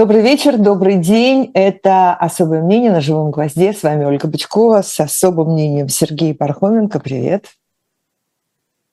Добрый 0.00 0.22
вечер, 0.22 0.56
добрый 0.56 0.96
день. 0.96 1.50
Это 1.52 2.14
«Особое 2.14 2.62
мнение» 2.62 2.90
на 2.90 3.02
«Живом 3.02 3.30
гвозде». 3.30 3.74
С 3.74 3.82
вами 3.82 4.06
Ольга 4.06 4.28
Бычкова 4.28 4.80
с 4.80 4.98
особым 4.98 5.52
мнением 5.52 5.90
Сергей 5.90 6.32
Пархоменко. 6.34 7.00
Привет. 7.00 7.48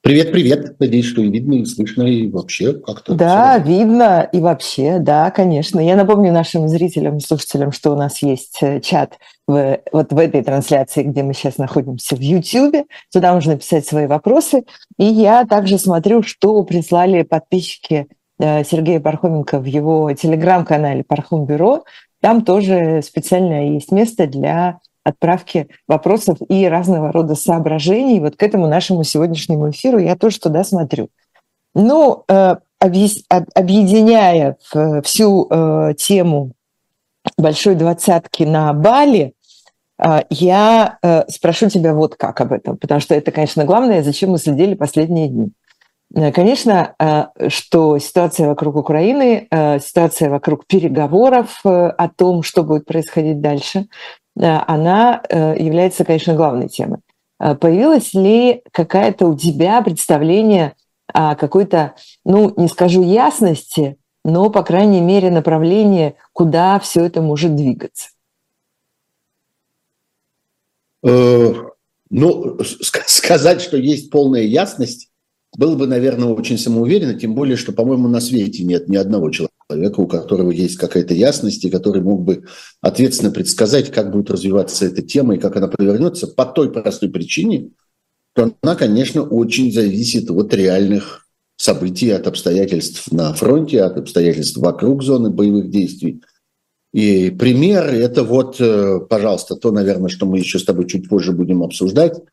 Привет, 0.01 0.33
привет. 0.33 0.77
Надеюсь, 0.81 1.05
что 1.05 1.21
и 1.21 1.29
видно, 1.29 1.53
и 1.53 1.65
слышно, 1.65 2.03
и 2.03 2.29
вообще 2.29 2.73
как-то. 2.73 3.13
Да, 3.13 3.57
все. 3.57 3.69
видно 3.69 4.27
и 4.33 4.41
вообще, 4.41 4.99
да, 4.99 5.31
конечно. 5.31 5.79
Я 5.79 5.95
напомню 5.95 6.33
нашим 6.33 6.67
зрителям, 6.67 7.21
слушателям, 7.21 7.71
что 7.71 7.93
у 7.93 7.95
нас 7.95 8.21
есть 8.21 8.57
э, 8.59 8.81
чат 8.81 9.17
в, 9.47 9.79
вот 9.93 10.11
в 10.11 10.17
этой 10.17 10.43
трансляции, 10.43 11.03
где 11.03 11.23
мы 11.23 11.33
сейчас 11.33 11.57
находимся 11.57 12.17
в 12.17 12.19
YouTube. 12.19 12.85
Туда 13.13 13.33
можно 13.33 13.55
писать 13.55 13.87
свои 13.87 14.07
вопросы. 14.07 14.65
И 14.97 15.05
я 15.05 15.45
также 15.45 15.77
смотрю, 15.77 16.21
что 16.21 16.61
прислали 16.63 17.23
подписчики 17.23 18.07
Сергея 18.39 18.99
Пархоменко 18.99 19.59
в 19.59 19.65
его 19.65 20.11
телеграм-канале 20.13 21.03
Пархом 21.03 21.45
Бюро. 21.45 21.83
Там 22.21 22.43
тоже 22.43 23.01
специально 23.03 23.71
есть 23.73 23.91
место 23.91 24.27
для 24.27 24.79
отправки 25.03 25.67
вопросов 25.87 26.37
и 26.47 26.67
разного 26.67 27.11
рода 27.11 27.35
соображений. 27.35 28.19
Вот 28.19 28.35
к 28.35 28.43
этому 28.43 28.67
нашему 28.67 29.03
сегодняшнему 29.03 29.69
эфиру 29.71 29.99
я 29.99 30.15
тоже 30.15 30.39
туда 30.39 30.63
смотрю. 30.63 31.09
Ну, 31.73 32.23
э, 32.27 32.55
объединяя 32.79 34.57
всю 35.03 35.47
э, 35.49 35.93
тему 35.97 36.51
большой 37.37 37.75
двадцатки 37.75 38.43
на 38.43 38.73
Бали, 38.73 39.33
я 40.29 40.99
спрошу 41.27 41.69
тебя 41.69 41.95
вот 41.95 42.15
как 42.15 42.39
об 42.39 42.53
этом, 42.53 42.77
потому 42.77 43.01
что 43.01 43.15
это, 43.15 43.31
конечно, 43.31 43.65
главное, 43.65 44.03
зачем 44.03 44.29
мы 44.29 44.37
следили 44.37 44.75
последние 44.75 45.27
дни. 45.27 45.49
Э, 46.13 46.31
конечно, 46.31 46.95
э, 46.99 47.49
что 47.49 47.97
ситуация 47.99 48.47
вокруг 48.47 48.75
Украины, 48.75 49.47
э, 49.49 49.79
ситуация 49.79 50.29
вокруг 50.29 50.65
переговоров 50.65 51.59
о 51.63 52.09
том, 52.09 52.43
что 52.43 52.63
будет 52.63 52.85
происходить 52.85 53.41
дальше, 53.41 53.87
она 54.39 55.23
является, 55.31 56.05
конечно, 56.05 56.35
главной 56.35 56.69
темой. 56.69 56.99
Появилось 57.39 58.13
ли 58.13 58.61
какая-то 58.71 59.25
у 59.25 59.35
тебя 59.35 59.81
представление 59.81 60.75
о 61.11 61.35
какой-то, 61.35 61.95
ну, 62.23 62.53
не 62.55 62.67
скажу 62.67 63.01
ясности, 63.01 63.97
но, 64.23 64.51
по 64.51 64.61
крайней 64.61 65.01
мере, 65.01 65.31
направление, 65.31 66.17
куда 66.33 66.77
все 66.77 67.03
это 67.05 67.23
может 67.23 67.55
двигаться? 67.55 68.09
Ну, 71.01 72.59
сказать, 72.59 73.61
что 73.61 73.77
есть 73.77 74.11
полная 74.11 74.43
ясность, 74.43 75.06
было 75.57 75.75
бы, 75.75 75.87
наверное, 75.87 76.27
очень 76.27 76.57
самоуверенно, 76.57 77.15
тем 77.15 77.33
более, 77.33 77.57
что, 77.57 77.73
по-моему, 77.73 78.07
на 78.07 78.21
свете 78.21 78.63
нет 78.63 78.87
ни 78.87 78.95
одного 78.95 79.31
человека, 79.31 79.99
у 79.99 80.07
которого 80.07 80.51
есть 80.51 80.77
какая-то 80.77 81.15
ясность, 81.15 81.65
и 81.65 81.71
который 81.71 82.01
мог 82.03 82.23
бы 82.23 82.45
ответственно 82.79 83.31
предсказать, 83.31 83.91
как 83.91 84.11
будет 84.11 84.29
развиваться 84.29 84.85
эта 84.85 85.01
тема 85.01 85.35
и 85.35 85.39
как 85.39 85.55
она 85.57 85.67
повернется, 85.67 86.27
по 86.27 86.45
той 86.45 86.71
простой 86.71 87.09
причине, 87.09 87.71
что 88.35 88.53
она, 88.61 88.75
конечно, 88.75 89.23
очень 89.23 89.73
зависит 89.73 90.29
от 90.29 90.53
реальных 90.53 91.25
событий, 91.57 92.11
от 92.11 92.27
обстоятельств 92.27 93.11
на 93.11 93.33
фронте, 93.33 93.81
от 93.81 93.97
обстоятельств 93.97 94.57
вокруг 94.57 95.01
зоны 95.01 95.31
боевых 95.31 95.71
действий. 95.71 96.21
И 96.93 97.31
пример– 97.31 97.85
это 97.85 98.23
вот, 98.23 98.57
э, 98.59 98.99
пожалуйста, 99.09 99.55
то, 99.55 99.71
наверное, 99.71 100.09
что 100.09 100.27
мы 100.27 100.37
еще 100.37 100.59
с 100.59 100.65
тобой 100.65 100.87
чуть 100.87 101.09
позже 101.09 101.31
будем 101.31 101.63
обсуждать– 101.63 102.13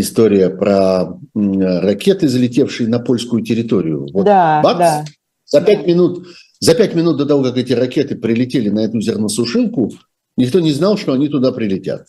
история 0.00 0.50
про 0.50 1.18
ракеты, 1.34 2.28
залетевшие 2.28 2.88
на 2.88 2.98
польскую 2.98 3.42
территорию. 3.42 4.06
Вот 4.12 4.24
да, 4.24 4.60
бац, 4.62 4.78
да. 4.78 5.04
За 5.46 5.60
пять 5.60 5.86
минут, 5.86 6.26
за 6.60 6.74
пять 6.74 6.94
минут 6.94 7.16
до 7.16 7.26
того, 7.26 7.42
как 7.44 7.56
эти 7.56 7.72
ракеты 7.72 8.16
прилетели 8.16 8.70
на 8.70 8.80
эту 8.80 9.00
зерносушилку, 9.00 9.92
никто 10.36 10.60
не 10.60 10.72
знал, 10.72 10.96
что 10.96 11.12
они 11.12 11.28
туда 11.28 11.52
прилетят. 11.52 12.06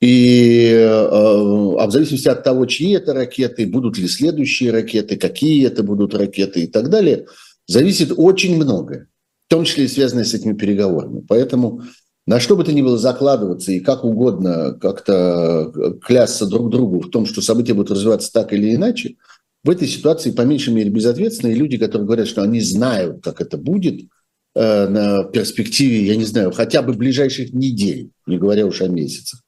И 0.00 0.70
э, 0.72 0.86
а 0.86 1.86
в 1.86 1.90
зависимости 1.90 2.28
от 2.28 2.44
того, 2.44 2.66
чьи 2.66 2.92
это 2.92 3.14
ракеты, 3.14 3.66
будут 3.66 3.96
ли 3.96 4.08
следующие 4.08 4.70
ракеты, 4.70 5.16
какие 5.16 5.66
это 5.66 5.82
будут 5.82 6.14
ракеты 6.14 6.60
и 6.60 6.66
так 6.66 6.90
далее, 6.90 7.26
зависит 7.66 8.12
очень 8.14 8.56
многое, 8.56 9.08
в 9.46 9.50
том 9.50 9.64
числе 9.64 9.84
и 9.84 9.88
связанное 9.88 10.24
с 10.24 10.34
этими 10.34 10.52
переговорами. 10.52 11.24
Поэтому 11.26 11.82
на 12.26 12.40
что 12.40 12.56
бы 12.56 12.64
то 12.64 12.72
ни 12.72 12.82
было 12.82 12.98
закладываться 12.98 13.72
и 13.72 13.80
как 13.80 14.04
угодно 14.04 14.72
как-то 14.80 15.72
клясться 16.02 16.46
друг 16.46 16.70
другу 16.70 17.00
в 17.00 17.10
том, 17.10 17.24
что 17.24 17.40
события 17.40 17.74
будут 17.74 17.92
развиваться 17.92 18.32
так 18.32 18.52
или 18.52 18.74
иначе, 18.74 19.16
в 19.62 19.70
этой 19.70 19.88
ситуации 19.88 20.30
по 20.30 20.42
меньшей 20.42 20.72
мере 20.72 20.90
безответственные 20.90 21.56
люди, 21.56 21.76
которые 21.76 22.06
говорят, 22.06 22.28
что 22.28 22.42
они 22.42 22.60
знают, 22.60 23.22
как 23.22 23.40
это 23.40 23.56
будет 23.56 24.08
э, 24.54 24.88
на 24.88 25.24
перспективе, 25.24 26.06
я 26.06 26.16
не 26.16 26.24
знаю, 26.24 26.52
хотя 26.52 26.82
бы 26.82 26.92
ближайших 26.92 27.52
недель, 27.52 28.10
не 28.26 28.38
говоря 28.38 28.66
уж 28.66 28.80
о 28.82 28.88
месяцах. 28.88 29.42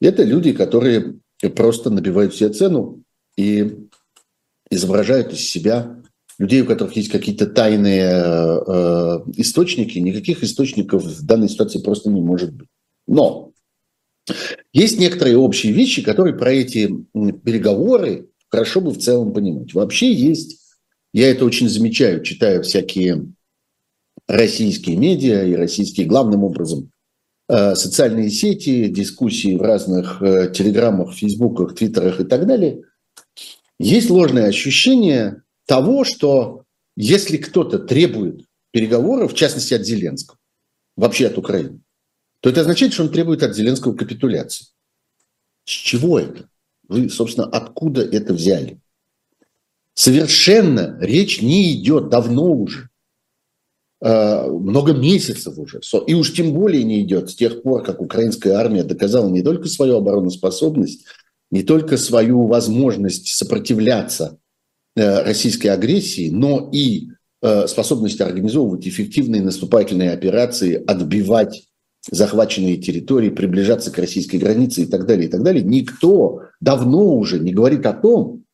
Это 0.00 0.22
люди, 0.22 0.52
которые 0.52 1.18
просто 1.56 1.90
набивают 1.90 2.34
себе 2.34 2.50
цену 2.50 3.02
и 3.36 3.74
изображают 4.70 5.32
из 5.32 5.40
себя 5.40 6.02
людей, 6.38 6.62
у 6.62 6.66
которых 6.66 6.96
есть 6.96 7.10
какие-то 7.10 7.46
тайные 7.46 8.10
э, 8.10 9.20
источники, 9.36 9.98
никаких 9.98 10.42
источников 10.42 11.04
в 11.04 11.24
данной 11.24 11.48
ситуации 11.48 11.80
просто 11.80 12.10
не 12.10 12.20
может 12.20 12.52
быть. 12.52 12.68
Но 13.06 13.52
есть 14.72 14.98
некоторые 14.98 15.36
общие 15.36 15.72
вещи, 15.72 16.02
которые 16.02 16.34
про 16.34 16.52
эти 16.52 16.86
переговоры 17.14 18.28
хорошо 18.48 18.80
бы 18.80 18.90
в 18.90 18.98
целом 18.98 19.32
понимать. 19.32 19.74
Вообще 19.74 20.12
есть, 20.12 20.60
я 21.12 21.30
это 21.30 21.44
очень 21.44 21.68
замечаю, 21.68 22.22
читая 22.22 22.62
всякие 22.62 23.26
российские 24.26 24.96
медиа 24.96 25.44
и 25.44 25.54
российские, 25.54 26.06
главным 26.06 26.44
образом, 26.44 26.90
э, 27.48 27.74
социальные 27.74 28.30
сети, 28.30 28.88
дискуссии 28.88 29.56
в 29.56 29.62
разных 29.62 30.22
э, 30.22 30.50
телеграммах, 30.52 31.14
фейсбуках, 31.14 31.74
твиттерах 31.74 32.20
и 32.20 32.24
так 32.24 32.46
далее, 32.46 32.82
есть 33.78 34.08
ложное 34.08 34.46
ощущение, 34.46 35.42
того, 35.66 36.04
что 36.04 36.64
если 36.96 37.36
кто-то 37.36 37.78
требует 37.78 38.44
переговоров, 38.70 39.32
в 39.32 39.36
частности 39.36 39.74
от 39.74 39.84
Зеленского, 39.84 40.38
вообще 40.96 41.26
от 41.26 41.38
Украины, 41.38 41.80
то 42.40 42.50
это 42.50 42.60
означает, 42.60 42.92
что 42.92 43.04
он 43.04 43.10
требует 43.10 43.42
от 43.42 43.54
Зеленского 43.54 43.94
капитуляции. 43.94 44.66
С 45.64 45.70
чего 45.70 46.18
это? 46.18 46.48
Вы, 46.88 47.08
собственно, 47.08 47.46
откуда 47.46 48.02
это 48.02 48.34
взяли? 48.34 48.80
Совершенно 49.94 50.98
речь 51.00 51.40
не 51.40 51.72
идет 51.72 52.10
давно 52.10 52.52
уже, 52.52 52.90
э, 54.00 54.46
много 54.48 54.92
месяцев 54.92 55.56
уже, 55.56 55.80
и 56.06 56.14
уж 56.14 56.34
тем 56.34 56.52
более 56.52 56.84
не 56.84 57.00
идет 57.00 57.30
с 57.30 57.36
тех 57.36 57.62
пор, 57.62 57.82
как 57.82 58.02
украинская 58.02 58.54
армия 58.54 58.84
доказала 58.84 59.30
не 59.30 59.42
только 59.42 59.68
свою 59.68 59.96
обороноспособность, 59.96 61.04
не 61.50 61.62
только 61.62 61.96
свою 61.96 62.46
возможность 62.46 63.28
сопротивляться 63.28 64.38
российской 64.96 65.68
агрессии, 65.68 66.30
но 66.30 66.70
и 66.72 67.08
э, 67.42 67.66
способность 67.66 68.20
организовывать 68.20 68.86
эффективные 68.86 69.42
наступательные 69.42 70.12
операции, 70.12 70.82
отбивать 70.86 71.64
захваченные 72.10 72.76
территории, 72.76 73.30
приближаться 73.30 73.90
к 73.90 73.98
российской 73.98 74.36
границе 74.36 74.82
и 74.82 74.86
так 74.86 75.06
далее, 75.06 75.26
и 75.26 75.30
так 75.30 75.42
далее, 75.42 75.62
никто 75.62 76.42
давно 76.60 77.16
уже 77.16 77.38
не 77.38 77.52
говорит 77.52 77.86
о 77.86 77.94
том, 77.94 78.44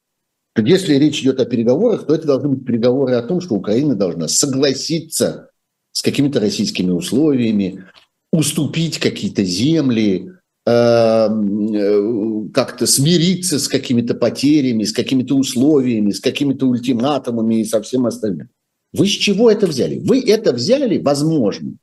что 0.54 0.66
если 0.66 0.94
речь 0.94 1.20
идет 1.20 1.40
о 1.40 1.46
переговорах, 1.46 2.06
то 2.06 2.14
это 2.14 2.26
должны 2.26 2.50
быть 2.50 2.64
переговоры 2.64 3.14
о 3.14 3.22
том, 3.22 3.40
что 3.40 3.54
Украина 3.54 3.94
должна 3.94 4.28
согласиться 4.28 5.50
с 5.92 6.02
какими-то 6.02 6.40
российскими 6.40 6.90
условиями, 6.90 7.86
уступить 8.32 8.98
какие-то 8.98 9.44
земли, 9.44 10.28
э, 10.28 10.39
как-то 10.64 12.86
смириться 12.86 13.58
с 13.58 13.66
какими-то 13.66 14.14
потерями, 14.14 14.84
с 14.84 14.92
какими-то 14.92 15.36
условиями, 15.36 16.10
с 16.10 16.20
какими-то 16.20 16.66
ультиматумами 16.66 17.60
и 17.60 17.64
со 17.64 17.80
всем 17.80 18.06
остальным. 18.06 18.50
Вы 18.92 19.06
с 19.06 19.10
чего 19.10 19.50
это 19.50 19.66
взяли? 19.66 19.98
Вы 19.98 20.20
это 20.20 20.52
взяли, 20.52 20.98
возможно, 20.98 21.76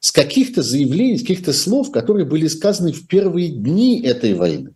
с 0.00 0.10
каких-то 0.10 0.62
заявлений, 0.62 1.18
с 1.18 1.22
каких-то 1.22 1.52
слов, 1.52 1.92
которые 1.92 2.26
были 2.26 2.48
сказаны 2.48 2.92
в 2.92 3.06
первые 3.06 3.48
дни 3.48 4.02
этой 4.02 4.34
войны. 4.34 4.72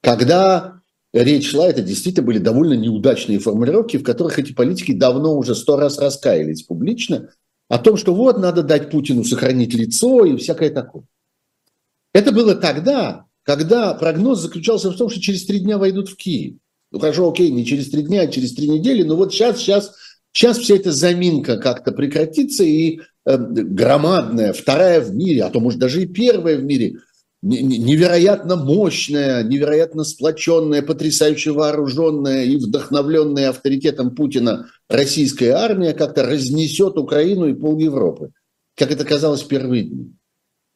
Когда 0.00 0.80
речь 1.12 1.50
шла, 1.50 1.68
это 1.68 1.82
действительно 1.82 2.26
были 2.26 2.38
довольно 2.38 2.74
неудачные 2.74 3.38
формулировки, 3.38 3.98
в 3.98 4.02
которых 4.02 4.38
эти 4.38 4.52
политики 4.52 4.92
давно 4.92 5.36
уже 5.36 5.54
сто 5.54 5.76
раз 5.76 5.98
раскаялись 5.98 6.62
публично 6.62 7.28
о 7.68 7.78
том, 7.78 7.96
что 7.96 8.14
вот 8.14 8.38
надо 8.38 8.62
дать 8.62 8.90
Путину 8.90 9.24
сохранить 9.24 9.74
лицо 9.74 10.24
и 10.24 10.36
всякое 10.36 10.70
такое. 10.70 11.04
Это 12.12 12.32
было 12.32 12.54
тогда, 12.54 13.24
когда 13.42 13.94
прогноз 13.94 14.40
заключался 14.40 14.90
в 14.90 14.96
том, 14.96 15.08
что 15.08 15.20
через 15.20 15.44
три 15.46 15.60
дня 15.60 15.78
войдут 15.78 16.08
в 16.08 16.16
Киев. 16.16 16.56
Ну 16.90 16.98
хорошо, 16.98 17.30
окей, 17.30 17.50
не 17.50 17.64
через 17.64 17.90
три 17.90 18.02
дня, 18.02 18.22
а 18.22 18.26
через 18.26 18.54
три 18.54 18.68
недели, 18.68 19.02
но 19.02 19.16
вот 19.16 19.32
сейчас, 19.32 19.58
сейчас, 19.58 19.94
сейчас 20.32 20.58
вся 20.58 20.76
эта 20.76 20.92
заминка 20.92 21.56
как-то 21.56 21.92
прекратится, 21.92 22.64
и 22.64 23.00
э, 23.24 23.36
громадная, 23.38 24.52
вторая 24.52 25.00
в 25.00 25.14
мире, 25.14 25.44
а 25.44 25.50
то, 25.50 25.58
может, 25.58 25.80
даже 25.80 26.02
и 26.02 26.06
первая 26.06 26.58
в 26.58 26.64
мире, 26.64 26.98
невероятно 27.42 28.56
мощная, 28.56 29.42
невероятно 29.42 30.04
сплоченная, 30.04 30.82
потрясающе 30.82 31.50
вооруженная 31.50 32.44
и 32.44 32.56
вдохновленная 32.56 33.48
авторитетом 33.48 34.14
Путина 34.14 34.68
российская 34.88 35.52
армия 35.52 35.92
как-то 35.92 36.24
разнесет 36.24 36.98
Украину 36.98 37.46
и 37.46 37.54
пол 37.54 37.78
Европы. 37.78 38.30
как 38.76 38.92
это 38.92 39.04
казалось 39.04 39.42
в 39.42 39.48
первые 39.48 39.84
дни. 39.84 40.14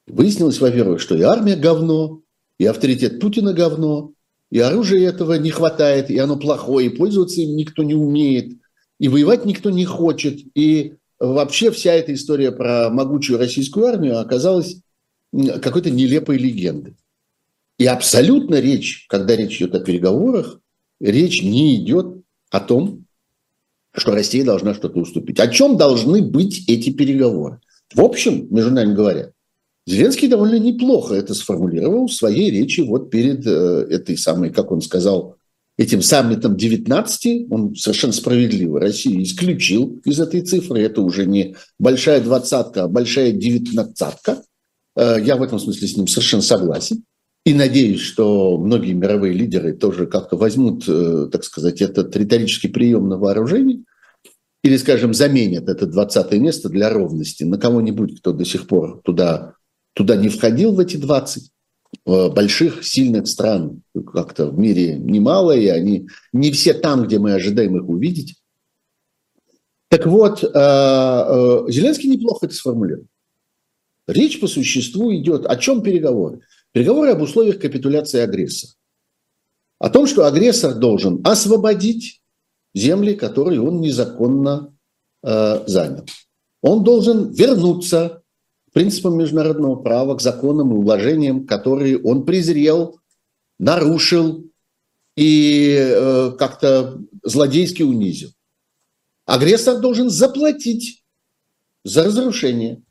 Выяснилось, 0.07 0.61
во-первых, 0.61 1.01
что 1.01 1.17
и 1.17 1.23
армия 1.23 1.57
говно, 1.57 2.23
и 2.59 2.67
авторитет 2.67 3.21
Путина 3.21 3.53
говно, 3.53 4.13
и 4.51 4.61
оружия 4.61 5.09
этого 5.09 5.35
не 5.35 5.51
хватает, 5.51 6.11
и 6.11 6.19
оно 6.19 6.37
плохое, 6.37 6.87
и 6.87 6.97
пользоваться 6.97 7.41
им 7.41 7.57
никто 7.57 7.83
не 7.83 7.95
умеет, 7.95 8.57
и 8.99 9.09
воевать 9.09 9.45
никто 9.45 9.71
не 9.71 9.85
хочет. 9.85 10.39
И 10.55 10.95
вообще 11.19 11.71
вся 11.71 11.93
эта 11.93 12.15
история 12.15 12.53
про 12.53 12.89
могучую 12.91 13.39
российскую 13.39 13.87
армию 13.87 14.21
оказалась 14.21 14.81
какой-то 15.33 15.91
нелепой 15.91 16.39
легендой. 16.39 16.97
И 17.79 17.87
абсолютно 17.87 18.61
речь, 18.61 19.07
когда 19.09 19.37
речь 19.37 19.57
идет 19.57 19.75
о 19.75 19.81
переговорах, 19.81 20.61
речь 21.01 21.43
не 21.43 21.77
идет 21.77 22.23
о 22.51 22.61
том, 22.61 23.05
что 23.93 24.13
Россия 24.13 24.45
должна 24.45 24.75
что-то 24.75 25.01
уступить. 25.01 25.41
О 25.41 25.49
чем 25.49 25.77
должны 25.77 26.23
быть 26.23 26.69
эти 26.69 26.91
переговоры? 26.91 27.61
В 27.93 28.01
общем, 28.01 28.47
между 28.51 28.71
нами 28.71 28.95
говоря, 28.95 29.33
Зеленский 29.87 30.29
довольно 30.29 30.59
неплохо 30.59 31.15
это 31.15 31.33
сформулировал 31.35 32.09
в 32.09 32.13
своей 32.13 32.51
речи 32.51 32.81
вот 32.81 33.11
перед 33.11 33.47
э, 33.47 33.87
этой 33.89 34.19
самой, 34.19 34.51
как 34.51 34.73
он 34.73 34.81
сказал, 34.81 35.37
этим 35.79 36.03
саммитом 36.03 36.57
19, 36.57 37.47
он 37.51 37.75
совершенно 37.77 38.13
справедливо 38.13 38.81
Россию 38.81 39.23
исключил 39.23 40.01
из 40.05 40.19
этой 40.19 40.41
цифры. 40.41 40.81
Это 40.81 41.03
уже 41.03 41.27
не 41.27 41.55
большая 41.79 42.21
двадцатка, 42.21 42.85
а 42.85 42.89
большая 42.89 43.31
девятнадцатка. 43.31 44.43
Э, 44.97 45.19
я 45.23 45.37
в 45.37 45.43
этом 45.43 45.59
смысле 45.59 45.87
с 45.87 45.97
ним 45.97 46.09
совершенно 46.09 46.43
согласен. 46.43 47.05
И 47.45 47.55
надеюсь, 47.55 48.01
что 48.01 48.59
многие 48.59 48.93
мировые 48.93 49.33
лидеры 49.33 49.73
тоже 49.73 50.09
как-то 50.09 50.37
возьмут, 50.37 50.85
э, 50.89 51.29
так 51.31 51.45
сказать, 51.45 51.81
этот 51.81 52.17
риторический 52.17 52.69
прием 52.69 53.09
на 53.09 53.19
вооружение 53.19 53.85
или, 54.65 54.77
скажем, 54.79 55.15
заменят 55.15 55.69
это 55.69 55.87
20 55.87 56.33
место 56.41 56.69
для 56.69 56.91
ровности 56.91 57.45
на 57.45 57.57
кого-нибудь, 57.57 58.19
кто 58.19 58.33
до 58.33 58.45
сих 58.45 58.67
пор 58.67 59.01
туда, 59.05 59.56
туда 59.97 60.15
не 60.15 60.29
входил 60.29 60.73
в 60.73 60.81
эти 60.81 60.99
20 60.99 61.51
больших, 62.05 62.85
сильных 62.85 63.27
стран 63.27 63.83
как-то 64.13 64.47
в 64.47 64.59
мире 64.59 64.97
немало, 64.97 65.57
и 65.57 65.67
они 65.69 66.09
не 66.33 66.53
все 66.53 66.75
там, 66.75 67.05
где 67.05 67.19
мы 67.19 67.33
ожидаем 67.33 67.77
их 67.79 67.89
увидеть. 67.89 68.37
Так 69.89 70.07
вот, 70.07 70.45
э, 70.45 70.49
э, 70.49 71.65
Зеленский 71.69 72.11
неплохо 72.11 72.47
это 72.47 72.55
сформулировал. 72.55 73.07
Речь 74.07 74.39
по 74.39 74.47
существу 74.47 75.15
идет. 75.15 75.47
О 75.47 75.57
чем 75.57 75.83
переговоры? 75.83 76.41
Переговоры 76.73 77.13
об 77.13 77.23
условиях 77.23 77.59
капитуляции 77.59 78.21
агрессора. 78.21 78.73
О 79.79 79.89
том, 79.89 80.07
что 80.07 80.27
агрессор 80.27 80.75
должен 80.75 81.21
освободить 81.25 82.21
земли, 82.75 83.15
которые 83.15 83.63
он 83.63 83.81
незаконно 83.81 84.75
э, 85.23 85.65
занял. 85.67 86.05
Он 86.63 86.85
должен 86.85 87.31
вернуться 87.33 88.23
принципам 88.77 89.17
международного 89.17 89.77
права, 89.77 90.17
к 90.17 90.21
законам 90.21 90.71
и 90.71 90.77
уложениям, 90.77 91.47
которые 91.47 91.99
он 91.99 92.27
презрел, 92.27 93.01
нарушил 93.59 94.51
и 95.17 95.75
э, 95.79 96.33
как-то 96.39 97.01
злодейски 97.23 97.83
унизил. 97.83 98.33
Агрессор 99.25 99.81
должен 99.81 100.11
заплатить 100.11 101.03
за 101.85 102.05
разрушение. 102.05 102.83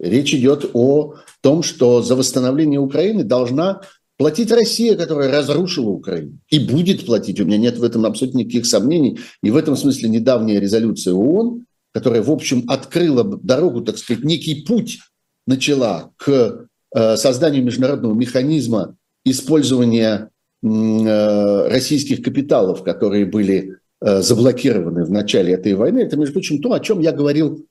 Речь 0.00 0.34
идет 0.34 0.68
о 0.72 1.14
том, 1.42 1.62
что 1.62 2.02
за 2.02 2.16
восстановление 2.16 2.80
Украины 2.80 3.22
должна 3.22 3.82
платить 4.16 4.50
Россия, 4.50 4.96
которая 4.96 5.30
разрушила 5.30 5.90
Украину. 5.90 6.40
И 6.48 6.58
будет 6.58 7.06
платить. 7.06 7.40
У 7.40 7.44
меня 7.44 7.58
нет 7.58 7.78
в 7.78 7.84
этом 7.84 8.04
абсолютно 8.04 8.38
никаких 8.38 8.66
сомнений. 8.66 9.20
И 9.44 9.52
в 9.52 9.56
этом 9.56 9.76
смысле 9.76 10.08
недавняя 10.08 10.58
резолюция 10.58 11.14
ООН, 11.14 11.66
которая, 11.92 12.22
в 12.22 12.30
общем, 12.30 12.64
открыла 12.68 13.24
дорогу, 13.24 13.80
так 13.80 13.98
сказать, 13.98 14.24
некий 14.24 14.62
путь 14.62 14.98
начала 15.46 16.12
к 16.16 16.66
э, 16.94 17.16
созданию 17.16 17.64
международного 17.64 18.14
механизма 18.14 18.96
использования 19.24 20.30
э, 20.62 21.68
российских 21.68 22.22
капиталов, 22.22 22.82
которые 22.82 23.26
были 23.26 23.76
э, 24.00 24.22
заблокированы 24.22 25.04
в 25.04 25.10
начале 25.10 25.54
этой 25.54 25.74
войны. 25.74 26.00
Это, 26.00 26.16
между 26.16 26.34
прочим, 26.34 26.60
то, 26.60 26.72
о 26.72 26.80
чем 26.80 27.00
я 27.00 27.12
говорил 27.12 27.66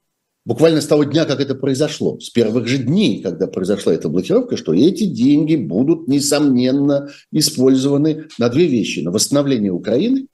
буквально 0.46 0.82
с 0.82 0.88
того 0.88 1.04
дня, 1.04 1.26
как 1.26 1.42
это 1.42 1.56
произошло, 1.56 2.20
с 2.20 2.30
первых 2.30 2.68
же 2.68 2.78
дней, 2.78 3.22
когда 3.22 3.48
произошла 3.48 3.94
эта 3.94 4.08
блокировка, 4.10 4.56
что 4.56 4.74
эти 4.74 5.04
деньги 5.04 5.58
будут, 5.58 6.08
несомненно, 6.08 7.10
использованы 7.32 8.28
на 8.40 8.50
две 8.50 8.66
вещи. 8.66 9.02
На 9.02 9.12
восстановление 9.12 9.72
Украины 9.72 10.28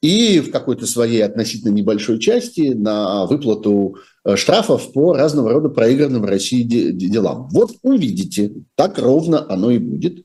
и 0.00 0.40
в 0.40 0.50
какой-то 0.50 0.86
своей 0.86 1.22
относительно 1.22 1.70
небольшой 1.70 2.18
части 2.18 2.72
на 2.72 3.26
выплату 3.26 3.96
э, 4.24 4.36
штрафов 4.36 4.92
по 4.92 5.14
разного 5.14 5.52
рода 5.52 5.68
проигранным 5.68 6.22
в 6.22 6.26
России 6.26 6.62
делам. 6.62 7.48
Вот 7.52 7.72
увидите, 7.82 8.52
так 8.76 8.98
ровно 8.98 9.44
оно 9.50 9.70
и 9.70 9.78
будет. 9.78 10.24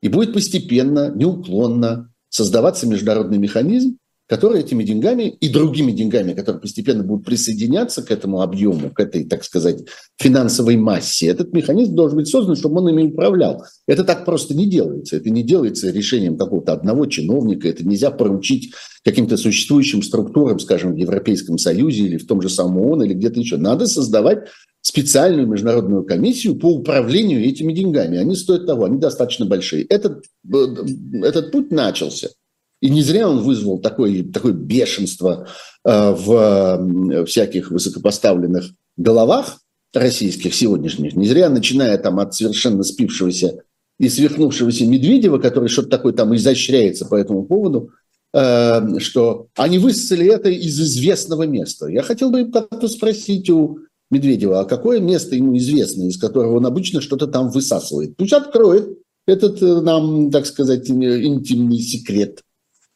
И 0.00 0.08
будет 0.08 0.32
постепенно, 0.32 1.12
неуклонно 1.14 2.12
создаваться 2.28 2.86
международный 2.86 3.38
механизм, 3.38 3.98
которые 4.26 4.64
этими 4.64 4.82
деньгами 4.82 5.28
и 5.28 5.48
другими 5.48 5.92
деньгами, 5.92 6.34
которые 6.34 6.60
постепенно 6.60 7.04
будут 7.04 7.24
присоединяться 7.24 8.02
к 8.02 8.10
этому 8.10 8.42
объему, 8.42 8.90
к 8.90 8.98
этой, 8.98 9.24
так 9.24 9.44
сказать, 9.44 9.84
финансовой 10.18 10.76
массе, 10.76 11.28
этот 11.28 11.52
механизм 11.52 11.94
должен 11.94 12.18
быть 12.18 12.28
создан, 12.28 12.56
чтобы 12.56 12.80
он 12.80 12.88
ими 12.88 13.04
управлял. 13.12 13.64
Это 13.86 14.02
так 14.02 14.24
просто 14.24 14.54
не 14.54 14.68
делается. 14.68 15.16
Это 15.16 15.30
не 15.30 15.42
делается 15.42 15.90
решением 15.90 16.36
какого-то 16.36 16.72
одного 16.72 17.06
чиновника. 17.06 17.68
Это 17.68 17.86
нельзя 17.86 18.10
поручить 18.10 18.74
каким-то 19.04 19.36
существующим 19.36 20.02
структурам, 20.02 20.58
скажем, 20.58 20.94
в 20.94 20.96
Европейском 20.96 21.58
Союзе 21.58 22.02
или 22.04 22.16
в 22.16 22.26
том 22.26 22.42
же 22.42 22.48
самом 22.48 22.78
ООН 22.78 23.04
или 23.04 23.14
где-то 23.14 23.38
еще. 23.38 23.56
Надо 23.58 23.86
создавать 23.86 24.48
специальную 24.80 25.46
международную 25.46 26.04
комиссию 26.04 26.56
по 26.56 26.66
управлению 26.66 27.44
этими 27.44 27.72
деньгами. 27.72 28.18
Они 28.18 28.34
стоят 28.34 28.66
того, 28.66 28.84
они 28.84 28.98
достаточно 28.98 29.46
большие. 29.46 29.84
Этот, 29.84 30.24
этот 30.44 31.52
путь 31.52 31.70
начался– 31.70 32.30
и 32.80 32.90
не 32.90 33.02
зря 33.02 33.28
он 33.28 33.40
вызвал 33.40 33.78
такое, 33.78 34.22
такое 34.24 34.52
бешенство 34.52 35.48
э, 35.84 36.10
в 36.10 37.24
всяких 37.26 37.70
высокопоставленных 37.70 38.70
головах 38.96 39.58
российских 39.94 40.54
сегодняшних. 40.54 41.16
Не 41.16 41.26
зря, 41.26 41.48
начиная 41.48 41.96
там 41.98 42.18
от 42.20 42.34
совершенно 42.34 42.82
спившегося 42.82 43.62
и 43.98 44.08
свихнувшегося 44.08 44.86
Медведева, 44.86 45.38
который 45.38 45.68
что-то 45.68 45.88
такое 45.88 46.12
там 46.12 46.34
изощряется 46.36 47.06
по 47.06 47.14
этому 47.14 47.44
поводу, 47.44 47.90
э, 48.34 48.98
что 48.98 49.48
они 49.56 49.78
высосали 49.78 50.26
это 50.26 50.50
из 50.50 50.78
известного 50.78 51.44
места. 51.44 51.86
Я 51.86 52.02
хотел 52.02 52.30
бы 52.30 52.50
как-то 52.50 52.88
спросить 52.88 53.48
у 53.48 53.78
Медведева, 54.10 54.60
а 54.60 54.64
какое 54.64 55.00
место 55.00 55.34
ему 55.34 55.56
известно, 55.56 56.04
из 56.04 56.18
которого 56.18 56.58
он 56.58 56.66
обычно 56.66 57.00
что-то 57.00 57.26
там 57.26 57.50
высасывает? 57.50 58.16
Пусть 58.16 58.34
откроет 58.34 58.98
этот 59.26 59.62
э, 59.62 59.80
нам, 59.80 60.30
так 60.30 60.46
сказать, 60.46 60.88
интимный 60.90 61.78
секрет. 61.78 62.42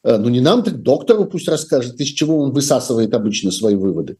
Э, 0.04 0.16
ну 0.16 0.28
не 0.28 0.40
нам, 0.40 0.62
так 0.62 0.82
доктору 0.82 1.26
пусть 1.26 1.48
расскажет, 1.48 2.00
из 2.00 2.08
чего 2.08 2.38
он 2.38 2.52
высасывает 2.52 3.14
обычно 3.14 3.50
свои 3.50 3.74
выводы. 3.74 4.16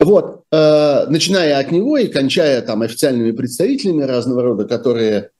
Вот, 0.00 0.42
э, 0.50 1.06
начиная 1.08 1.58
от 1.58 1.70
него 1.70 1.96
и 1.96 2.08
кончая 2.08 2.62
там 2.62 2.82
официальными 2.82 3.32
представителями 3.32 4.02
разного 4.02 4.42
рода, 4.42 4.64
которые, 4.64 5.30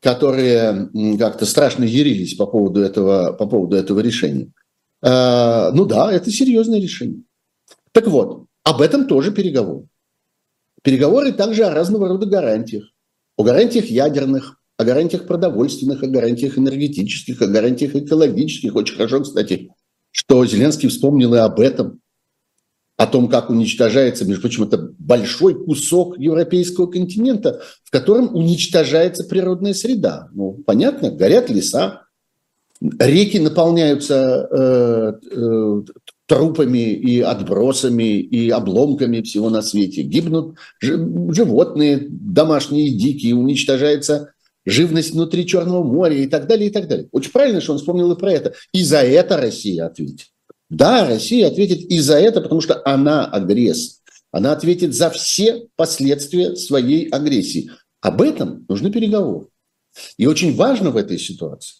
которые 0.00 0.90
как-то 1.18 1.44
страшно 1.44 1.84
ярились 1.84 2.34
по 2.34 2.46
поводу 2.46 2.80
этого, 2.80 3.32
по 3.32 3.46
поводу 3.46 3.76
этого 3.76 4.00
решения. 4.00 4.52
Э, 5.02 5.70
ну 5.72 5.86
да, 5.86 6.12
это 6.12 6.30
серьезное 6.30 6.80
решение. 6.80 7.22
Так 7.92 8.06
вот, 8.06 8.44
об 8.62 8.80
этом 8.80 9.06
тоже 9.06 9.32
переговоры. 9.32 9.86
Переговоры 10.82 11.32
также 11.32 11.64
о 11.64 11.74
разного 11.74 12.08
рода 12.08 12.26
гарантиях. 12.26 12.84
О 13.36 13.42
гарантиях 13.42 13.86
ядерных, 13.86 14.60
о 14.76 14.84
гарантиях 14.84 15.26
продовольственных, 15.26 16.02
о 16.02 16.06
гарантиях 16.06 16.58
энергетических, 16.58 17.40
о 17.40 17.46
гарантиях 17.46 17.94
экологических. 17.94 18.74
Очень 18.74 18.96
хорошо, 18.96 19.22
кстати, 19.22 19.70
что 20.10 20.44
Зеленский 20.44 20.88
вспомнил 20.88 21.34
и 21.34 21.38
об 21.38 21.60
этом, 21.60 22.00
о 22.96 23.06
том, 23.06 23.28
как 23.28 23.50
уничтожается, 23.50 24.24
между 24.24 24.42
прочим, 24.42 24.64
это 24.64 24.90
большой 24.98 25.54
кусок 25.54 26.18
европейского 26.18 26.86
континента, 26.86 27.60
в 27.84 27.90
котором 27.90 28.34
уничтожается 28.34 29.24
природная 29.24 29.74
среда. 29.74 30.28
Ну, 30.32 30.62
понятно, 30.66 31.10
горят 31.10 31.50
леса, 31.50 32.04
реки 32.80 33.38
наполняются 33.38 34.48
э, 34.50 35.12
э, 35.30 35.82
трупами 36.26 36.92
и 36.92 37.20
отбросами 37.20 38.18
и 38.18 38.48
обломками 38.50 39.20
всего 39.20 39.50
на 39.50 39.62
свете, 39.62 40.02
гибнут 40.02 40.56
животные 40.80 42.06
домашние, 42.08 42.96
дикие, 42.96 43.34
уничтожается 43.34 44.32
живность 44.66 45.12
внутри 45.12 45.46
Черного 45.46 45.82
моря 45.82 46.16
и 46.16 46.26
так 46.26 46.46
далее, 46.46 46.68
и 46.68 46.72
так 46.72 46.88
далее. 46.88 47.08
Очень 47.12 47.30
правильно, 47.30 47.60
что 47.60 47.72
он 47.72 47.78
вспомнил 47.78 48.12
и 48.12 48.18
про 48.18 48.32
это. 48.32 48.54
И 48.72 48.82
за 48.82 48.98
это 48.98 49.36
Россия 49.36 49.86
ответит. 49.86 50.26
Да, 50.68 51.06
Россия 51.06 51.46
ответит 51.46 51.80
и 51.90 52.00
за 52.00 52.18
это, 52.18 52.40
потому 52.40 52.60
что 52.60 52.82
она 52.84 53.24
агрессор. 53.24 54.02
Она 54.32 54.52
ответит 54.52 54.92
за 54.94 55.08
все 55.10 55.68
последствия 55.76 56.56
своей 56.56 57.08
агрессии. 57.08 57.70
Об 58.00 58.20
этом 58.20 58.66
нужны 58.68 58.90
переговоры. 58.90 59.46
И 60.18 60.26
очень 60.26 60.54
важно 60.54 60.90
в 60.90 60.96
этой 60.96 61.18
ситуации, 61.18 61.76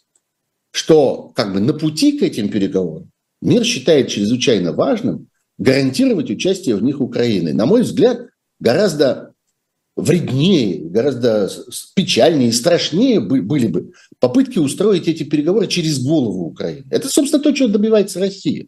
что 0.71 1.33
как 1.35 1.53
бы 1.53 1.61
на 1.61 1.75
пути 1.75 2.19
к 2.19 2.23
этим 2.23 2.49
переговорам 2.49 3.11
мир 3.43 3.65
считает 3.65 4.09
чрезвычайно 4.09 4.73
важным 4.73 5.29
гарантировать 5.59 6.31
участие 6.31 6.77
в 6.77 6.83
них 6.83 7.01
Украины. 7.01 7.53
На 7.53 7.67
мой 7.67 7.83
взгляд, 7.83 8.29
гораздо 8.59 9.35
вреднее, 9.97 10.89
гораздо 10.91 11.51
печальнее 11.95 12.51
и 12.51 12.53
страшнее 12.53 13.19
были 13.21 13.67
бы 13.67 13.93
попытки 14.21 14.59
устроить 14.59 15.09
эти 15.09 15.23
переговоры 15.23 15.67
через 15.67 16.05
голову 16.05 16.45
Украины. 16.47 16.85
Это, 16.91 17.09
собственно, 17.09 17.43
то, 17.43 17.53
чего 17.53 17.69
добивается 17.69 18.21
Россия. 18.21 18.67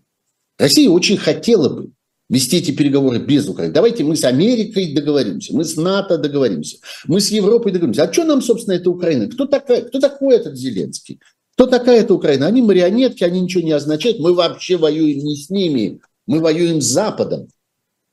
Россия 0.58 0.88
очень 0.88 1.18
хотела 1.18 1.68
бы 1.68 1.90
вести 2.28 2.58
эти 2.58 2.70
переговоры 2.72 3.18
без 3.18 3.48
Украины. 3.48 3.72
Давайте 3.72 4.04
мы 4.04 4.16
с 4.16 4.24
Америкой 4.24 4.92
договоримся, 4.92 5.54
мы 5.54 5.64
с 5.64 5.76
НАТО 5.76 6.18
договоримся, 6.18 6.78
мы 7.06 7.20
с 7.20 7.30
Европой 7.30 7.72
договоримся. 7.72 8.04
А 8.04 8.12
что 8.12 8.24
нам, 8.24 8.42
собственно, 8.42 8.74
эта 8.74 8.90
Украина? 8.90 9.28
Кто, 9.28 9.46
такая, 9.46 9.82
кто 9.82 10.00
такой 10.00 10.36
этот 10.36 10.56
Зеленский? 10.56 11.20
Кто 11.54 11.66
такая 11.66 12.00
эта 12.00 12.14
Украина? 12.14 12.46
Они 12.46 12.62
марионетки, 12.62 13.24
они 13.24 13.40
ничего 13.40 13.62
не 13.62 13.72
означают. 13.72 14.18
Мы 14.18 14.34
вообще 14.34 14.76
воюем 14.76 15.18
не 15.18 15.36
с 15.36 15.50
ними, 15.50 16.00
мы 16.26 16.40
воюем 16.40 16.80
с 16.80 16.86
Западом. 16.86 17.48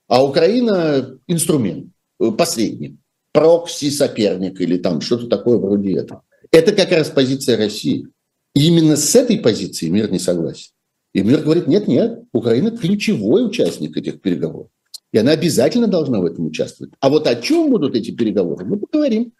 А 0.08 0.24
Украина– 0.24 1.18
инструмент, 1.28 1.88
э, 2.20 2.32
последний, 2.32 2.98
прокси 3.36 3.90
соперник 3.92 4.62
или 4.62 4.78
там 4.78 5.02
что-то 5.02 5.28
такое 5.28 5.58
вроде 5.58 5.98
этого. 5.98 6.24
Это 6.52 6.72
как 6.72 6.92
раз 6.92 7.10
позиция 7.10 7.58
России. 7.58 8.08
И 8.54 8.68
именно 8.68 8.96
с 8.96 9.14
этой 9.14 9.38
позиции 9.38 9.90
мир 9.90 10.10
не 10.10 10.20
согласен. 10.20 10.72
И 11.14 11.22
мир 11.22 11.42
говорит, 11.42 11.68
нет-нет, 11.68 12.24
Украина 12.32 12.72
ключевой 12.72 13.46
участник 13.46 13.98
этих 13.98 14.22
переговоров. 14.22 14.70
И 15.12 15.18
она 15.18 15.32
обязательно 15.32 15.88
должна 15.88 16.20
в 16.20 16.26
этом 16.26 16.46
участвовать. 16.46 16.94
А 17.00 17.10
вот 17.10 17.28
о 17.28 17.36
чем 17.36 17.70
будут 17.70 17.96
эти 17.96 18.12
переговоры, 18.12 18.66
мы 18.66 18.78
поговорим 18.78 19.34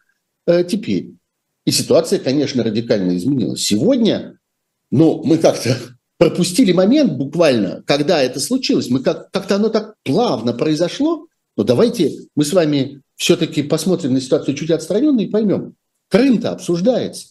э, 0.46 0.64
теперь. 0.64 1.14
И 1.66 1.72
ситуация, 1.72 2.20
конечно, 2.20 2.64
радикально 2.64 3.16
изменилась. 3.18 3.64
Сегодня, 3.64 4.38
ну, 4.92 5.24
мы 5.24 5.38
как-то 5.38 5.78
пропустили 6.18 6.72
момент 6.72 7.14
буквально, 7.14 7.84
когда 7.86 8.22
это 8.22 8.40
случилось. 8.40 8.90
Мы 8.90 9.02
как- 9.02 9.32
как-то 9.32 9.56
оно 9.56 9.70
так 9.70 9.96
плавно 10.04 10.54
произошло. 10.54 11.28
Но 11.58 11.64
давайте 11.64 12.28
мы 12.36 12.44
с 12.44 12.54
вами 12.54 13.02
все-таки 13.16 13.64
посмотрим 13.64 14.14
на 14.14 14.22
ситуацию 14.22 14.56
чуть 14.56 14.72
отстраненно 14.72 15.22
и 15.22 15.30
поймем. 15.30 15.76
Крым-то 16.10 16.52
обсуждается. 16.52 17.28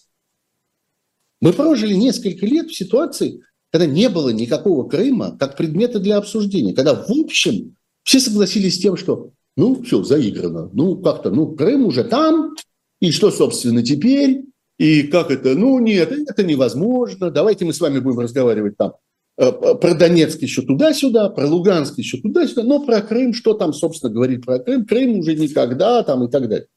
Мы 1.40 1.52
прожили 1.52 1.94
несколько 1.94 2.46
лет 2.46 2.70
в 2.70 2.76
ситуации, 2.76 3.42
когда 3.70 3.86
не 3.86 4.08
было 4.08 4.30
никакого 4.30 4.88
Крыма 4.88 5.36
как 5.38 5.56
предмета 5.56 5.98
для 5.98 6.16
обсуждения, 6.16 6.74
когда 6.74 6.94
в 6.94 7.10
общем 7.10 7.76
все 8.02 8.20
согласились 8.20 8.76
с 8.76 8.78
тем, 8.78 8.96
что 8.96 9.32
ну 9.56 9.82
все, 9.82 10.02
заиграно, 10.02 10.70
ну 10.72 10.96
как-то, 10.96 11.30
ну 11.30 11.54
Крым 11.54 11.86
уже 11.86 12.04
там, 12.04 12.54
и 13.00 13.10
что, 13.10 13.30
собственно, 13.30 13.82
теперь, 13.82 14.44
и 14.78 15.02
как 15.04 15.30
это, 15.30 15.54
ну 15.54 15.78
нет, 15.78 16.12
это 16.12 16.42
невозможно, 16.42 17.30
давайте 17.30 17.64
мы 17.64 17.72
с 17.72 17.80
вами 17.80 17.98
будем 17.98 18.20
разговаривать 18.20 18.76
там 18.76 18.94
про 19.36 19.94
Донецк 19.94 20.40
еще 20.42 20.62
туда-сюда, 20.62 21.28
про 21.30 21.46
Луганск 21.46 21.98
еще 21.98 22.18
туда-сюда, 22.18 22.62
но 22.62 22.84
про 22.84 23.00
Крым, 23.02 23.34
что 23.34 23.54
там, 23.54 23.72
собственно, 23.72 24.12
говорить 24.12 24.44
про 24.44 24.58
Крым, 24.58 24.86
Крым 24.86 25.18
уже 25.18 25.34
никогда 25.34 26.02
там 26.02 26.24
и 26.24 26.30
так 26.30 26.48
далее. 26.48 26.68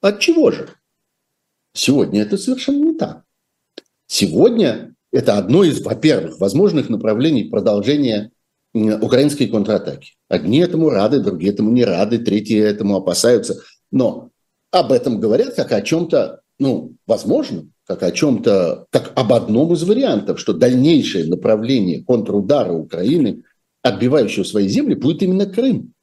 От 0.00 0.20
чего 0.20 0.50
же? 0.50 0.68
Сегодня 1.72 2.22
это 2.22 2.36
совершенно 2.36 2.84
не 2.84 2.94
так. 2.94 3.22
Сегодня 4.06 4.94
это 5.12 5.38
одно 5.38 5.64
из, 5.64 5.80
во-первых, 5.80 6.38
возможных 6.38 6.88
направлений 6.88 7.44
продолжения 7.44 8.30
украинской 8.74 9.46
контратаки. 9.46 10.12
Одни 10.28 10.58
этому 10.58 10.90
рады, 10.90 11.20
другие 11.20 11.52
этому 11.52 11.70
не 11.70 11.84
рады, 11.84 12.18
третьи 12.18 12.58
этому 12.58 12.96
опасаются. 12.96 13.62
Но 13.90 14.30
об 14.70 14.92
этом 14.92 15.18
говорят 15.18 15.54
как 15.54 15.72
о 15.72 15.80
чем-то, 15.80 16.42
ну, 16.58 16.94
возможно, 17.06 17.68
как 17.88 18.02
о 18.02 18.12
чем-то, 18.12 18.86
как 18.90 19.12
об 19.16 19.32
одном 19.32 19.72
из 19.72 19.82
вариантов, 19.82 20.38
что 20.38 20.52
дальнейшее 20.52 21.24
направление 21.24 22.04
контрудара 22.04 22.70
Украины, 22.70 23.44
отбивающего 23.80 24.44
свои 24.44 24.68
земли, 24.68 24.94
будет 24.94 25.22
именно 25.22 25.46
Крым. 25.46 25.94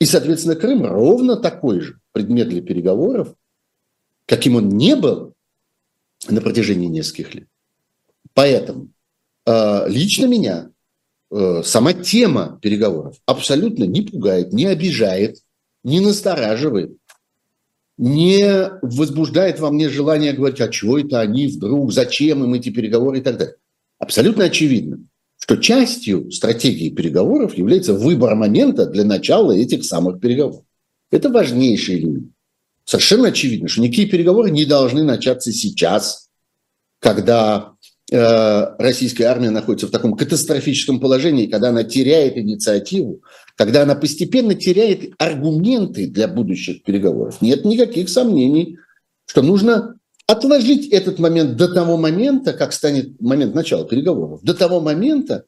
И, 0.00 0.04
соответственно, 0.04 0.56
Крым 0.56 0.84
ровно 0.84 1.36
такой 1.36 1.80
же 1.80 2.00
предмет 2.10 2.48
для 2.48 2.60
переговоров, 2.60 3.36
каким 4.26 4.56
он 4.56 4.68
не 4.70 4.96
был 4.96 5.32
на 6.28 6.40
протяжении 6.40 6.88
нескольких 6.88 7.34
лет. 7.36 7.48
Поэтому 8.34 8.88
э, 9.46 9.88
лично 9.88 10.26
меня 10.26 10.70
э, 11.30 11.62
сама 11.64 11.92
тема 11.92 12.58
переговоров 12.60 13.16
абсолютно 13.26 13.84
не 13.84 14.02
пугает, 14.02 14.52
не 14.52 14.66
обижает, 14.66 15.36
не 15.84 16.00
настораживает, 16.00 16.96
не 18.00 18.70
возбуждает 18.80 19.60
во 19.60 19.70
мне 19.70 19.90
желание 19.90 20.32
говорить, 20.32 20.62
а 20.62 20.68
чего 20.68 20.98
это 20.98 21.20
они 21.20 21.48
вдруг, 21.48 21.92
зачем 21.92 22.42
им 22.42 22.54
эти 22.54 22.70
переговоры 22.70 23.18
и 23.18 23.20
так 23.20 23.36
далее. 23.36 23.56
Абсолютно 23.98 24.44
очевидно, 24.44 25.00
что 25.38 25.58
частью 25.58 26.30
стратегии 26.32 26.88
переговоров 26.88 27.58
является 27.58 27.92
выбор 27.92 28.34
момента 28.36 28.86
для 28.86 29.04
начала 29.04 29.52
этих 29.52 29.84
самых 29.84 30.18
переговоров. 30.18 30.64
Это 31.10 31.28
важнейший 31.28 31.98
элемент. 31.98 32.32
Совершенно 32.86 33.28
очевидно, 33.28 33.68
что 33.68 33.82
никакие 33.82 34.08
переговоры 34.08 34.50
не 34.50 34.64
должны 34.64 35.04
начаться 35.04 35.52
сейчас, 35.52 36.30
когда 37.00 37.74
российская 38.10 39.26
армия 39.26 39.50
находится 39.50 39.86
в 39.86 39.90
таком 39.90 40.16
катастрофическом 40.16 40.98
положении, 40.98 41.46
когда 41.46 41.68
она 41.68 41.84
теряет 41.84 42.36
инициативу, 42.36 43.22
когда 43.56 43.82
она 43.82 43.94
постепенно 43.94 44.54
теряет 44.54 45.12
аргументы 45.18 46.08
для 46.08 46.26
будущих 46.26 46.82
переговоров. 46.82 47.40
Нет 47.40 47.64
никаких 47.64 48.08
сомнений, 48.08 48.78
что 49.26 49.42
нужно 49.42 49.94
отложить 50.26 50.88
этот 50.88 51.18
момент 51.18 51.56
до 51.56 51.72
того 51.72 51.96
момента, 51.96 52.52
как 52.52 52.72
станет 52.72 53.20
момент 53.20 53.54
начала 53.54 53.84
переговоров, 53.84 54.40
до 54.42 54.54
того 54.54 54.80
момента, 54.80 55.44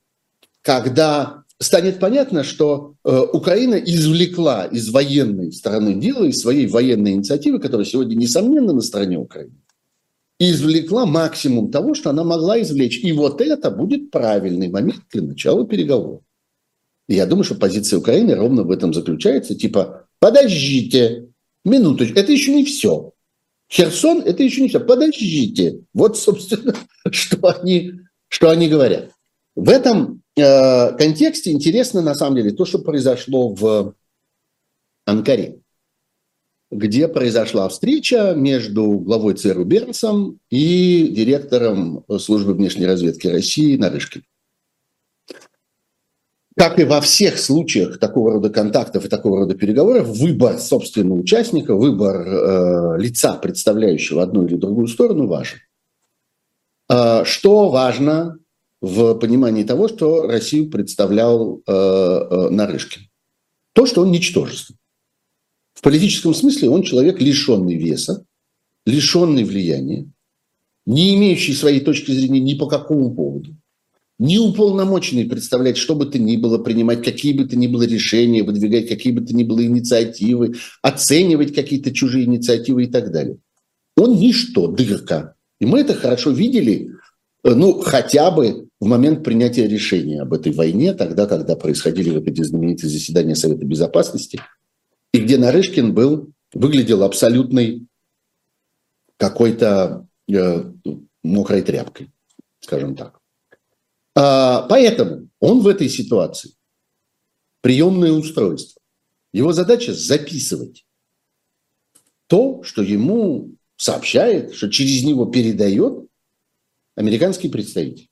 когда 0.62 1.42
станет 1.58 1.98
понятно, 2.00 2.42
что 2.44 2.94
э, 3.04 3.20
Украина 3.32 3.76
извлекла 3.76 4.64
из 4.64 4.90
военной 4.90 5.52
стороны 5.52 5.94
дела, 5.94 6.24
из 6.24 6.40
своей 6.40 6.66
военной 6.66 7.12
инициативы, 7.12 7.60
которая 7.60 7.86
сегодня, 7.86 8.14
несомненно, 8.14 8.72
на 8.72 8.80
стороне 8.80 9.18
Украины, 9.18 9.54
извлекла 10.50 11.06
максимум 11.06 11.70
того, 11.70 11.94
что 11.94 12.10
она 12.10 12.24
могла 12.24 12.60
извлечь. 12.60 12.98
И 13.02 13.12
вот 13.12 13.40
это 13.40 13.70
будет 13.70 14.10
правильный 14.10 14.68
момент 14.68 15.02
для 15.10 15.22
начала 15.22 15.66
переговоров. 15.66 16.22
Я 17.08 17.26
думаю, 17.26 17.44
что 17.44 17.54
позиция 17.54 17.98
Украины 17.98 18.34
ровно 18.34 18.62
в 18.62 18.70
этом 18.70 18.94
заключается. 18.94 19.54
Типа, 19.54 20.06
подождите, 20.18 21.28
минуточку, 21.64 22.18
это 22.18 22.32
еще 22.32 22.54
не 22.54 22.64
все. 22.64 23.12
Херсон– 23.70 24.22
это 24.26 24.42
еще 24.42 24.62
не 24.62 24.68
все. 24.68 24.80
Подождите. 24.80 25.80
Вот, 25.94 26.18
собственно, 26.18 26.74
что 27.10 27.48
они, 27.48 27.92
что 28.28 28.50
они 28.50 28.68
говорят. 28.68 29.10
В 29.54 29.68
этом 29.68 30.22
э, 30.36 30.96
контексте 30.96 31.52
интересно, 31.52 32.02
на 32.02 32.14
самом 32.14 32.36
деле, 32.36 32.52
то, 32.52 32.64
что 32.64 32.78
произошло 32.78 33.48
в 33.48 33.94
Анкаре 35.04 35.61
где 36.72 37.06
произошла 37.06 37.68
встреча 37.68 38.32
между 38.34 38.98
главой 38.98 39.34
ЦРУ 39.34 39.64
Бернсом 39.64 40.40
и 40.50 41.06
директором 41.08 42.04
службы 42.18 42.54
внешней 42.54 42.86
разведки 42.86 43.28
России 43.28 43.76
Нарышкин. 43.76 44.22
Как 46.56 46.78
и 46.78 46.84
во 46.84 47.00
всех 47.00 47.38
случаях 47.38 47.98
такого 47.98 48.32
рода 48.32 48.50
контактов 48.50 49.04
и 49.04 49.08
такого 49.08 49.40
рода 49.40 49.54
переговоров, 49.54 50.08
выбор 50.08 50.58
собственного 50.58 51.18
участника, 51.18 51.74
выбор 51.74 52.26
э, 52.26 52.98
лица, 52.98 53.34
представляющего 53.34 54.22
одну 54.22 54.46
или 54.46 54.56
другую 54.56 54.86
сторону, 54.88 55.26
важен. 55.26 55.58
Э, 56.90 57.24
что 57.24 57.70
важно 57.70 58.38
в 58.82 59.14
понимании 59.14 59.64
того, 59.64 59.88
что 59.88 60.26
Россию 60.26 60.70
представлял 60.70 61.62
э, 61.66 61.72
э, 61.72 62.48
Нарышкин? 62.50 63.02
То, 63.72 63.86
что 63.86 64.02
он 64.02 64.10
ничтожество. 64.10 64.76
В 65.82 65.84
политическом 65.84 66.32
смысле 66.32 66.70
он 66.70 66.84
человек, 66.84 67.20
лишенный 67.20 67.74
веса, 67.74 68.24
лишенный 68.86 69.42
влияния, 69.42 70.08
не 70.86 71.16
имеющий 71.16 71.54
своей 71.54 71.80
точки 71.80 72.12
зрения 72.12 72.38
ни 72.38 72.54
по 72.54 72.68
какому 72.68 73.12
поводу, 73.12 73.56
не 74.20 74.38
уполномоченный 74.38 75.24
представлять, 75.24 75.76
что 75.76 75.96
бы 75.96 76.06
то 76.06 76.20
ни 76.20 76.36
было, 76.36 76.58
принимать 76.58 77.04
какие 77.04 77.32
бы 77.32 77.46
то 77.46 77.56
ни 77.56 77.66
было 77.66 77.82
решения, 77.82 78.44
выдвигать 78.44 78.88
какие 78.88 79.12
бы 79.12 79.22
то 79.22 79.34
ни 79.34 79.42
было 79.42 79.64
инициативы, 79.64 80.54
оценивать 80.82 81.52
какие-то 81.52 81.90
чужие 81.90 82.26
инициативы 82.26 82.84
и 82.84 82.86
так 82.86 83.10
далее. 83.10 83.38
Он 83.96 84.14
ничто, 84.14 84.68
дырка. 84.68 85.34
И 85.60 85.66
мы 85.66 85.80
это 85.80 85.94
хорошо 85.94 86.30
видели, 86.30 86.92
э, 87.42 87.54
ну, 87.54 87.80
хотя 87.80 88.30
бы 88.30 88.68
в 88.78 88.86
момент 88.86 89.24
принятия 89.24 89.66
решения 89.66 90.22
об 90.22 90.32
этой 90.32 90.52
войне, 90.52 90.94
тогда, 90.94 91.26
когда 91.26 91.56
происходили 91.56 92.10
вот 92.10 92.28
эти 92.28 92.42
знаменитые 92.42 92.88
заседания 92.88 93.34
Совета 93.34 93.64
Безопасности– 93.64 94.38
где 95.22 95.38
Нарышкин 95.38 95.94
был, 95.94 96.32
выглядел 96.52 97.02
абсолютной 97.02 97.86
какой-то 99.16 100.06
э, 100.28 100.72
мокрой 101.22 101.62
тряпкой, 101.62 102.10
скажем 102.60 102.96
так. 102.96 103.20
А, 104.14 104.62
поэтому 104.68 105.28
он 105.40 105.60
в 105.60 105.68
этой 105.68 105.88
ситуации 105.88 106.52
приемное 107.60 108.12
устройство. 108.12 108.80
Его 109.32 109.52
задача 109.52 109.94
записывать 109.94 110.84
то, 112.26 112.62
что 112.62 112.82
ему 112.82 113.56
сообщает, 113.76 114.54
что 114.54 114.70
через 114.70 115.04
него 115.04 115.26
передает 115.26 116.06
американский 116.94 117.48
представитель, 117.48 118.10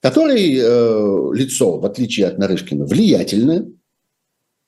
который 0.00 0.56
э, 0.56 1.34
лицо, 1.34 1.78
в 1.78 1.86
отличие 1.86 2.26
от 2.26 2.38
Нарышкина, 2.38 2.84
влиятельное, 2.84 3.70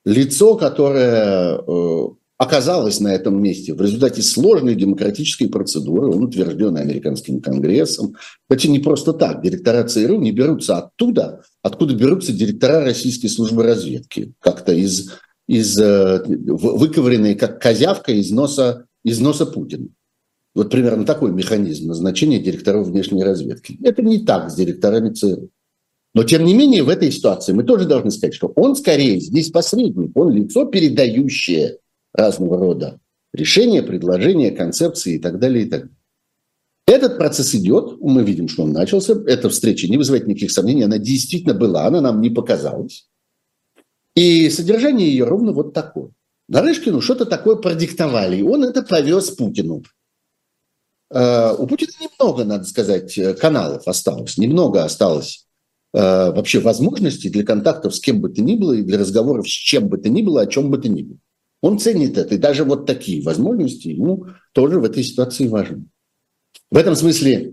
лицо, 0.04 0.56
которое 0.56 1.58
э, 1.58 2.06
оказалось 2.38 3.00
на 3.00 3.14
этом 3.14 3.40
месте 3.40 3.72
в 3.72 3.80
результате 3.80 4.22
сложной 4.22 4.74
демократической 4.74 5.46
процедуры, 5.46 6.08
он 6.08 6.24
утвержден 6.24 6.76
американским 6.76 7.40
конгрессом. 7.40 8.16
Кстати, 8.48 8.66
не 8.66 8.80
просто 8.80 9.12
так. 9.12 9.42
Директора 9.42 9.84
ЦРУ 9.84 10.18
не 10.18 10.32
берутся 10.32 10.78
оттуда, 10.78 11.42
откуда 11.62 11.94
берутся 11.94 12.32
директора 12.32 12.84
российской 12.84 13.28
службы 13.28 13.62
разведки. 13.62 14.32
Как-то 14.40 14.72
из, 14.72 15.12
из 15.46 15.78
э, 15.78 16.22
выковыренные, 16.26 17.36
как 17.36 17.60
козявка 17.60 18.12
из 18.12 18.30
носа, 18.30 18.86
из 19.04 19.20
носа 19.20 19.46
Путина. 19.46 19.88
Вот 20.54 20.70
примерно 20.70 21.04
такой 21.04 21.32
механизм 21.32 21.88
назначения 21.88 22.38
директоров 22.38 22.88
внешней 22.88 23.24
разведки. 23.24 23.78
Это 23.82 24.02
не 24.02 24.24
так 24.24 24.50
с 24.50 24.54
директорами 24.54 25.10
ЦРУ. 25.10 25.48
Но, 26.14 26.24
тем 26.24 26.44
не 26.44 26.54
менее, 26.54 26.82
в 26.82 26.88
этой 26.88 27.10
ситуации 27.10 27.52
мы 27.52 27.64
тоже 27.64 27.86
должны 27.86 28.10
сказать, 28.10 28.34
что 28.34 28.48
он 28.54 28.76
скорее 28.76 29.18
здесь 29.18 29.50
посредник, 29.50 30.16
он 30.16 30.30
лицо, 30.30 30.66
передающее 30.66 31.78
разного 32.12 32.58
рода 32.58 33.00
решения, 33.32 33.82
предложения, 33.82 34.50
концепции 34.50 35.14
и 35.14 35.18
так 35.18 35.38
далее, 35.38 35.64
и 35.64 35.70
так 35.70 35.80
далее. 35.82 35.96
Этот 36.86 37.16
процесс 37.16 37.54
идет, 37.54 38.00
мы 38.00 38.22
видим, 38.24 38.48
что 38.48 38.64
он 38.64 38.72
начался. 38.72 39.14
Эта 39.26 39.48
встреча 39.48 39.88
не 39.88 39.96
вызывает 39.96 40.26
никаких 40.26 40.50
сомнений, 40.50 40.82
она 40.82 40.98
действительно 40.98 41.54
была, 41.54 41.86
она 41.86 42.00
нам 42.00 42.20
не 42.20 42.28
показалась. 42.28 43.08
И 44.14 44.50
содержание 44.50 45.08
ее 45.08 45.24
ровно 45.24 45.52
вот 45.52 45.72
такое. 45.72 46.10
Нарышкину 46.48 47.00
что-то 47.00 47.24
такое 47.24 47.56
продиктовали, 47.56 48.38
и 48.38 48.42
он 48.42 48.64
это 48.64 48.82
повез 48.82 49.30
Путину. 49.30 49.84
Э, 51.10 51.54
у 51.56 51.66
Путина 51.66 51.92
немного, 52.00 52.44
надо 52.44 52.64
сказать, 52.64 53.18
каналов 53.38 53.86
осталось, 53.86 54.36
немного 54.36 54.84
осталось 54.84 55.46
э, 55.46 55.51
вообще 55.92 56.58
возможностей 56.60 57.28
для 57.28 57.44
контактов 57.44 57.94
с 57.94 58.00
кем 58.00 58.20
бы 58.20 58.30
то 58.30 58.40
ни 58.40 58.56
было 58.56 58.72
и 58.72 58.82
для 58.82 58.98
разговоров 58.98 59.46
с 59.46 59.50
чем 59.50 59.88
бы 59.88 59.98
то 59.98 60.08
ни 60.08 60.22
было, 60.22 60.40
о 60.40 60.46
чем 60.46 60.70
бы 60.70 60.78
то 60.78 60.88
ни 60.88 61.02
было. 61.02 61.18
Он 61.62 61.78
ценит 61.78 62.18
это, 62.18 62.34
и 62.34 62.38
даже 62.38 62.64
вот 62.64 62.86
такие 62.86 63.22
возможности 63.22 63.88
ему 63.88 64.26
тоже 64.52 64.80
в 64.80 64.84
этой 64.84 65.04
ситуации 65.04 65.46
важны. 65.46 65.84
В 66.70 66.76
этом 66.76 66.96
смысле 66.96 67.52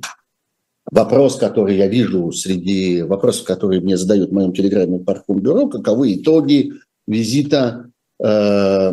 вопрос, 0.89 1.36
который 1.36 1.77
я 1.77 1.88
вижу 1.88 2.31
среди 2.31 3.03
вопросов, 3.03 3.46
которые 3.46 3.81
мне 3.81 3.98
задают 3.98 4.31
в 4.31 4.34
моем 4.34 4.53
телеграме 4.53 5.00
Парком 5.00 5.39
Бюро, 5.41 5.67
каковы 5.67 6.15
итоги 6.15 6.74
визита 7.08 7.91
э, 8.19 8.25
э, 8.25 8.91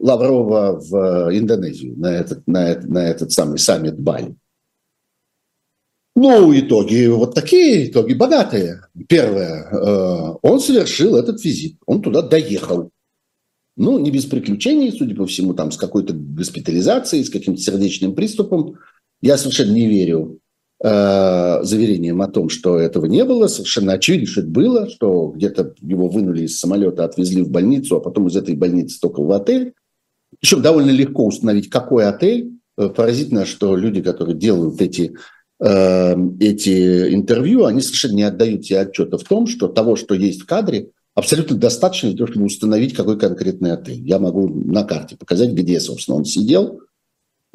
Лаврова 0.00 0.80
в 0.80 1.36
Индонезию 1.36 1.98
на 1.98 2.14
этот, 2.14 2.46
на, 2.46 2.70
этот, 2.70 2.90
на 2.90 3.04
этот 3.04 3.32
самый 3.32 3.58
саммит 3.58 3.98
Бали. 3.98 4.36
Ну, 6.16 6.56
итоги 6.56 7.06
вот 7.08 7.34
такие, 7.34 7.90
итоги 7.90 8.14
богатые. 8.14 8.82
Первое, 9.08 9.68
э, 9.68 10.34
он 10.42 10.60
совершил 10.60 11.16
этот 11.16 11.44
визит, 11.44 11.76
он 11.86 12.02
туда 12.02 12.22
доехал. 12.22 12.90
Ну, 13.76 13.98
не 13.98 14.12
без 14.12 14.24
приключений, 14.24 14.92
судя 14.92 15.16
по 15.16 15.26
всему, 15.26 15.54
там 15.54 15.72
с 15.72 15.76
какой-то 15.76 16.14
госпитализацией, 16.14 17.24
с 17.24 17.30
каким-то 17.30 17.60
сердечным 17.60 18.14
приступом. 18.14 18.76
Я 19.20 19.36
совершенно 19.36 19.72
не 19.72 19.88
верю 19.88 20.38
э, 20.80 21.58
заверениям 21.62 22.22
о 22.22 22.28
том, 22.28 22.48
что 22.48 22.78
этого 22.78 23.06
не 23.06 23.24
было. 23.24 23.48
Совершенно 23.48 23.94
очевидно, 23.94 24.28
что 24.28 24.42
это 24.42 24.50
было, 24.50 24.88
что 24.88 25.32
где-то 25.34 25.74
его 25.80 26.06
вынули 26.08 26.44
из 26.44 26.60
самолета, 26.60 27.04
отвезли 27.04 27.42
в 27.42 27.50
больницу, 27.50 27.96
а 27.96 28.00
потом 28.00 28.28
из 28.28 28.36
этой 28.36 28.54
больницы 28.54 29.00
только 29.00 29.20
в 29.20 29.32
отель. 29.32 29.72
Причем 30.38 30.62
довольно 30.62 30.90
легко 30.90 31.26
установить, 31.26 31.68
какой 31.68 32.06
отель. 32.06 32.52
Э, 32.78 32.88
поразительно, 32.88 33.44
что 33.46 33.74
люди, 33.74 34.02
которые 34.02 34.36
делают 34.36 34.80
эти, 34.80 35.16
э, 35.64 36.14
эти 36.40 37.14
интервью, 37.14 37.64
они 37.64 37.80
совершенно 37.80 38.14
не 38.14 38.22
отдают 38.22 38.66
себе 38.66 38.80
отчета 38.80 39.16
в 39.18 39.24
том, 39.24 39.46
что 39.46 39.68
того, 39.68 39.96
что 39.96 40.14
есть 40.14 40.42
в 40.42 40.46
кадре, 40.46 40.90
абсолютно 41.14 41.56
достаточно 41.56 42.10
для 42.10 42.18
того, 42.18 42.30
чтобы 42.30 42.46
установить, 42.46 42.94
какой 42.94 43.18
конкретный 43.18 43.72
отель. 43.72 44.06
Я 44.06 44.18
могу 44.18 44.48
на 44.48 44.84
карте 44.84 45.16
показать, 45.16 45.52
где, 45.52 45.80
собственно, 45.80 46.18
он 46.18 46.24
сидел. 46.24 46.80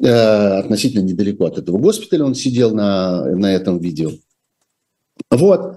Э, 0.02 0.58
относительно 0.58 1.02
недалеко 1.02 1.44
от 1.44 1.58
этого 1.58 1.78
госпиталя 1.78 2.24
он 2.24 2.34
сидел 2.34 2.74
на, 2.74 3.24
на 3.26 3.52
этом 3.52 3.78
видео. 3.78 4.10
Вот. 5.30 5.76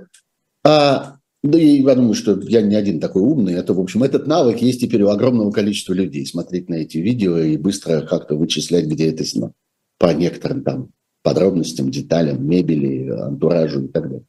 А, 0.65 1.17
да 1.43 1.59
и 1.59 1.81
я 1.81 1.95
думаю, 1.95 2.13
что 2.13 2.39
я 2.41 2.61
не 2.61 2.75
один 2.75 2.99
такой 2.99 3.21
умный. 3.21 3.53
Это, 3.53 3.73
в 3.73 3.79
общем, 3.79 4.01
этот 4.01 4.25
навык 4.27 4.59
есть 4.59 4.79
теперь 4.81 5.03
у 5.03 5.09
огромного 5.09 5.51
количества 5.51 5.93
людей. 5.93 6.25
Смотреть 6.25 6.69
на 6.69 6.75
эти 6.75 6.97
видео 6.97 7.37
и 7.37 7.57
быстро 7.57 8.01
как-то 8.01 8.35
вычислять, 8.35 8.85
где 8.85 9.11
это 9.11 9.25
снято. 9.25 9.53
По 9.99 10.13
некоторым 10.13 10.63
там 10.63 10.89
подробностям, 11.23 11.89
деталям, 11.89 12.47
мебели, 12.47 13.09
антуражу 13.09 13.85
и 13.85 13.87
так 13.87 14.03
далее. 14.03 14.25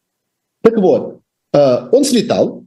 Так 0.63 0.79
вот, 0.79 1.21
э, 1.53 1.89
он 1.93 2.05
слетал, 2.05 2.65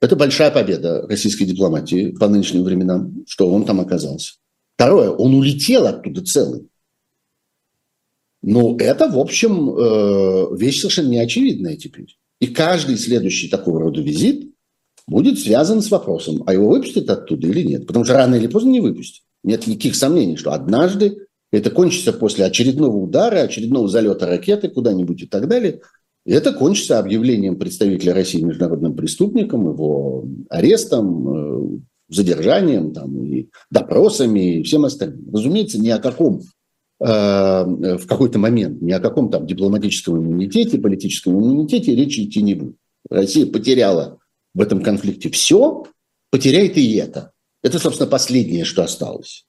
это 0.00 0.16
большая 0.16 0.50
победа 0.50 1.06
российской 1.08 1.44
дипломатии 1.44 2.12
по 2.12 2.28
нынешним 2.28 2.62
временам, 2.62 3.24
что 3.26 3.48
он 3.48 3.64
там 3.64 3.80
оказался. 3.80 4.34
Второе, 4.76 5.10
он 5.10 5.34
улетел 5.34 5.86
оттуда 5.86 6.24
целый. 6.24 6.68
Ну, 8.42 8.76
это, 8.76 9.08
в 9.08 9.18
общем, 9.18 9.70
э, 9.70 10.56
вещь 10.56 10.80
совершенно 10.80 11.08
неочевидная 11.08 11.76
теперь. 11.76 12.16
И 12.40 12.48
каждый 12.48 12.96
следующий 12.96 13.48
такого 13.48 13.80
рода 13.80 14.00
визит 14.00 14.52
будет 15.06 15.38
связан 15.38 15.80
с 15.80 15.90
вопросом, 15.90 16.42
а 16.46 16.52
его 16.52 16.68
выпустят 16.68 17.08
оттуда 17.08 17.46
или 17.46 17.62
нет. 17.62 17.86
Потому 17.86 18.04
что 18.04 18.14
рано 18.14 18.34
или 18.34 18.48
поздно 18.48 18.70
не 18.70 18.80
выпустят. 18.80 19.22
Нет 19.44 19.66
никаких 19.66 19.94
сомнений, 19.94 20.36
что 20.36 20.52
однажды 20.52 21.26
это 21.52 21.70
кончится 21.70 22.12
после 22.12 22.46
очередного 22.46 22.96
удара, 22.96 23.40
очередного 23.40 23.86
залета 23.88 24.26
ракеты 24.26 24.68
куда-нибудь 24.68 25.22
и 25.22 25.26
так 25.26 25.48
далее– 25.48 25.80
это 26.24 26.52
кончится 26.52 26.98
объявлением 26.98 27.56
представителя 27.56 28.14
России 28.14 28.40
международным 28.40 28.94
преступником, 28.94 29.68
его 29.72 30.24
арестом, 30.48 31.28
э, 31.28 31.78
задержанием 32.08 32.92
там, 32.92 33.24
и 33.24 33.48
допросами 33.70 34.58
и 34.58 34.62
всем 34.62 34.84
остальным. 34.84 35.28
Разумеется, 35.32 35.80
ни 35.80 35.88
о 35.88 35.98
каком 35.98 36.42
э, 37.00 37.04
в 37.04 38.06
какой-то 38.06 38.38
момент 38.38 38.80
ни 38.82 38.92
о 38.92 39.00
каком 39.00 39.30
там 39.30 39.46
дипломатическом 39.46 40.18
иммунитете, 40.18 40.78
политическом 40.78 41.34
иммунитете 41.40 41.96
речи 41.96 42.20
идти 42.24 42.42
не 42.42 42.54
будет. 42.54 42.76
Россия 43.10 43.46
потеряла 43.46 44.18
в 44.54 44.60
этом 44.60 44.82
конфликте 44.82 45.28
все, 45.30 45.86
потеряет 46.30 46.76
и 46.76 46.94
это. 46.94 47.32
Это, 47.64 47.80
собственно, 47.80 48.08
последнее, 48.08 48.64
что 48.64 48.84
осталось. 48.84 49.44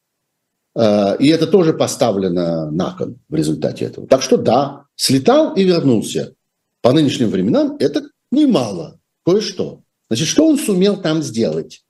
Э, 0.76 1.18
и 1.18 1.28
это 1.28 1.48
тоже 1.48 1.74
поставлено 1.74 2.72
на 2.72 2.96
кон 2.96 3.18
в 3.30 3.36
результате 3.36 3.86
этого. 3.86 4.08
Так 4.08 4.22
что 4.22 4.38
да, 4.38 4.86
слетал 4.96 5.54
и 5.56 5.64
вернулся 5.64 6.34
по 6.82 6.92
нынешним 6.92 7.30
временам 7.30 7.78
это 7.80 8.04
немало, 8.32 9.00
кое-что. 9.26 9.82
Значит, 10.10 10.28
что 10.28 10.48
он 10.48 10.58
сумел 10.58 11.02
там 11.02 11.22
сделать? 11.24 11.84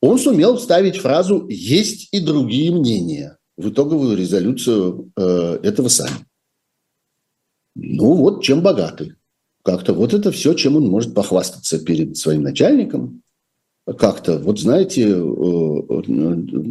Он 0.00 0.18
сумел 0.18 0.56
вставить 0.56 0.98
фразу 0.98 1.46
«есть 1.48 2.08
и 2.12 2.20
другие 2.20 2.70
мнения» 2.70 3.38
в 3.56 3.70
итоговую 3.70 4.16
резолюцию 4.16 5.10
э, 5.16 5.60
этого 5.62 5.88
саммита. 5.88 6.26
Ну 7.74 8.14
вот, 8.14 8.42
чем 8.42 8.62
богатый. 8.62 9.14
Как-то 9.62 9.94
вот 9.94 10.14
это 10.14 10.30
все, 10.30 10.54
чем 10.54 10.76
он 10.76 10.86
может 10.86 11.14
похвастаться 11.14 11.78
перед 11.78 12.16
своим 12.16 12.42
начальником. 12.42 13.22
Как-то, 13.86 14.38
вот 14.38 14.58
знаете, 14.58 15.08
э, 15.08 15.22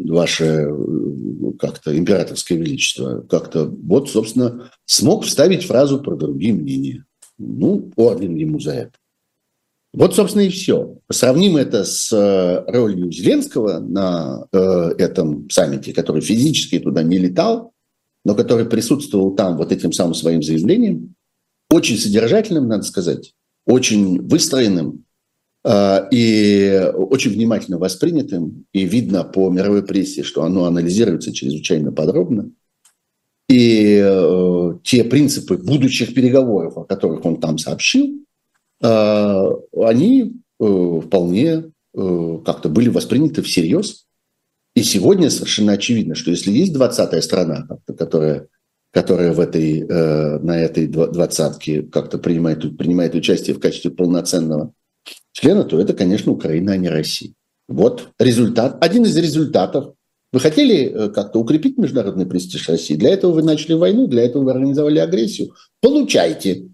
ваше 0.09 0.43
э, 0.43 1.51
как-то 1.57 1.97
императорское 1.97 2.57
величество, 2.57 3.21
как-то 3.29 3.65
вот, 3.65 4.09
собственно, 4.09 4.69
смог 4.85 5.23
вставить 5.23 5.65
фразу 5.65 6.01
про 6.01 6.17
другие 6.17 6.53
мнения. 6.53 7.05
Ну, 7.37 7.89
орден 7.95 8.35
ему 8.35 8.59
за 8.59 8.71
это. 8.71 8.91
Вот, 9.95 10.13
собственно, 10.13 10.41
и 10.41 10.49
все. 10.49 10.97
Сравним 11.09 11.55
это 11.55 11.85
с 11.85 12.11
э, 12.11 12.65
ролью 12.69 13.09
Зеленского 13.09 13.79
на 13.79 14.45
э, 14.51 14.95
этом 14.97 15.49
саммите, 15.49 15.93
который 15.93 16.21
физически 16.21 16.79
туда 16.79 17.01
не 17.01 17.17
летал, 17.17 17.71
но 18.25 18.35
который 18.35 18.65
присутствовал 18.65 19.35
там 19.35 19.55
вот 19.55 19.71
этим 19.71 19.93
самым 19.93 20.13
своим 20.13 20.43
заявлением. 20.43 21.15
Очень 21.69 21.97
содержательным, 21.97 22.67
надо 22.67 22.83
сказать, 22.83 23.35
очень 23.65 24.21
выстроенным 24.21 25.04
и 25.67 26.91
очень 26.93 27.31
внимательно 27.31 27.79
воспринятым. 27.79 28.65
И 28.71 28.85
видно 28.85 29.23
по 29.23 29.49
мировой 29.49 29.83
прессе, 29.83 30.21
что 30.21 30.43
оно 30.43 30.65
анализируется 30.65 31.33
чрезвычайно 31.33 31.91
подробно. 31.91 32.51
И 33.47 34.01
э, 34.03 34.73
те 34.83 35.03
принципы 35.03 35.57
будущих 35.57 36.13
переговоров, 36.13 36.77
о 36.77 36.83
которых 36.83 37.25
он 37.25 37.39
там 37.39 37.57
сообщил, 37.57 38.25
э, 38.81 39.45
они 39.77 40.33
э, 40.59 41.01
вполне 41.03 41.71
э, 41.93 42.39
как-то 42.45 42.69
были 42.69 42.89
восприняты 42.89 43.41
всерьез. 43.43 44.05
И 44.75 44.83
сегодня 44.83 45.29
совершенно 45.29 45.73
очевидно, 45.73 46.15
что 46.15 46.31
если 46.31 46.51
есть 46.51 46.73
двадцатая 46.73 47.21
страна, 47.21 47.67
которая, 47.85 48.47
которая 48.91 49.31
в 49.31 49.39
этой, 49.39 49.81
э, 49.81 50.39
на 50.39 50.59
этой 50.59 50.87
двадцатке 50.87 51.83
как-то 51.83 52.17
принимает, 52.17 52.77
принимает 52.77 53.13
участие 53.13 53.55
в 53.55 53.59
качестве 53.59 53.91
полноценного 53.91 54.73
члена, 55.35 55.63
то 55.63 55.79
это, 55.79 55.93
конечно, 55.93 56.31
Украина, 56.31 56.73
а 56.73 56.77
не 56.77 56.89
Россия. 56.89 57.33
Вот 57.67 58.09
результат, 58.19 58.77
один 58.81 59.03
из 59.03 59.15
результатов 59.17 59.93
вы 60.31 60.39
хотели 60.39 60.85
э, 60.85 61.09
как-то 61.09 61.39
укрепить 61.39 61.77
международный 61.77 62.25
престиж 62.25 62.67
России? 62.67 62.95
Для 62.95 63.11
этого 63.11 63.31
вы 63.33 63.43
начали 63.43 63.73
войну, 63.73 64.07
для 64.07 64.23
этого 64.23 64.43
вы 64.43 64.51
организовали 64.51 64.99
агрессию. 64.99 65.53
Получайте. 65.81 66.69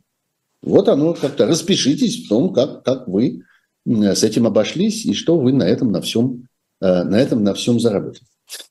Вот 0.61 0.87
оно 0.89 1.13
как-то. 1.13 1.47
Распишитесь 1.47 2.25
в 2.25 2.29
том, 2.29 2.53
как, 2.53 2.83
как 2.83 3.07
вы 3.07 3.41
с 3.85 4.23
этим 4.23 4.45
обошлись, 4.47 5.05
и 5.05 5.13
что 5.13 5.37
вы 5.37 5.53
на 5.53 5.63
этом 5.63 5.91
на 5.91 6.01
всем, 6.01 6.47
на 6.79 7.15
этом 7.19 7.43
на 7.43 7.55
всем 7.55 7.79
заработали. 7.79 8.25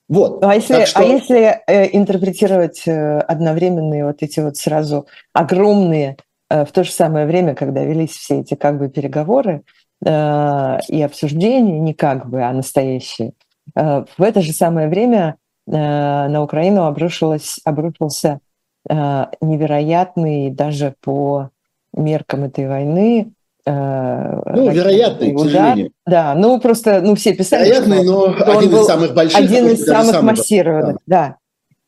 Вот. 0.09 0.42
А 0.44 0.55
если, 0.55 0.85
что... 0.85 1.00
а 1.00 1.03
если 1.05 1.61
э, 1.66 1.96
интерпретировать 1.96 2.83
э, 2.87 3.18
одновременные 3.20 4.07
вот 4.07 4.22
эти 4.22 4.40
вот 4.40 4.57
сразу 4.57 5.07
огромные 5.33 6.16
э, 6.48 6.64
в 6.64 6.72
то 6.72 6.83
же 6.83 6.90
самое 6.90 7.26
время, 7.26 7.55
когда 7.55 7.85
велись 7.85 8.11
все 8.11 8.40
эти 8.40 8.55
как 8.55 8.79
бы 8.79 8.88
переговоры 8.88 9.62
э, 10.05 10.79
и 10.89 11.03
обсуждения, 11.03 11.79
не 11.79 11.95
как 11.95 12.29
бы, 12.29 12.43
а 12.43 12.53
настоящие, 12.53 13.33
э, 13.77 14.05
в 14.17 14.23
это 14.23 14.41
же 14.41 14.53
самое 14.53 14.89
время 14.89 15.37
э, 15.67 15.73
на 15.73 16.43
Украину 16.43 16.85
обрушилось, 16.85 17.59
обрушился 17.65 18.41
э, 18.89 19.27
невероятный 19.41 20.51
даже 20.51 20.95
по 21.01 21.51
меркам 21.93 22.45
этой 22.45 22.69
войны 22.69 23.33
ну, 23.67 24.71
вероятный, 24.71 25.33
удар. 25.33 25.47
к 25.47 25.51
сожалению. 25.51 25.93
Да, 26.07 26.35
ну 26.35 26.59
просто, 26.59 27.03
ну 27.03 27.15
все 27.15 27.35
писали, 27.35 27.67
Вероятный, 27.67 28.05
но 28.05 28.25
один 28.25 28.75
из 28.75 28.87
самых 28.87 29.15
больших. 29.15 29.39
Один 29.39 29.67
из 29.69 29.85
самых 29.85 30.23
массированных, 30.23 30.97
да. 31.07 31.37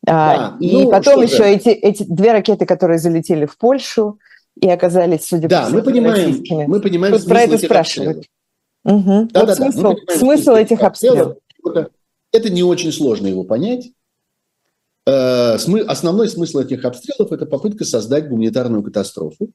да. 0.03 0.55
А, 0.55 0.57
и 0.59 0.83
ну, 0.83 0.91
потом 0.91 1.21
еще 1.21 1.43
эти, 1.43 1.69
эти 1.69 2.03
две 2.03 2.33
ракеты, 2.33 2.65
которые 2.65 2.99
залетели 2.99 3.45
в 3.45 3.57
Польшу 3.57 4.19
и 4.61 4.69
оказались, 4.69 5.25
судя 5.25 5.47
да, 5.47 5.61
по 5.61 5.65
всему, 5.67 5.79
мы 5.79 5.83
понимаем, 5.83 6.69
мы 6.69 6.81
понимаем 6.81 7.17
Тут 7.17 7.25
про 7.25 7.41
это 7.41 7.57
спрашивают. 7.57 8.25
Угу. 8.85 9.29
Да, 9.31 9.39
вот 9.41 9.47
да, 9.47 9.55
смысл, 9.55 9.81
да. 9.81 9.89
Понимаем, 9.89 10.19
смысл 10.19 10.51
этих 10.51 10.81
обстрелов. 10.81 11.37
Это 12.31 12.49
не 12.49 12.63
очень 12.63 12.91
сложно 12.91 13.27
его 13.27 13.43
понять. 13.43 13.91
Э, 15.05 15.55
основной 15.55 16.29
смысл 16.29 16.59
этих 16.59 16.85
обстрелов– 16.85 17.31
это 17.33 17.45
попытка 17.45 17.85
создать 17.85 18.29
гуманитарную 18.29 18.83
катастрофу 18.83 19.51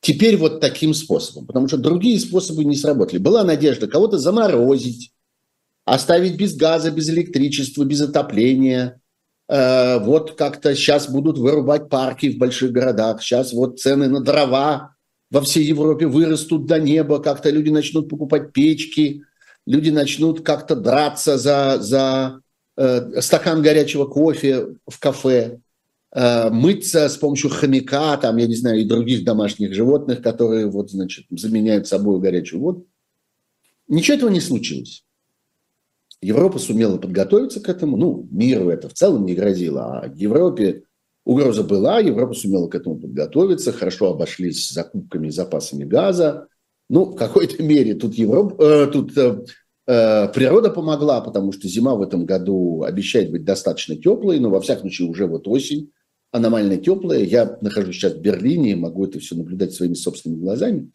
Теперь 0.00 0.36
вот 0.36 0.60
таким 0.60 0.94
способом, 0.94 1.46
потому 1.46 1.66
что 1.66 1.78
другие 1.78 2.20
способы 2.20 2.64
не 2.64 2.76
сработали. 2.76 3.18
Была 3.18 3.42
надежда 3.42 3.88
кого-то 3.88 4.18
заморозить, 4.18 5.12
оставить 5.84 6.36
без 6.36 6.54
газа, 6.54 6.90
без 6.90 7.08
электричества, 7.10 7.84
без 7.84 8.02
отопления. 8.02 9.00
Э, 9.48 9.98
вот 10.00 10.32
как-то 10.32 10.74
сейчас 10.74 11.08
будут 11.08 11.38
вырубать 11.38 11.88
парки 11.88 12.30
в 12.30 12.38
больших 12.38 12.72
городах. 12.72 13.22
Сейчас 13.22 13.52
вот 13.52 13.78
цены 13.78 14.08
на 14.08 14.20
дрова 14.20 14.96
во 15.30 15.40
всей 15.40 15.64
Европе 15.64 16.06
вырастут 16.06 16.66
до 16.66 16.80
неба. 16.80 17.22
Как-то 17.22 17.50
люди 17.50 17.70
начнут 17.70 18.08
покупать 18.08 18.52
печки, 18.52 19.22
люди 19.66 19.90
начнут 19.90 20.44
как-то 20.44 20.74
драться 20.74 21.38
за, 21.38 21.78
за 21.80 22.40
э, 22.76 23.20
стакан 23.20 23.62
горячего 23.62 24.06
кофе 24.06 24.76
в 24.86 24.98
кафе. 24.98 25.60
Э, 26.12 26.50
мыться 26.50 27.08
с 27.08 27.16
помощью 27.16 27.50
хомяка, 27.50 28.16
там, 28.16 28.38
я 28.38 28.46
не 28.46 28.56
знаю, 28.56 28.80
и 28.80 28.84
других 28.84 29.24
домашних 29.24 29.74
животных, 29.74 30.22
которые 30.22 30.66
вот, 30.66 30.90
значит, 30.90 31.26
заменяют 31.30 31.86
собой 31.86 32.20
горячую 32.20 32.60
воду. 32.62 32.86
Ничего 33.86 34.16
этого 34.16 34.30
не 34.30 34.40
случилось. 34.40 35.04
Европа 36.26 36.58
сумела 36.58 36.98
подготовиться 36.98 37.60
к 37.60 37.68
этому. 37.68 37.96
Ну, 37.96 38.26
миру 38.32 38.68
это 38.68 38.88
в 38.88 38.94
целом 38.94 39.24
не 39.26 39.34
грозило, 39.34 40.00
а 40.00 40.12
Европе 40.12 40.82
угроза 41.24 41.62
была, 41.62 42.00
Европа 42.00 42.34
сумела 42.34 42.66
к 42.66 42.74
этому 42.74 42.98
подготовиться, 42.98 43.72
хорошо 43.72 44.10
обошлись 44.10 44.70
закупками 44.70 45.28
и 45.28 45.30
запасами 45.30 45.84
газа. 45.84 46.48
Ну, 46.90 47.04
в 47.04 47.14
какой-то 47.14 47.62
мере 47.62 47.94
тут, 47.94 48.14
Европа, 48.14 48.60
э, 48.60 48.86
тут 48.88 49.16
э, 49.16 49.44
э, 49.86 50.28
природа 50.32 50.70
помогла, 50.70 51.20
потому 51.20 51.52
что 51.52 51.68
зима 51.68 51.94
в 51.94 52.02
этом 52.02 52.26
году 52.26 52.82
обещает 52.82 53.30
быть 53.30 53.44
достаточно 53.44 53.94
теплой, 53.94 54.40
но 54.40 54.50
во 54.50 54.60
всяком 54.60 54.90
случае 54.90 55.08
уже 55.08 55.26
вот 55.26 55.46
осень 55.46 55.92
аномально 56.32 56.76
теплая. 56.76 57.22
Я 57.22 57.56
нахожусь 57.60 57.94
сейчас 57.96 58.14
в 58.14 58.20
Берлине, 58.20 58.74
могу 58.74 59.06
это 59.06 59.20
все 59.20 59.36
наблюдать 59.36 59.72
своими 59.72 59.94
собственными 59.94 60.40
глазами. 60.40 60.90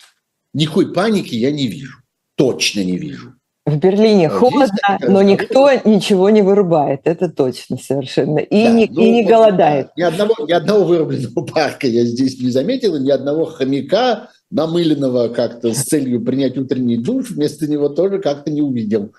Никакой 0.54 0.92
паники 0.92 1.36
я 1.36 1.52
не 1.52 1.68
вижу. 1.68 2.00
Точно 2.36 2.84
не 2.84 2.98
вижу. 2.98 3.36
В 3.64 3.78
Берлине 3.78 4.28
а 4.28 4.30
холодно, 4.32 4.98
но 5.08 5.22
никто 5.22 5.70
ничего 5.86 6.32
не 6.32 6.42
вырубает, 6.42 7.02
это 7.04 7.30
точно 7.30 7.78
совершенно. 7.78 8.40
И, 8.40 8.64
да, 8.64 8.72
не, 8.72 8.90
ну, 8.92 9.02
и 9.02 9.10
не 9.12 9.24
голодает. 9.24 9.90
Ни 9.96 10.02
одного, 10.02 10.34
ни 10.48 10.52
одного 10.52 10.84
вырубленного 10.84 11.46
парка 11.54 11.86
я 11.86 12.04
здесь 12.04 12.40
не 12.40 12.50
заметил, 12.50 12.98
ни 12.98 13.12
одного 13.12 13.46
хомяка, 13.46 14.30
намыленного 14.50 15.28
как-то 15.28 15.74
с 15.74 15.84
целью 15.84 16.26
принять 16.26 16.58
утренний 16.58 16.98
душ, 16.98 17.30
вместо 17.30 17.68
него 17.68 17.90
тоже 17.90 18.20
как-то 18.20 18.50
не 18.50 18.64
увидел 18.64 19.14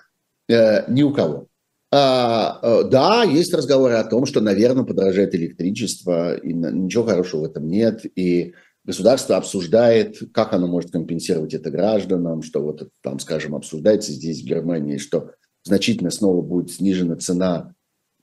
э, 0.49 0.91
ни 0.91 1.03
у 1.03 1.13
кого. 1.13 1.47
А, 1.95 2.59
э, 2.61 2.83
да, 2.89 3.23
есть 3.23 3.53
разговоры 3.53 3.93
о 3.93 4.03
том, 4.03 4.25
что, 4.25 4.41
наверное, 4.41 4.83
подорожает 4.83 5.35
электричество, 5.35 6.35
и 6.35 6.51
ничего 6.51 7.05
хорошего 7.05 7.41
в 7.41 7.43
этом 7.45 7.67
нет. 7.67 8.01
И 8.17 8.55
государство 8.85 9.37
обсуждает, 9.37 10.19
как 10.33 10.53
оно 10.53 10.67
может 10.67 10.91
компенсировать 10.91 11.53
это 11.53 11.71
гражданам, 11.71 12.41
что 12.41 12.61
вот 12.61 12.89
там, 13.01 13.19
скажем, 13.19 13.55
обсуждается 13.55 14.11
здесь, 14.11 14.41
в 14.41 14.45
Германии, 14.45 14.97
что 14.97 15.31
значительно 15.63 16.11
снова 16.11 16.41
будет 16.41 16.71
снижена 16.71 17.15
цена 17.15 17.73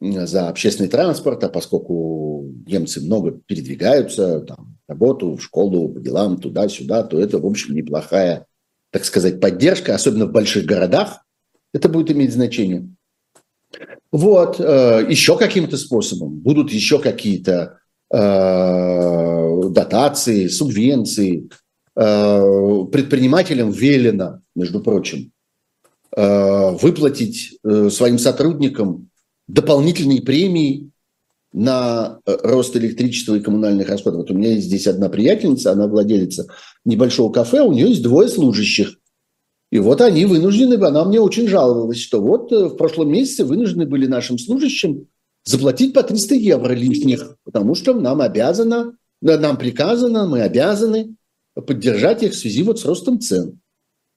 за 0.00 0.48
общественный 0.48 0.88
транспорт, 0.88 1.44
а 1.44 1.48
поскольку 1.48 2.50
немцы 2.66 3.00
много 3.02 3.32
передвигаются, 3.32 4.40
там, 4.40 4.78
работу, 4.88 5.36
в 5.36 5.42
школу, 5.42 5.90
по 5.90 6.00
делам, 6.00 6.38
туда-сюда, 6.38 7.02
то 7.02 7.18
это, 7.18 7.38
в 7.38 7.46
общем, 7.46 7.74
неплохая, 7.74 8.46
так 8.92 9.04
сказать, 9.04 9.40
поддержка, 9.40 9.94
особенно 9.94 10.26
в 10.26 10.32
больших 10.32 10.64
городах, 10.64 11.24
это 11.72 11.88
будет 11.88 12.10
иметь 12.10 12.32
значение. 12.32 12.88
Вот, 14.10 14.58
э, 14.58 15.06
еще 15.08 15.38
каким-то 15.38 15.76
способом 15.76 16.34
будут 16.40 16.72
еще 16.72 16.98
какие-то 16.98 17.79
дотации, 19.70 20.48
субвенции. 20.48 21.48
Э, 21.96 22.84
предпринимателям 22.90 23.70
велено, 23.70 24.40
между 24.54 24.80
прочим, 24.80 25.32
э, 26.16 26.70
выплатить 26.80 27.58
э, 27.62 27.90
своим 27.90 28.18
сотрудникам 28.18 29.10
дополнительные 29.48 30.22
премии 30.22 30.90
на 31.52 32.20
э, 32.24 32.36
рост 32.42 32.76
электричества 32.76 33.34
и 33.34 33.40
коммунальных 33.40 33.88
расходов. 33.88 34.20
Вот 34.20 34.30
у 34.30 34.34
меня 34.34 34.52
есть 34.52 34.66
здесь 34.68 34.86
одна 34.86 35.08
приятельница, 35.08 35.72
она 35.72 35.88
владелица 35.88 36.46
небольшого 36.84 37.32
кафе, 37.32 37.60
у 37.62 37.72
нее 37.72 37.88
есть 37.88 38.02
двое 38.02 38.28
служащих. 38.28 38.96
И 39.70 39.78
вот 39.78 40.00
они 40.00 40.26
вынуждены, 40.26 40.74
она 40.74 41.04
мне 41.04 41.20
очень 41.20 41.48
жаловалась, 41.48 41.98
что 41.98 42.20
вот 42.20 42.52
э, 42.52 42.66
в 42.68 42.76
прошлом 42.76 43.10
месяце 43.12 43.44
вынуждены 43.44 43.86
были 43.86 44.06
нашим 44.06 44.38
служащим 44.38 45.06
заплатить 45.44 45.94
по 45.94 46.02
300 46.02 46.34
евро 46.34 46.72
лишних, 46.72 47.36
потому 47.44 47.74
что 47.74 47.94
нам 47.94 48.20
обязано, 48.20 48.94
нам 49.20 49.56
приказано, 49.56 50.26
мы 50.26 50.42
обязаны 50.42 51.14
поддержать 51.54 52.22
их 52.22 52.32
в 52.32 52.36
связи 52.36 52.62
вот 52.62 52.80
с 52.80 52.84
ростом 52.84 53.20
цен. 53.20 53.60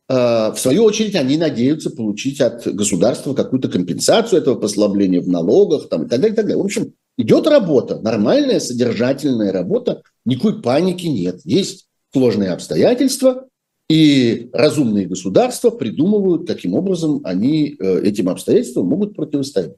А, 0.09 0.51
в 0.51 0.59
свою 0.59 0.83
очередь 0.83 1.15
они 1.15 1.37
надеются 1.37 1.89
получить 1.89 2.41
от 2.41 2.67
государства 2.67 3.33
какую-то 3.33 3.69
компенсацию 3.69 4.41
этого 4.41 4.55
послабления 4.55 5.21
в 5.21 5.27
налогах 5.27 5.89
там, 5.89 6.03
и 6.03 6.09
так 6.09 6.19
далее, 6.19 6.33
и 6.33 6.35
так 6.35 6.45
далее. 6.45 6.61
В 6.61 6.65
общем, 6.65 6.93
идет 7.17 7.47
работа, 7.47 7.99
нормальная, 7.99 8.59
содержательная 8.59 9.51
работа, 9.51 10.03
никакой 10.25 10.61
паники 10.61 11.07
нет. 11.07 11.41
Есть 11.45 11.87
сложные 12.11 12.51
обстоятельства, 12.51 13.47
и 13.89 14.49
разумные 14.53 15.07
государства 15.07 15.69
придумывают, 15.69 16.47
каким 16.47 16.73
образом 16.73 17.21
они 17.23 17.75
э, 17.77 18.01
этим 18.03 18.29
обстоятельствам 18.29 18.87
могут 18.87 19.15
противостоять. 19.15 19.75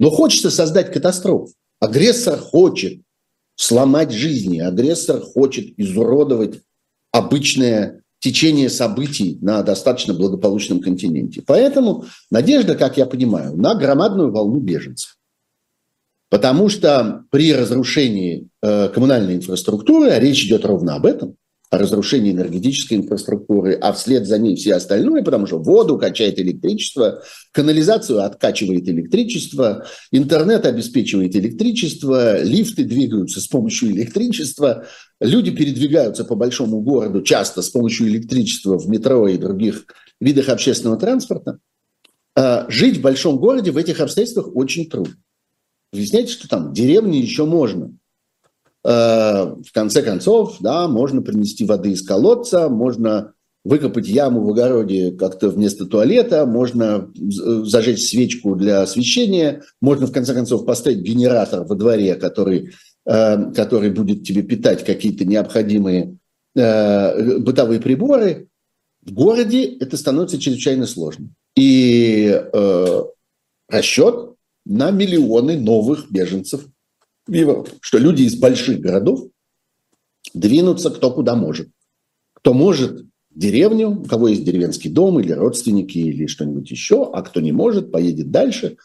Но 0.00 0.10
хочется 0.10 0.50
создать 0.50 0.92
катастрофу. 0.92 1.52
Агрессор 1.78 2.38
хочет 2.38 3.02
сломать 3.54 4.10
жизни, 4.10 4.58
агрессор 4.58 5.20
хочет 5.20 5.78
изуродовать 5.78 6.60
обычное 7.12 8.02
течение 8.18 8.70
событий 8.70 9.38
на 9.42 9.62
достаточно 9.62 10.14
благополучном 10.14 10.80
континенте. 10.80 11.42
Поэтому 11.46 12.06
надежда, 12.30 12.76
как 12.76 12.96
я 12.96 13.04
понимаю, 13.04 13.56
на 13.56 13.74
громадную 13.74 14.32
волну 14.32 14.58
беженцев. 14.60 15.18
Потому 16.30 16.70
что 16.70 17.24
при 17.30 17.52
разрушении 17.52 18.48
э, 18.62 18.88
коммунальной 18.88 19.34
инфраструктуры, 19.36 20.10
а 20.10 20.18
речь 20.18 20.44
идет 20.44 20.64
ровно 20.64 20.94
об 20.94 21.04
этом, 21.04 21.36
разрушение 21.70 22.32
энергетической 22.32 22.94
инфраструктуры, 22.94 23.74
а 23.74 23.92
вслед 23.92 24.26
за 24.26 24.38
ней 24.38 24.56
все 24.56 24.74
остальное, 24.74 25.22
потому 25.22 25.46
что 25.46 25.58
воду 25.58 25.98
качает 25.98 26.38
электричество, 26.40 27.22
канализацию 27.52 28.24
откачивает 28.24 28.88
электричество, 28.88 29.86
интернет 30.10 30.66
обеспечивает 30.66 31.36
электричество, 31.36 32.42
лифты 32.42 32.84
двигаются 32.84 33.40
с 33.40 33.46
помощью 33.46 33.92
электричества, 33.92 34.86
люди 35.20 35.52
передвигаются 35.52 36.24
по 36.24 36.34
большому 36.34 36.80
городу 36.80 37.22
часто 37.22 37.62
с 37.62 37.70
помощью 37.70 38.08
электричества 38.08 38.76
в 38.76 38.88
метро 38.88 39.28
и 39.28 39.38
других 39.38 39.84
видах 40.20 40.48
общественного 40.48 40.98
транспорта. 40.98 41.58
А 42.34 42.68
жить 42.68 42.98
в 42.98 43.00
большом 43.00 43.38
городе 43.38 43.70
в 43.70 43.76
этих 43.76 44.00
обстоятельствах 44.00 44.54
очень 44.56 44.90
трудно. 44.90 45.14
Знаете, 45.92 46.32
что 46.32 46.48
там 46.48 46.72
деревни 46.72 47.18
еще 47.18 47.44
можно– 47.44 47.96
в 48.82 49.72
конце 49.74 50.02
концов, 50.02 50.56
да, 50.60 50.88
можно 50.88 51.20
принести 51.20 51.66
воды 51.66 51.92
из 51.92 52.02
колодца, 52.02 52.68
можно 52.70 53.34
выкопать 53.64 54.08
яму 54.08 54.42
в 54.42 54.50
огороде 54.50 55.12
как-то 55.12 55.50
вместо 55.50 55.86
туалета, 55.86 56.46
можно 56.46 57.10
зажечь 57.14 58.08
свечку 58.08 58.54
для 58.54 58.82
освещения, 58.82 59.62
можно 59.80 60.06
в 60.06 60.12
конце 60.12 60.34
концов 60.34 60.64
поставить 60.64 61.02
генератор 61.02 61.64
во 61.64 61.74
дворе, 61.74 62.14
который, 62.14 62.70
э, 63.04 63.52
который 63.52 63.90
будет 63.90 64.24
тебе 64.24 64.42
питать 64.42 64.84
какие-то 64.84 65.24
необходимые 65.24 66.16
э, 66.56 67.38
бытовые 67.38 67.80
приборы. 67.80 68.48
В 69.02 69.12
городе 69.12 69.64
это 69.64 69.96
становится 69.96 70.38
чрезвычайно 70.38 70.86
сложно. 70.86 71.28
И 71.56 72.28
э, 72.30 73.02
расчет 73.68 74.34
на 74.64 74.90
миллионы 74.90 75.58
новых 75.58 76.10
беженцев 76.10 76.66
в 77.30 77.34
Европе. 77.34 77.72
Что 77.80 77.98
люди 77.98 78.22
из 78.22 78.36
больших 78.36 78.80
городов 78.80 79.28
двинутся 80.34 80.90
кто 80.90 81.10
куда 81.10 81.34
может. 81.34 81.68
Кто 82.34 82.52
может 82.52 83.02
в 83.30 83.38
деревню, 83.38 84.00
у 84.00 84.04
кого 84.04 84.28
есть 84.28 84.44
деревенский 84.44 84.90
дом 84.90 85.20
или 85.20 85.32
родственники 85.32 85.98
или 85.98 86.26
что-нибудь 86.26 86.70
еще, 86.70 87.08
а 87.12 87.22
кто 87.22 87.40
не 87.40 87.52
может, 87.52 87.92
поедет 87.92 88.30
дальше. 88.30 88.76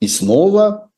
И 0.00 0.06
снова 0.06 0.90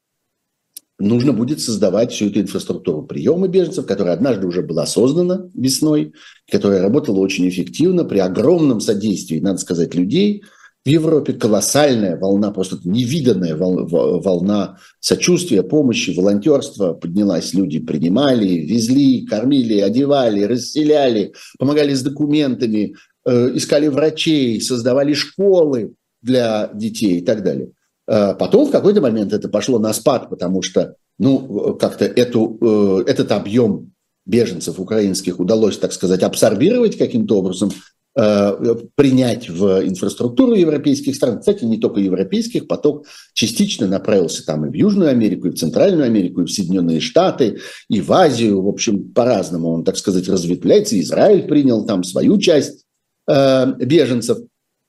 нужно 0.98 1.32
будет 1.32 1.60
создавать 1.60 2.12
всю 2.12 2.26
эту 2.26 2.40
инфраструктуру 2.40 3.04
приема 3.04 3.48
беженцев, 3.48 3.86
которая 3.86 4.14
однажды 4.14 4.46
уже 4.46 4.62
была 4.62 4.86
создана 4.86 5.48
весной, 5.54 6.12
которая 6.50 6.82
работала 6.82 7.20
очень 7.20 7.48
эффективно 7.48 8.04
при 8.04 8.18
огромном 8.18 8.80
содействии, 8.80 9.40
надо 9.40 9.58
сказать, 9.58 9.94
людей– 9.94 10.44
в 10.84 10.88
Европе 10.88 11.34
колоссальная 11.34 12.16
волна, 12.16 12.50
просто 12.52 12.78
невиданная 12.84 13.54
волна 13.56 14.78
сочувствия, 14.98 15.62
помощи, 15.62 16.14
волонтерства 16.16 16.94
поднялась. 16.94 17.52
Люди 17.52 17.78
принимали, 17.78 18.48
везли, 18.48 19.26
кормили, 19.26 19.80
одевали, 19.80 20.44
расселяли, 20.44 21.34
помогали 21.58 21.92
с 21.92 22.02
документами, 22.02 22.94
э, 23.26 23.56
искали 23.56 23.88
врачей, 23.88 24.60
создавали 24.60 25.12
школы 25.12 25.94
для 26.22 26.70
детей 26.72 27.18
и 27.18 27.24
так 27.24 27.42
далее. 27.42 27.72
Э, 28.08 28.34
потом 28.34 28.66
в 28.66 28.70
какой-то 28.70 29.02
момент 29.02 29.34
это 29.34 29.50
пошло 29.50 29.78
на 29.78 29.92
спад, 29.92 30.30
потому 30.30 30.62
что 30.62 30.94
ну, 31.18 31.74
как-то 31.78 32.06
эту, 32.06 32.58
э, 33.06 33.10
этот 33.10 33.32
объем 33.32 33.92
беженцев 34.24 34.80
украинских 34.80 35.40
удалось, 35.40 35.76
так 35.76 35.92
сказать, 35.92 36.22
абсорбировать 36.22 36.96
каким-то 36.96 37.38
образом 37.38 37.70
принять 38.14 39.49
в 39.49 39.87
инфраструктуру 39.87 40.55
европейских 40.55 41.14
стран. 41.14 41.38
Кстати, 41.38 41.64
не 41.64 41.79
только 41.79 42.01
европейских, 42.01 42.66
поток 42.66 43.07
частично 43.35 43.87
направился 43.87 44.44
там 44.44 44.66
и 44.66 44.70
в 44.70 44.75
Южную 44.75 45.11
Америку, 45.11 45.49
и 45.49 45.51
в 45.51 45.55
Центральную 45.55 46.07
Америку, 46.07 46.42
и 46.42 46.44
в 46.44 46.51
Соединенные 46.51 47.01
Штаты, 47.01 47.61
и 47.88 48.01
в 48.01 48.12
Азию. 48.12 48.62
В 48.62 48.68
общем, 48.68 49.12
по-разному 49.12 49.70
он, 49.70 49.85
так 49.85 49.96
сказать, 49.96 50.29
разветвляется. 50.29 50.99
Израиль 50.99 51.46
принял 51.46 51.87
там 51.87 52.03
свою 52.03 52.38
часть 52.38 52.85
э, 53.29 53.75
беженцев. 53.79 54.38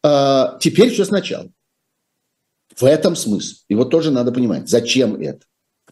Э, 0.04 0.58
теперь 0.60 0.90
все 0.90 1.06
сначала. 1.06 1.50
В 2.76 2.84
этом 2.84 3.16
смысл. 3.16 3.56
И 3.68 3.76
вот 3.76 3.92
тоже 3.92 4.10
надо 4.10 4.32
понимать, 4.32 4.68
зачем 4.68 5.16
это. 5.16 5.42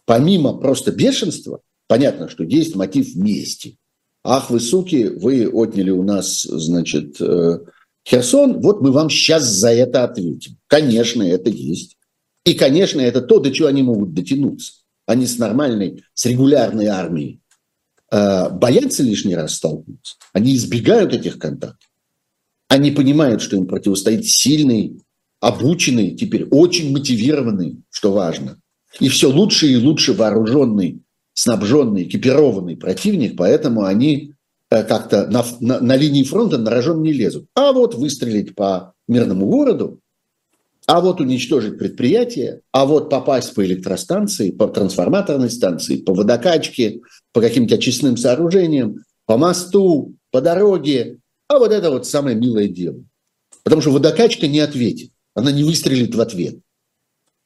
Помимо 0.04 0.58
просто 0.58 0.90
бешенства, 0.90 1.60
понятно, 1.86 2.28
что 2.28 2.42
есть 2.42 2.74
мотив 2.74 3.14
мести– 3.14 3.76
ах 4.24 4.50
вы 4.50 4.60
суки, 4.60 5.08
вы 5.08 5.48
отняли 5.48 5.90
у 5.90 6.02
нас, 6.02 6.42
значит, 6.42 7.20
э, 7.20 7.60
Херсон, 8.08 8.60
вот 8.60 8.80
мы 8.80 8.92
вам 8.92 9.10
сейчас 9.10 9.44
за 9.44 9.70
это 9.70 10.04
ответим. 10.04 10.56
Конечно, 10.66 11.22
это 11.22 11.50
есть. 11.50 11.96
И, 12.44 12.54
конечно, 12.54 13.00
это 13.00 13.20
то, 13.20 13.38
до 13.38 13.50
чего 13.52 13.68
они 13.68 13.82
могут 13.82 14.14
дотянуться. 14.14 14.72
Они 15.06 15.26
с 15.26 15.38
нормальной, 15.38 16.04
с 16.14 16.26
регулярной 16.26 16.86
армией 16.86 17.40
э, 18.10 18.50
боятся 18.50 19.02
лишний 19.02 19.34
раз 19.34 19.54
столкнуться. 19.54 20.16
Они 20.32 20.54
избегают 20.54 21.12
этих 21.12 21.38
контактов. 21.38 21.88
Они 22.68 22.90
понимают, 22.90 23.42
что 23.42 23.56
им 23.56 23.66
противостоит 23.66 24.26
сильный, 24.26 25.00
обученный, 25.40 26.14
теперь 26.14 26.44
очень 26.50 26.92
мотивированный, 26.92 27.82
что 27.90 28.12
важно, 28.12 28.60
и 29.00 29.08
все 29.08 29.30
лучше 29.30 29.66
и 29.66 29.76
лучше 29.76 30.12
вооруженный 30.12 31.02
снабженный, 31.40 32.02
экипированный 32.02 32.76
противник, 32.76 33.36
поэтому 33.36 33.84
они 33.84 34.34
э, 34.70 34.82
как-то 34.84 35.26
на, 35.26 35.42
на, 35.60 35.80
на 35.80 35.96
линии 35.96 36.22
фронта 36.22 36.58
на 36.58 36.70
рожон 36.70 37.02
не 37.02 37.12
лезут. 37.12 37.46
А 37.54 37.72
вот 37.72 37.94
выстрелить 37.94 38.54
по 38.54 38.92
мирному 39.08 39.46
городу, 39.46 40.00
а 40.86 41.00
вот 41.00 41.20
уничтожить 41.20 41.78
предприятие, 41.78 42.60
а 42.72 42.84
вот 42.84 43.08
попасть 43.08 43.54
по 43.54 43.64
электростанции, 43.64 44.50
по 44.50 44.68
трансформаторной 44.68 45.50
станции, 45.50 45.96
по 45.96 46.12
водокачке, 46.12 47.00
по 47.32 47.40
каким-то 47.40 47.76
очистным 47.76 48.18
сооружениям, 48.18 48.96
по 49.24 49.38
мосту, 49.38 50.14
по 50.30 50.42
дороге, 50.42 51.20
а 51.48 51.58
вот 51.58 51.72
это 51.72 51.90
вот 51.90 52.06
самое 52.06 52.36
милое 52.36 52.68
дело. 52.68 53.02
Потому 53.64 53.80
что 53.80 53.92
водокачка 53.92 54.46
не 54.46 54.60
ответит, 54.60 55.10
она 55.34 55.52
не 55.52 55.64
выстрелит 55.64 56.14
в 56.14 56.20
ответ. 56.20 56.56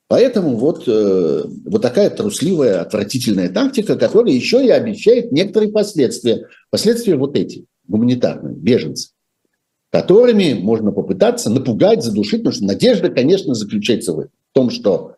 Поэтому 0.09 0.57
вот, 0.57 0.85
э, 0.87 1.45
вот 1.65 1.81
такая 1.81 2.11
трусливая, 2.11 2.83
отвратительная 2.83 3.49
тактика, 3.49 3.97
которая 3.97 4.35
еще 4.35 4.65
и 4.65 4.69
обещает 4.69 5.33
некоторые 5.33 5.73
последствия. 5.73 6.47
Последствия 6.71 7.17
вот 7.17 7.37
эти, 7.37 7.65
гуманитарные, 7.89 8.55
беженцы, 8.55 9.11
которыми 9.91 10.53
можно 10.55 10.93
попытаться 10.93 11.51
напугать, 11.51 12.03
задушить, 12.03 12.41
потому 12.41 12.53
что 12.53 12.65
надежда, 12.65 13.09
конечно, 13.09 13.55
заключается 13.55 14.13
в 14.13 14.29
том, 14.53 14.71
что 14.71 15.17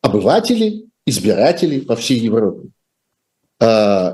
обыватели, 0.00 0.86
избиратели 1.06 1.80
по 1.80 1.96
всей 1.96 2.20
Европе, 2.20 2.68
э, 3.60 4.12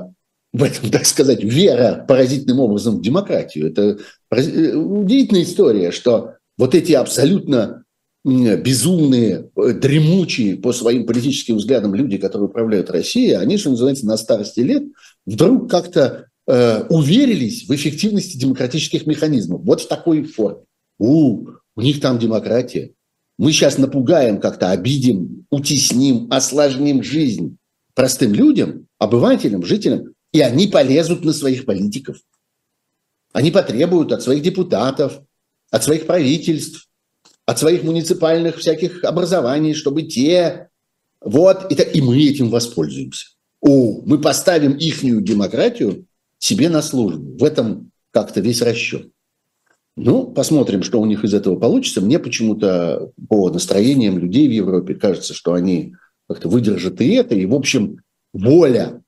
в 0.57 0.63
этом, 0.63 0.89
так 0.91 1.05
сказать, 1.05 1.43
вера 1.43 2.05
поразительным 2.07 2.59
образом 2.59 2.97
в 2.97 3.01
демократию. 3.01 3.69
Это 3.69 3.99
э, 4.31 4.73
удивительная 4.73 5.43
история, 5.43 5.91
что 5.91 6.33
вот 6.57 6.73
эти 6.73 6.93
абсолютно 6.93 7.83
безумные, 8.27 9.49
э, 9.55 9.73
дремучие 9.73 10.57
по 10.57 10.73
своим 10.73 11.05
политическим 11.05 11.57
взглядам 11.57 11.95
люди, 11.95 12.17
которые 12.17 12.49
управляют 12.49 12.89
Россией, 12.89 13.33
они, 13.33 13.57
что 13.57 13.69
называется, 13.69 14.05
на 14.05 14.17
старости 14.17 14.59
лет 14.59 14.83
вдруг 15.25 15.69
как-то 15.71 16.27
э, 16.45 16.83
уверились 16.89 17.67
в 17.67 17.73
эффективности 17.73 18.37
демократических 18.37 19.05
механизмов. 19.05 19.61
Вот 19.63 19.81
в 19.81 19.87
такой 19.87 20.23
форме. 20.23 20.63
У, 20.99 21.47
у 21.75 21.81
них 21.81 22.01
там 22.01 22.19
демократия. 22.19 22.91
Мы 23.37 23.51
сейчас 23.51 23.77
напугаем 23.77 24.39
как-то, 24.39 24.71
обидим, 24.71 25.45
утесним, 25.49 26.27
осложним 26.31 27.03
жизнь 27.03 27.57
простым 27.93 28.33
людям, 28.33 28.87
обывателям, 28.97 29.63
жителям, 29.63 30.13
и 30.33 30.41
они 30.41 30.67
полезут 30.67 31.23
на 31.23 31.33
своих 31.33 31.65
политиков. 31.65 32.17
Они 33.31 33.51
потребуют 33.51 34.11
от 34.11 34.21
своих 34.21 34.41
депутатов, 34.41 35.21
от 35.71 35.83
своих 35.83 36.07
правительств, 36.07 36.86
от 37.47 37.57
своих 37.57 37.83
муниципальных 37.83 38.57
всяких 38.57 39.03
образований, 39.03 39.73
чтобы 39.73 40.03
те... 40.03 40.69
Вот, 41.21 41.71
и, 41.71 41.97
и 41.97 42.01
мы 42.01 42.21
этим 42.21 42.49
воспользуемся. 42.49 43.27
О, 43.61 44.01
мы 44.05 44.19
поставим 44.19 44.73
ихнюю 44.73 45.21
демократию 45.21 46.05
себе 46.37 46.69
на 46.69 46.83
службу. 46.83 47.37
В 47.37 47.43
этом 47.43 47.91
как-то 48.11 48.41
весь 48.41 48.61
расчет. 48.61 49.09
Ну, 49.95 50.27
посмотрим, 50.27 50.83
что 50.83 51.01
у 51.01 51.05
них 51.05 51.23
из 51.23 51.33
этого 51.33 51.55
получится. 51.55 52.01
Мне 52.01 52.19
почему-то 52.19 53.11
по 53.29 53.49
настроениям 53.49 54.19
людей 54.19 54.47
в 54.47 54.51
Европе 54.51 54.93
кажется, 54.93 55.33
что 55.33 55.53
они 55.53 55.95
как-то 56.27 56.49
выдержат 56.49 57.01
и 57.01 57.13
это. 57.13 57.33
И, 57.33 57.45
в 57.45 57.55
общем, 57.55 58.01
воля, 58.33 59.01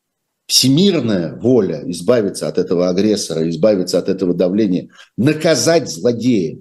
всемирная 0.48 1.36
воля 1.36 1.84
избавиться 1.92 2.48
от 2.48 2.58
этого 2.58 2.90
агрессора, 2.90 3.48
избавиться 3.50 4.00
от 4.00 4.10
этого 4.10 4.34
давления, 4.34 4.90
наказать 5.16 5.90
злодея, 5.90 6.58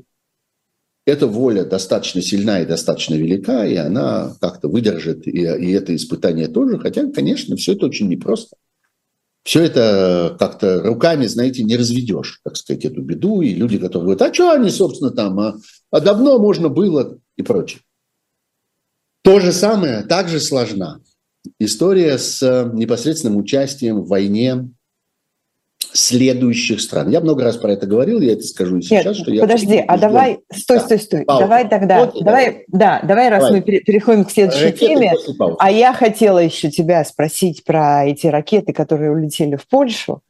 эта 1.09 1.27
воля 1.27 1.65
достаточно 1.65 2.21
сильна 2.21 2.61
и 2.61 2.67
достаточно 2.67 3.15
велика, 3.15 3.67
и 3.67 3.77
она 3.77 4.37
как-то 4.43 4.69
выдержит 4.69 5.27
и, 5.27 5.31
и 5.31 5.71
это 5.73 5.97
испытание 5.97 6.49
тоже. 6.49 6.79
Хотя, 6.79 7.11
конечно, 7.11 7.57
все 7.57 7.73
это 7.73 7.87
очень 7.87 8.09
непросто. 8.09 8.57
Все 9.43 9.63
это 9.63 10.37
как-то 10.39 10.83
руками, 10.83 11.25
знаете, 11.27 11.65
не 11.65 11.77
разведешь, 11.77 12.41
так 12.45 12.57
сказать, 12.57 12.85
эту 12.85 13.01
беду. 13.01 13.41
И 13.41 13.55
люди, 13.55 13.79
которые 13.79 14.03
говорят, 14.03 14.23
а 14.23 14.35
что 14.35 14.51
они, 14.51 14.69
собственно, 14.69 15.11
там, 15.11 15.41
а, 15.41 15.57
а 15.91 16.01
давно 16.01 16.39
можно 16.39 16.69
было 16.69 17.19
и 17.37 17.43
прочее. 17.43 17.81
То 19.23 19.41
же 19.41 19.53
самое, 19.53 20.03
также 20.03 20.41
сложна 20.41 21.01
история 21.59 22.19
с 22.19 22.71
непосредственным 22.75 23.39
участием 23.39 24.03
в 24.03 24.09
войне 24.09 24.69
следующих 25.93 26.81
стран. 26.81 27.09
Я 27.11 27.21
много 27.21 27.45
раз 27.45 27.57
про 27.57 27.73
это 27.73 27.87
говорил, 27.87 28.21
я 28.21 28.33
это 28.33 28.43
скажу 28.43 28.79
и 28.79 28.83
сейчас. 28.83 29.05
Нет, 29.05 29.17
что 29.17 29.31
я 29.33 29.41
подожди, 29.43 29.79
а 29.79 29.99
давай, 29.99 30.41
стой, 30.53 30.81
стой, 30.81 30.99
стой, 30.99 31.25
пауза. 31.25 31.45
давай 31.45 31.69
тогда, 31.69 32.01
вот, 32.01 32.23
давай, 32.23 32.65
да, 32.69 33.01
давай, 33.03 33.29
раз 33.29 33.45
давай. 33.45 33.61
мы 33.61 33.81
переходим 33.81 34.25
к 34.25 34.31
следующей 34.31 34.67
ракеты 34.67 34.87
теме, 34.87 35.15
а 35.59 35.71
я 35.71 35.93
хотела 35.93 36.39
еще 36.39 36.71
тебя 36.71 37.05
спросить 37.05 37.65
про 37.65 38.07
эти 38.07 38.27
ракеты, 38.27 38.73
которые 38.73 39.13
улетели 39.13 39.57
в 39.57 39.67
Польшу. 39.67 40.23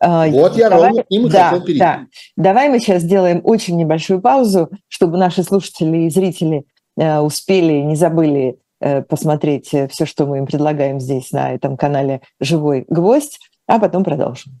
А, 0.00 0.26
вот 0.26 0.56
я 0.56 0.68
давай, 0.68 0.88
ровно 0.88 1.02
к 1.04 1.10
ним 1.10 1.28
да, 1.28 1.50
хотел 1.50 1.64
перейти. 1.64 1.80
Да. 1.80 2.06
Давай 2.36 2.68
мы 2.68 2.78
сейчас 2.78 3.02
сделаем 3.02 3.40
очень 3.44 3.76
небольшую 3.76 4.20
паузу, 4.20 4.70
чтобы 4.88 5.16
наши 5.16 5.42
слушатели 5.42 5.98
и 5.98 6.10
зрители 6.10 6.64
э, 6.98 7.18
успели, 7.20 7.74
не 7.74 7.94
забыли 7.94 8.58
э, 8.80 9.02
посмотреть 9.02 9.72
э, 9.72 9.88
все, 9.88 10.04
что 10.04 10.26
мы 10.26 10.38
им 10.38 10.46
предлагаем 10.46 11.00
здесь 11.00 11.30
на 11.30 11.52
этом 11.52 11.76
канале 11.76 12.20
«Живой 12.40 12.84
гвоздь», 12.88 13.38
а 13.66 13.78
потом 13.78 14.04
продолжим. 14.04 14.60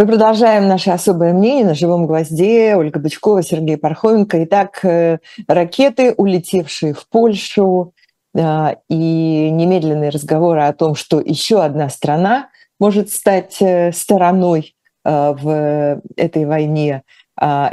Мы 0.00 0.06
продолжаем 0.06 0.68
наше 0.68 0.90
особое 0.90 1.32
мнение 1.32 1.64
на 1.64 1.74
живом 1.74 2.06
гвозде. 2.06 2.76
Ольга 2.76 3.00
Бычкова, 3.00 3.42
Сергей 3.42 3.76
Пархоменко. 3.76 4.44
Итак, 4.44 4.84
э, 4.84 5.18
ракеты, 5.48 6.14
улетевшие 6.16 6.94
в 6.94 7.08
Польшу, 7.08 7.94
э, 8.32 8.76
и 8.88 9.50
немедленные 9.50 10.10
разговоры 10.10 10.62
о 10.62 10.72
том, 10.72 10.94
что 10.94 11.20
еще 11.20 11.64
одна 11.64 11.88
страна 11.88 12.48
может 12.78 13.10
стать 13.10 13.60
э, 13.60 13.90
стороной 13.90 14.76
в 15.04 16.02
этой 16.16 16.44
войне, 16.44 17.02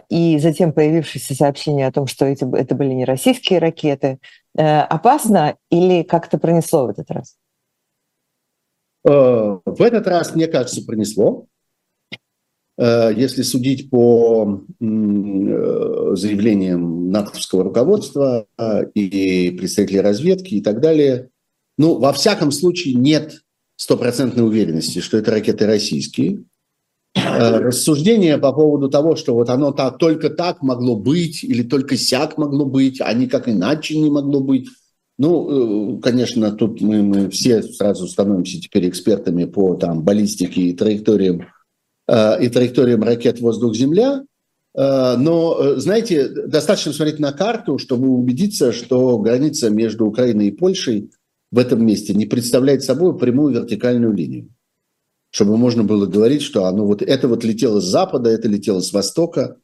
и 0.10 0.40
затем 0.40 0.72
появившееся 0.72 1.36
сообщение 1.36 1.88
о 1.88 1.92
том, 1.92 2.08
что 2.08 2.24
эти, 2.26 2.46
это 2.56 2.76
были 2.76 2.94
не 2.94 3.04
российские 3.04 3.60
ракеты, 3.60 4.20
опасно 4.56 5.58
или 5.70 6.04
как-то 6.04 6.38
пронесло 6.38 6.86
в 6.86 6.92
этот 6.92 7.12
раз? 7.12 7.36
В 9.04 9.82
этот 9.82 10.08
раз, 10.08 10.34
мне 10.34 10.48
кажется, 10.48 10.86
пронесло. 10.86 11.48
Э, 12.78 13.12
если 13.16 13.42
судить 13.42 13.90
по 13.90 14.62
э, 14.80 16.14
заявлениям 16.16 17.10
натовского 17.10 17.64
руководства 17.64 18.48
э, 18.58 18.90
и 18.94 19.52
представителей 19.52 20.02
разведки 20.02 20.56
и 20.56 20.62
так 20.62 20.82
далее, 20.82 21.30
ну, 21.78 21.98
во 22.00 22.12
всяком 22.12 22.52
случае, 22.52 22.96
нет 22.96 23.42
стопроцентной 23.78 24.46
уверенности, 24.46 25.00
что 25.00 25.18
это 25.18 25.32
ракеты 25.32 25.66
российские. 25.66 26.44
Рассуждения 27.14 28.38
по 28.38 28.52
поводу 28.52 28.90
того, 28.90 29.16
что 29.16 29.34
вот 29.36 29.50
оно 29.50 29.72
так, 29.72 29.98
только 29.98 30.30
так 30.30 30.62
могло 30.62 30.98
быть 30.98 31.46
или 31.46 31.64
только 31.64 31.96
сяк 31.96 32.38
могло 32.38 32.66
быть, 32.66 33.00
а 33.00 33.14
никак 33.14 33.48
иначе 33.48 33.98
не 33.98 34.10
могло 34.10 34.42
быть. 34.42 34.68
Ну, 35.18 36.00
конечно, 36.00 36.52
тут 36.52 36.82
мы, 36.82 37.04
мы 37.04 37.30
все 37.30 37.64
сразу 37.64 38.08
становимся 38.08 38.60
теперь 38.60 38.90
экспертами 38.90 39.46
по 39.46 39.76
там, 39.76 40.04
баллистике 40.04 40.62
и 40.62 40.74
траекториям 40.74 41.46
и 42.08 42.50
траекториям 42.50 43.04
ракет 43.04 43.40
воздух-земля. 43.40 44.24
Э, 44.76 45.16
но, 45.18 45.58
э, 45.58 45.76
знаете, 45.78 46.28
достаточно 46.28 46.92
смотреть 46.92 47.20
на 47.20 47.32
карту, 47.32 47.78
чтобы 47.78 48.10
убедиться, 48.10 48.74
что 48.74 49.18
граница 49.20 49.70
между 49.70 50.06
Украиной 50.06 50.48
и 50.48 50.52
Польшей 50.52 51.12
в 51.52 51.60
этом 51.60 51.86
месте 51.86 52.14
не 52.14 52.26
представляет 52.26 52.84
собой 52.84 53.18
прямую 53.18 53.54
вертикальную 53.54 54.14
линию. 54.14 54.50
Чтобы 55.32 55.56
можно 55.58 55.84
было 55.84 56.06
говорить, 56.06 56.42
что 56.42 56.66
оно 56.66 56.86
вот, 56.86 57.02
это 57.02 57.28
вот 57.28 57.44
летело 57.46 57.80
с 57.80 57.86
запада, 57.86 58.30
это 58.30 58.48
летело 58.48 58.82
с 58.82 58.94
востока. 58.94 59.58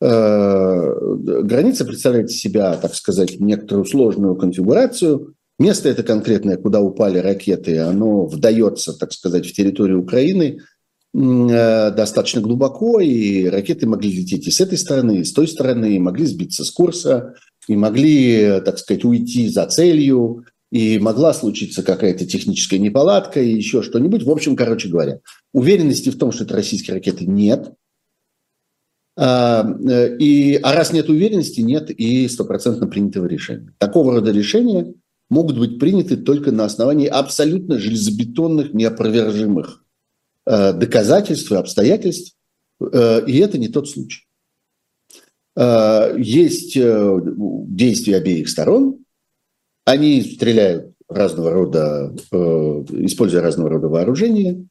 Граница 0.00 1.84
представляет 1.84 2.30
себя, 2.30 2.76
так 2.76 2.94
сказать, 2.94 3.40
некоторую 3.40 3.84
сложную 3.84 4.36
конфигурацию. 4.36 5.34
Место 5.58 5.88
это 5.88 6.04
конкретное, 6.04 6.56
куда 6.56 6.80
упали 6.80 7.18
ракеты, 7.18 7.78
оно 7.78 8.26
вдается, 8.26 8.96
так 8.96 9.12
сказать, 9.12 9.44
в 9.44 9.52
территорию 9.52 10.00
Украины– 10.00 10.60
Э, 10.70 10.77
достаточно 11.14 12.40
глубоко, 12.40 13.00
и 13.00 13.46
ракеты 13.46 13.86
могли 13.86 14.12
лететь 14.12 14.46
и 14.46 14.50
с 14.50 14.60
этой 14.60 14.76
стороны, 14.76 15.20
и 15.20 15.24
с 15.24 15.32
той 15.32 15.48
стороны, 15.48 15.96
и 15.96 15.98
могли 15.98 16.26
сбиться 16.26 16.64
с 16.64 16.70
курса, 16.70 17.34
и 17.66 17.76
могли, 17.76 18.60
так 18.64 18.78
сказать, 18.78 19.04
уйти 19.04 19.48
за 19.48 19.66
целью, 19.66 20.44
и 20.70 20.98
могла 20.98 21.32
случиться 21.32 21.82
какая-то 21.82 22.26
техническая 22.26 22.78
неполадка 22.78 23.40
и 23.40 23.54
еще 23.54 23.82
что-нибудь. 23.82 24.24
В 24.24 24.30
общем, 24.30 24.54
короче 24.54 24.88
говоря, 24.88 25.20
уверенности 25.52 26.10
в 26.10 26.18
том, 26.18 26.30
что 26.30 26.44
это 26.44 26.54
российские 26.54 26.94
ракеты, 26.94 27.24
нет. 27.24 27.72
А, 29.16 29.66
э, 29.88 30.16
и, 30.18 30.56
а 30.56 30.74
раз 30.74 30.92
нет 30.92 31.08
уверенности, 31.08 31.60
нет 31.60 31.90
и 31.90 32.28
стопроцентно 32.28 32.86
принятого 32.86 33.26
решения. 33.26 33.74
Такого 33.78 34.12
рода 34.12 34.30
решения 34.30 34.92
могут 35.30 35.58
быть 35.58 35.78
приняты 35.78 36.16
только 36.16 36.52
на 36.52 36.66
основании 36.66 37.08
абсолютно 37.08 37.78
железобетонных, 37.78 38.74
неопровержимых 38.74 39.82
Э, 39.87 39.87
доказательств 40.72 41.52
и 41.52 41.56
обстоятельств, 41.56 42.34
э, 42.80 43.26
и 43.26 43.38
это 43.38 43.58
не 43.58 43.68
тот 43.68 43.88
случай. 43.88 44.22
Э, 45.56 46.14
есть 46.16 46.74
действия 46.74 48.16
обеих 48.16 48.48
сторон, 48.48 49.04
они 49.84 50.22
стреляют 50.22 50.92
разного 51.08 51.50
рода, 51.50 52.14
используя 52.30 53.40
разного 53.40 53.70
рода 53.70 53.88
вооружения. 53.88 54.66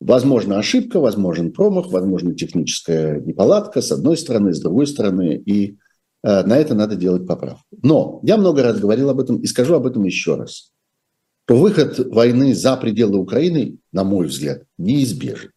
Возможно 0.00 0.58
ошибка, 0.58 1.00
возможен 1.00 1.52
промах, 1.52 1.88
возможно 1.88 2.34
техническая 2.34 3.20
неполадка 3.20 3.82
с 3.82 3.90
одной 3.90 4.16
стороны, 4.16 4.54
с 4.54 4.60
другой 4.60 4.86
стороны, 4.86 5.34
и 5.34 5.76
на 6.22 6.56
это 6.56 6.74
надо 6.74 6.94
делать 6.94 7.26
поправку. 7.26 7.64
Но 7.82 8.20
я 8.22 8.36
много 8.36 8.62
раз 8.62 8.78
говорил 8.78 9.10
об 9.10 9.18
этом 9.18 9.38
и 9.38 9.46
скажу 9.46 9.74
об 9.74 9.86
этом 9.86 10.04
еще 10.04 10.36
раз 10.36 10.69
выход 11.54 11.98
войны 11.98 12.54
за 12.54 12.76
пределы 12.76 13.18
Украины, 13.18 13.78
на 13.92 14.04
мой 14.04 14.26
взгляд, 14.26 14.64
неизбежен. 14.78 15.50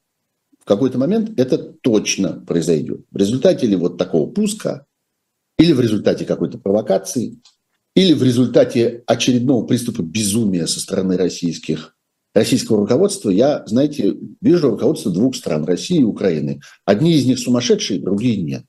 В 0.59 0.65
какой-то 0.65 0.97
момент 0.97 1.37
это 1.37 1.57
точно 1.57 2.43
произойдет. 2.47 3.01
В 3.11 3.17
результате 3.17 3.67
ли 3.67 3.75
вот 3.75 3.97
такого 3.97 4.29
пуска, 4.29 4.85
или 5.59 5.73
в 5.73 5.79
результате 5.79 6.25
какой-то 6.25 6.57
провокации, 6.57 7.39
или 7.95 8.13
в 8.13 8.23
результате 8.23 9.03
очередного 9.05 9.65
приступа 9.65 10.01
безумия 10.01 10.65
со 10.65 10.79
стороны 10.79 11.15
российских, 11.15 11.95
российского 12.33 12.79
руководства, 12.79 13.29
я, 13.29 13.63
знаете, 13.67 14.15
вижу 14.41 14.71
руководство 14.71 15.11
двух 15.11 15.35
стран, 15.35 15.65
России 15.65 15.99
и 15.99 16.03
Украины. 16.03 16.61
Одни 16.85 17.13
из 17.13 17.25
них 17.25 17.37
сумасшедшие, 17.37 17.99
другие 17.99 18.41
нет. 18.41 18.63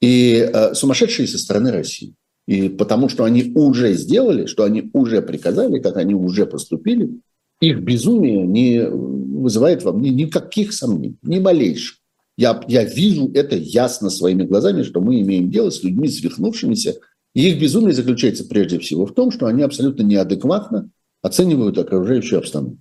И 0.00 0.34
э, 0.34 0.74
сумасшедшие 0.74 1.28
со 1.28 1.38
стороны 1.38 1.70
России. 1.72 2.14
И 2.46 2.68
потому 2.68 3.08
что 3.08 3.24
они 3.24 3.52
уже 3.54 3.94
сделали, 3.94 4.46
что 4.46 4.64
они 4.64 4.90
уже 4.92 5.22
приказали, 5.22 5.78
как 5.78 5.96
они 5.96 6.14
уже 6.14 6.46
поступили, 6.46 7.20
их 7.60 7.80
безумие 7.80 8.44
не 8.44 8.84
вызывает 8.84 9.84
во 9.84 9.92
мне 9.92 10.10
никаких 10.10 10.72
сомнений, 10.72 11.16
ни 11.22 11.38
малейших. 11.38 11.98
Я, 12.36 12.60
я 12.66 12.84
вижу 12.84 13.30
это 13.34 13.56
ясно 13.56 14.10
своими 14.10 14.42
глазами, 14.42 14.82
что 14.82 15.00
мы 15.00 15.20
имеем 15.20 15.50
дело 15.50 15.70
с 15.70 15.82
людьми 15.84 16.08
свихнувшимися. 16.08 16.96
И 17.34 17.48
их 17.48 17.60
безумие 17.60 17.94
заключается 17.94 18.44
прежде 18.44 18.78
всего 18.80 19.06
в 19.06 19.14
том, 19.14 19.30
что 19.30 19.46
они 19.46 19.62
абсолютно 19.62 20.02
неадекватно 20.02 20.90
оценивают 21.22 21.78
окружающую 21.78 22.40
обстановку. 22.40 22.78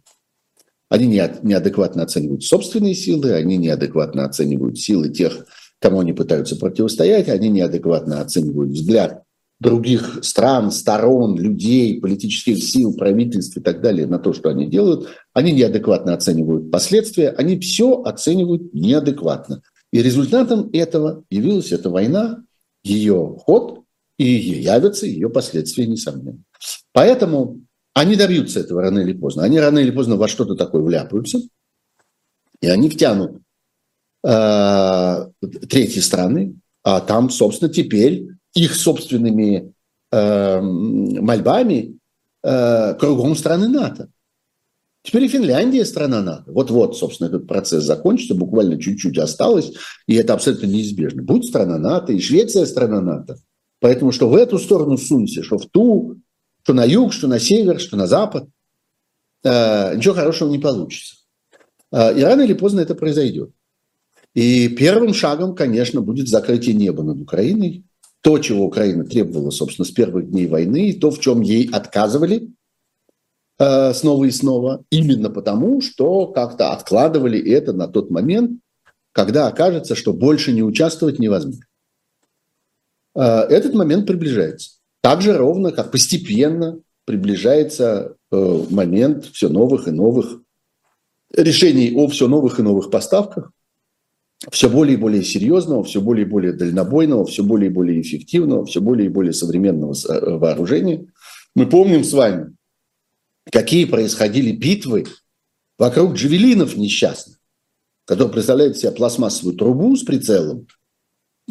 Они 0.90 1.06
неадекватно 1.08 2.04
оценивают 2.04 2.44
собственные 2.44 2.96
силы, 2.96 3.34
они 3.34 3.58
неадекватно 3.58 4.26
оценивают 4.26 4.80
силы 4.80 5.10
тех, 5.10 5.46
кому 5.80 6.00
они 6.00 6.12
пытаются 6.12 6.56
противостоять, 6.58 7.30
они 7.30 7.50
неадекватно 7.50 8.20
оценивают 8.20 8.72
взгляд 8.72 9.24
других 9.62 10.24
стран, 10.24 10.72
сторон, 10.72 11.38
людей, 11.38 12.02
политических 12.02 12.58
сил, 12.64 12.96
правительств 12.96 13.58
и 13.58 13.62
так 13.62 13.80
далее 13.80 14.08
на 14.08 14.18
то, 14.18 14.34
что 14.34 14.50
они 14.50 14.66
делают, 14.66 15.10
они 15.34 15.52
неадекватно 15.52 16.16
оценивают 16.16 16.72
последствия, 16.72 17.30
они 17.30 17.60
все 17.60 18.02
оценивают 18.02 18.74
неадекватно. 18.74 19.62
И 19.94 20.02
результатом 20.02 20.72
этого 20.74 21.24
явилась 21.30 21.72
эта 21.72 21.92
война, 21.92 22.44
ее 22.84 23.38
ход, 23.46 23.84
и 24.18 24.26
явятся 24.26 25.06
ее 25.06 25.30
последствия, 25.30 25.86
несомненно. 25.86 26.44
Поэтому 26.92 27.62
они 27.94 28.16
добьются 28.16 28.62
этого 28.62 28.82
рано 28.82 29.00
или 29.00 29.14
поздно. 29.14 29.44
Они 29.44 29.60
рано 29.60 29.78
или 29.78 29.92
поздно 29.92 30.16
во 30.16 30.28
что-то 30.28 30.56
такое 30.56 30.82
вляпаются, 30.82 31.40
и 32.62 32.68
они 32.68 32.90
втянут 32.90 33.42
э, 34.26 35.28
третьи 35.70 36.00
страны, 36.00 36.56
а 36.84 37.00
там, 37.00 37.30
собственно, 37.30 37.72
теперь 37.72 38.28
их 38.54 38.76
собственными 38.76 39.74
э, 40.12 40.62
мольбами 40.62 41.98
э, 42.44 42.94
кругом 42.96 43.36
страны 43.36 43.68
НАТО. 43.68 44.10
Теперь 45.04 45.24
и 45.24 45.30
Финляндия 45.30 45.84
страна 45.86 46.22
НАТО. 46.22 46.52
Вот-вот, 46.52 46.96
собственно, 46.98 47.28
этот 47.28 47.48
процесс 47.48 47.84
закончится, 47.84 48.36
буквально 48.36 48.80
чуть-чуть 48.80 49.18
осталось, 49.18 49.74
и 50.06 50.14
это 50.14 50.34
абсолютно 50.34 50.68
неизбежно. 50.68 51.24
Будет 51.24 51.46
страна 51.46 51.80
НАТО, 51.80 52.14
и 52.14 52.20
Швеция 52.20 52.66
страна 52.66 53.02
НАТО. 53.02 53.38
Поэтому 53.80 54.12
что 54.12 54.30
в 54.30 54.36
эту 54.36 54.60
сторону 54.60 54.98
сунься, 54.98 55.42
что 55.44 55.58
в 55.58 55.66
ту, 55.66 56.18
что 56.64 56.74
на 56.74 56.86
юг, 56.86 57.14
что 57.14 57.28
на 57.28 57.40
север, 57.40 57.80
что 57.80 57.98
на 57.98 58.06
запад, 58.06 58.48
э, 59.44 59.96
ничего 59.96 60.14
хорошего 60.14 60.50
не 60.52 60.60
получится. 60.60 61.16
Э, 61.92 62.16
и 62.16 62.22
рано 62.22 62.42
или 62.42 62.54
поздно 62.54 62.82
это 62.82 62.94
произойдет. 62.94 63.50
И 64.36 64.70
первым 64.70 65.16
шагом, 65.16 65.56
конечно, 65.56 66.02
будет 66.02 66.28
закрытие 66.28 66.76
неба 66.76 67.02
над 67.02 67.20
Украиной. 67.20 67.84
То, 68.22 68.38
чего 68.40 68.66
Украина 68.66 69.04
требовала, 69.04 69.50
собственно, 69.50 69.86
с 69.86 69.92
первых 69.92 70.30
дней 70.30 70.48
войны, 70.48 70.90
и 70.90 71.00
то, 71.00 71.10
в 71.12 71.20
чем 71.20 71.42
ей 71.42 71.70
отказывали 71.72 72.50
э, 73.60 73.94
снова 73.94 74.26
и 74.26 74.32
снова, 74.32 74.84
именно 74.92 75.30
потому, 75.30 75.82
что 75.82 76.28
как-то 76.28 76.72
откладывали 76.72 77.40
это 77.52 77.74
на 77.74 77.88
тот 77.88 78.12
момент, 78.12 78.60
когда 79.12 79.48
окажется, 79.48 79.96
что 79.96 80.14
больше 80.14 80.54
не 80.54 80.64
участвовать 80.64 81.20
невозможно. 81.20 81.66
Э, 83.16 83.42
этот 83.50 83.74
момент 83.74 84.06
приближается. 84.06 84.78
Так 85.02 85.22
же 85.22 85.36
ровно, 85.36 85.72
как 85.72 85.92
постепенно 85.92 86.80
приближается 87.06 88.16
э, 88.32 88.66
момент 88.70 89.26
все 89.26 89.50
новых 89.50 89.88
и 89.88 89.92
новых 89.92 90.42
решений 91.34 91.94
о 91.96 92.08
все 92.08 92.28
новых 92.28 92.60
и 92.60 92.64
новых 92.64 92.92
поставках, 92.92 93.52
все 94.50 94.70
более 94.70 94.96
и 94.96 94.98
более 94.98 95.24
серьезного, 95.24 95.84
все 95.84 96.02
более 96.02 96.26
и 96.26 96.30
более 96.30 96.54
дальнобойного, 96.54 97.26
все 97.26 97.44
более 97.44 97.70
и 97.70 97.74
более 97.74 98.02
эффективного, 98.02 98.66
все 98.66 98.82
более 98.82 99.08
и 99.08 99.10
более 99.10 99.34
современного 99.34 99.94
э, 99.94 100.38
вооружения. 100.38 101.06
Мы 101.56 101.68
помним 101.68 102.04
с 102.04 102.14
вами, 102.14 102.56
какие 103.52 103.86
происходили 103.86 104.52
битвы 104.52 105.06
вокруг 105.78 106.14
джавелинов 106.14 106.76
несчастных, 106.76 107.38
которые 108.06 108.34
представляют 108.34 108.78
себя 108.78 108.92
пластмассовую 108.92 109.56
трубу 109.56 109.96
с 109.96 110.04
прицелом– 110.04 110.68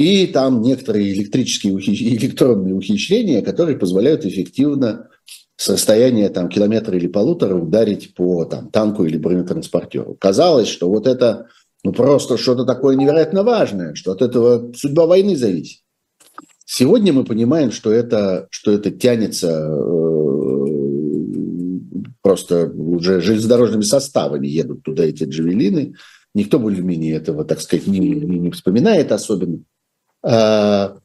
и 0.00 0.26
там 0.28 0.62
некоторые 0.62 1.12
электрические 1.12 1.74
электронные 1.78 2.74
ухищрения, 2.74 3.42
которые 3.42 3.76
позволяют 3.76 4.24
эффективно 4.24 5.08
с 5.56 5.68
расстояния 5.68 6.30
там, 6.30 6.48
километра 6.48 6.96
или 6.96 7.06
полутора 7.06 7.54
ударить 7.54 8.14
по 8.14 8.46
там, 8.46 8.70
танку 8.70 9.04
или 9.04 9.18
бронетранспортеру. 9.18 10.16
Казалось, 10.18 10.68
что 10.68 10.88
вот 10.88 11.06
это 11.06 11.48
ну, 11.82 11.92
просто 11.92 12.36
что-то 12.36 12.64
такое 12.64 12.96
невероятно 12.96 13.42
важное, 13.42 13.94
что 13.94 14.12
от 14.12 14.22
этого 14.22 14.72
судьба 14.74 15.06
войны 15.06 15.36
зависит. 15.36 15.80
Сегодня 16.64 17.12
мы 17.12 17.24
понимаем, 17.24 17.72
что 17.72 17.90
это, 17.90 18.46
что 18.50 18.70
это 18.70 18.90
тянется 18.90 19.48
э, 19.48 20.10
просто 22.22 22.70
уже 22.70 23.20
железнодорожными 23.20 23.82
составами 23.82 24.46
едут 24.46 24.82
туда 24.82 25.04
эти 25.04 25.24
джавелины. 25.24 25.94
Никто 26.34 26.60
более-менее 26.60 27.16
этого, 27.16 27.44
так 27.44 27.60
сказать, 27.60 27.86
не, 27.86 27.98
не, 27.98 28.38
не 28.38 28.50
вспоминает 28.52 29.10
особенно. 29.10 29.64
А, 30.22 30.98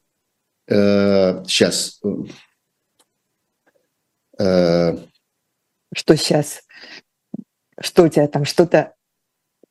а, 0.70 1.44
сейчас. 1.48 2.00
А, 4.38 5.00
что 5.96 6.16
сейчас? 6.16 6.62
Что 7.80 8.04
у 8.04 8.08
тебя 8.08 8.28
там? 8.28 8.46
Что-то 8.46 8.94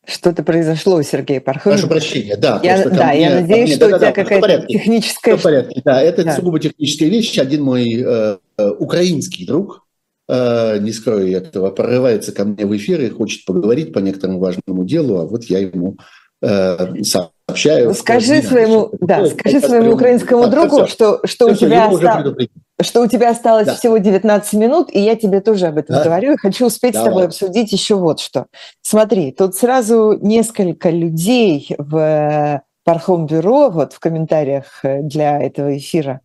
что-то 0.07 0.43
произошло, 0.43 1.01
Сергей 1.03 1.41
Пархоменко. 1.41 1.87
Прошу 1.87 1.89
прощения, 1.89 2.37
да. 2.37 2.61
Я, 2.63 2.85
да, 2.89 3.09
мне, 3.09 3.21
я 3.23 3.41
надеюсь, 3.41 3.69
мне, 3.69 3.77
что 3.77 3.89
да, 3.89 3.97
у 3.97 3.99
тебя 3.99 4.09
да, 4.09 4.13
какая-то 4.13 4.67
техническая... 4.67 5.35
Все 5.35 5.41
в 5.41 5.43
порядке, 5.43 5.83
да. 5.85 6.03
Это 6.03 6.25
да. 6.25 6.37
сугубо 6.37 6.59
техническая 6.61 7.09
вещь. 7.09 7.39
Один 7.39 7.63
мой 7.63 7.93
э, 7.95 8.37
э, 8.59 8.71
украинский 8.79 9.47
друг, 9.47 9.87
э, 10.29 10.79
не 10.79 10.93
скрою 10.93 11.31
этого, 11.37 11.71
прорывается 11.71 12.33
ко 12.33 12.45
мне 12.45 12.67
в 12.67 12.77
эфир 12.77 13.01
и 13.01 13.09
хочет 13.09 13.45
поговорить 13.45 13.93
по 13.93 13.99
некоторому 13.99 14.39
важному 14.39 14.85
делу, 14.85 15.21
а 15.21 15.27
вот 15.27 15.45
я 15.45 15.59
ему 15.59 15.97
э, 16.43 17.03
сообщаю. 17.03 17.89
Ну, 17.89 17.95
скажи 17.95 18.43
своему, 18.43 18.91
да, 19.01 19.27
скажи 19.27 19.61
своему 19.61 19.93
украинскому 19.93 20.49
другу, 20.49 20.87
что, 20.87 21.21
что, 21.25 21.47
у 21.47 21.55
тебя 21.55 21.87
осталось, 21.87 22.49
что 22.85 23.03
у 23.03 23.07
тебя 23.07 23.31
осталось 23.31 23.67
да. 23.67 23.75
всего 23.75 23.99
19 23.99 24.53
минут, 24.55 24.89
и 24.91 25.01
я 25.01 25.17
тебе 25.17 25.41
тоже 25.41 25.67
об 25.67 25.79
этом 25.79 25.97
да. 25.97 26.05
говорю, 26.05 26.35
и 26.35 26.37
хочу 26.37 26.67
успеть 26.67 26.95
Давай. 26.95 27.07
с 27.07 27.09
тобой 27.09 27.27
обсудить 27.27 27.73
еще 27.73 27.97
вот 27.97 28.21
что. 28.21 28.47
Смотри, 28.83 29.33
тут 29.33 29.55
сразу 29.55 30.19
несколько 30.21 30.91
людей 30.91 31.75
в 31.79 32.63
Пархом 32.85 33.27
Бюро, 33.27 33.71
вот 33.71 33.93
в 33.95 34.01
комментариях 34.01 34.81
для 34.83 35.41
этого 35.41 35.77
эфира, 35.77 36.21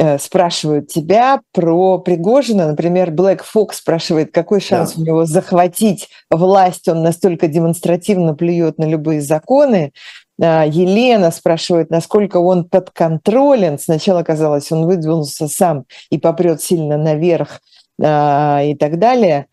Э, 0.00 0.16
спрашивают 0.16 0.86
тебя 0.86 1.40
про 1.52 1.98
Пригожина. 1.98 2.68
Например, 2.68 3.10
Black 3.10 3.40
Fox 3.42 3.72
спрашивает, 3.72 4.32
какой 4.32 4.60
шанс 4.60 4.92
да. 4.92 5.02
у 5.02 5.04
него 5.04 5.24
захватить 5.24 6.08
власть. 6.30 6.86
Он 6.86 7.02
настолько 7.02 7.48
демонстративно 7.48 8.34
плюет 8.34 8.78
на 8.78 8.84
любые 8.84 9.20
законы. 9.20 9.92
А, 10.40 10.64
Елена 10.66 11.30
спрашивает, 11.30 11.90
насколько 11.90 12.38
он 12.38 12.64
подконтролен. 12.64 13.78
Сначала 13.78 14.22
казалось, 14.22 14.70
он 14.72 14.86
выдвинулся 14.86 15.48
сам 15.48 15.84
и 16.10 16.18
попрет 16.18 16.62
сильно 16.62 16.96
наверх 16.96 17.60
а, 18.00 18.62
и 18.62 18.74
так 18.74 18.98
далее. 18.98 19.46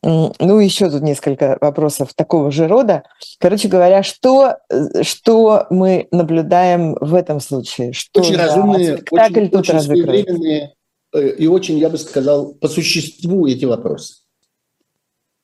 Ну, 0.00 0.60
еще 0.60 0.90
тут 0.90 1.02
несколько 1.02 1.58
вопросов 1.60 2.14
такого 2.14 2.52
же 2.52 2.68
рода. 2.68 3.02
Короче 3.40 3.66
говоря, 3.66 4.04
что, 4.04 4.58
э, 4.70 5.02
что 5.02 5.66
мы 5.70 6.06
наблюдаем 6.12 6.94
в 7.00 7.14
этом 7.14 7.40
случае? 7.40 7.92
Что 7.92 8.20
очень 8.20 8.36
разумные, 8.36 9.02
очень, 9.10 9.50
тут 9.50 9.60
очень 9.60 9.80
своевременные 9.80 10.74
э, 11.12 11.28
и 11.30 11.48
очень, 11.48 11.78
я 11.78 11.88
бы 11.88 11.98
сказал, 11.98 12.54
по 12.54 12.68
существу 12.68 13.48
эти 13.48 13.64
вопросы. 13.64 14.22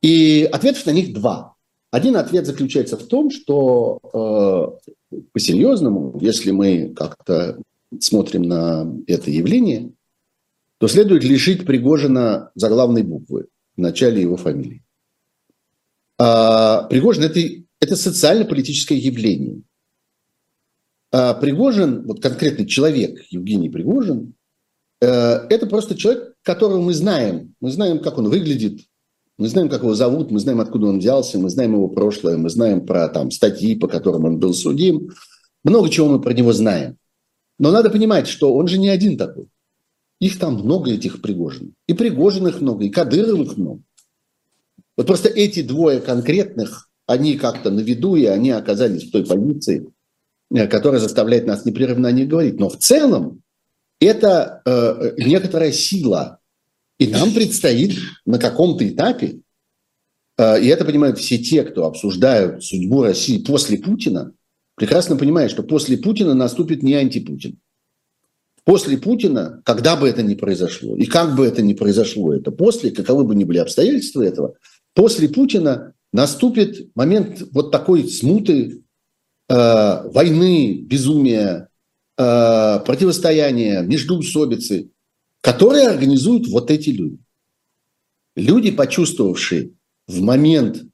И 0.02 0.48
ответов 0.52 0.86
на 0.86 0.90
них 0.90 1.12
два. 1.12 1.53
Один 1.94 2.16
ответ 2.16 2.44
заключается 2.44 2.96
в 2.96 3.06
том, 3.06 3.30
что 3.30 4.80
э, 5.12 5.16
по-серьезному, 5.32 6.18
если 6.20 6.50
мы 6.50 6.92
как-то 6.92 7.62
смотрим 8.00 8.42
на 8.42 8.92
это 9.06 9.30
явление, 9.30 9.92
то 10.78 10.88
следует 10.88 11.22
лишить 11.22 11.64
Пригожина 11.64 12.50
заглавной 12.56 13.04
буквы 13.04 13.46
в 13.76 13.80
начале 13.80 14.20
его 14.20 14.36
фамилии. 14.36 14.82
А 16.18 16.82
Пригожин 16.88 17.22
это,– 17.22 17.38
это 17.80 17.94
социально-политическое 17.94 18.98
явление. 18.98 19.62
А 21.12 21.34
Пригожин, 21.34 22.02
вот 22.08 22.20
конкретный 22.20 22.66
человек, 22.66 23.22
Евгений 23.30 23.70
Пригожин, 23.70 24.34
э, 25.00 25.06
это 25.06 25.68
просто 25.68 25.94
человек, 25.94 26.34
которого 26.42 26.80
мы 26.80 26.92
знаем. 26.92 27.54
Мы 27.60 27.70
знаем, 27.70 28.00
как 28.00 28.18
он 28.18 28.30
выглядит, 28.30 28.80
мы 29.38 29.48
знаем, 29.48 29.68
как 29.68 29.82
его 29.82 29.94
зовут, 29.94 30.30
мы 30.30 30.38
знаем, 30.38 30.60
откуда 30.60 30.86
он 30.86 30.98
взялся, 30.98 31.38
мы 31.38 31.50
знаем 31.50 31.72
его 31.72 31.88
прошлое, 31.88 32.36
мы 32.36 32.50
знаем 32.50 32.86
про 32.86 33.08
там, 33.08 33.30
статьи, 33.30 33.74
по 33.74 33.88
которым 33.88 34.24
он 34.24 34.38
был 34.38 34.54
судим. 34.54 35.10
Много 35.64 35.88
чего 35.88 36.08
мы 36.08 36.20
про 36.20 36.32
него 36.32 36.52
знаем. 36.52 36.98
Но 37.58 37.72
надо 37.72 37.90
понимать, 37.90 38.28
что 38.28 38.54
он 38.54 38.68
же 38.68 38.78
не 38.78 38.88
один 38.88 39.16
такой. 39.16 39.48
Их 40.20 40.38
там 40.38 40.54
много, 40.54 40.92
этих 40.92 41.20
Пригожиных. 41.20 41.74
И 41.88 41.94
Пригожиных 41.94 42.60
много, 42.60 42.84
и 42.84 42.90
Кадыровых 42.90 43.56
много. 43.56 43.82
Вот 44.96 45.06
просто 45.06 45.28
эти 45.28 45.62
двое 45.62 46.00
конкретных, 46.00 46.88
они 47.06 47.36
как-то 47.36 47.70
на 47.70 47.80
виду, 47.80 48.14
и 48.14 48.24
они 48.26 48.50
оказались 48.50 49.08
в 49.08 49.10
той 49.10 49.26
позиции, 49.26 49.90
э, 50.54 50.66
которая 50.68 51.00
заставляет 51.00 51.46
нас 51.46 51.64
непрерывно 51.64 52.08
о 52.08 52.12
них 52.12 52.28
говорить. 52.28 52.60
Но 52.60 52.68
в 52.68 52.78
целом 52.78 53.42
это 54.00 54.62
э, 54.64 55.14
некоторая 55.18 55.72
сила. 55.72 56.38
И 56.98 57.08
нам 57.08 57.32
предстоит 57.32 57.98
на 58.24 58.38
каком-то 58.38 58.88
этапе, 58.88 59.40
э, 60.38 60.62
и 60.62 60.66
это 60.66 60.84
понимают 60.84 61.18
все 61.18 61.38
те, 61.38 61.64
кто 61.64 61.86
обсуждают 61.86 62.62
судьбу 62.64 63.02
России 63.02 63.42
после 63.42 63.78
Путина, 63.78 64.32
прекрасно 64.76 65.16
понимают, 65.16 65.50
что 65.50 65.62
после 65.62 65.98
Путина 65.98 66.34
наступит 66.34 66.82
не 66.82 66.94
антипутин. 66.94 67.58
После 68.64 68.96
Путина, 68.96 69.60
когда 69.64 69.94
бы 69.96 70.08
это 70.08 70.22
ни 70.22 70.34
произошло, 70.34 70.96
и 70.96 71.04
как 71.04 71.36
бы 71.36 71.46
это 71.46 71.60
ни 71.60 71.74
произошло, 71.74 72.32
это 72.32 72.50
после, 72.50 72.90
каковы 72.90 73.24
бы 73.24 73.34
ни 73.34 73.44
были 73.44 73.58
обстоятельства 73.58 74.22
этого, 74.22 74.54
после 74.94 75.28
Путина 75.28 75.92
наступит 76.12 76.94
момент 76.94 77.42
вот 77.52 77.72
такой 77.72 78.08
смуты, 78.08 78.82
э, 79.48 80.08
войны, 80.08 80.80
безумия, 80.82 81.68
э, 82.16 82.80
противостояния, 82.86 83.82
междуусобицы, 83.82 84.90
которые 85.44 85.88
организуют 85.88 86.48
вот 86.48 86.70
эти 86.70 86.88
люди. 86.88 87.18
Люди, 88.34 88.70
почувствовавшие 88.70 89.72
в 90.06 90.22
момент 90.22 90.84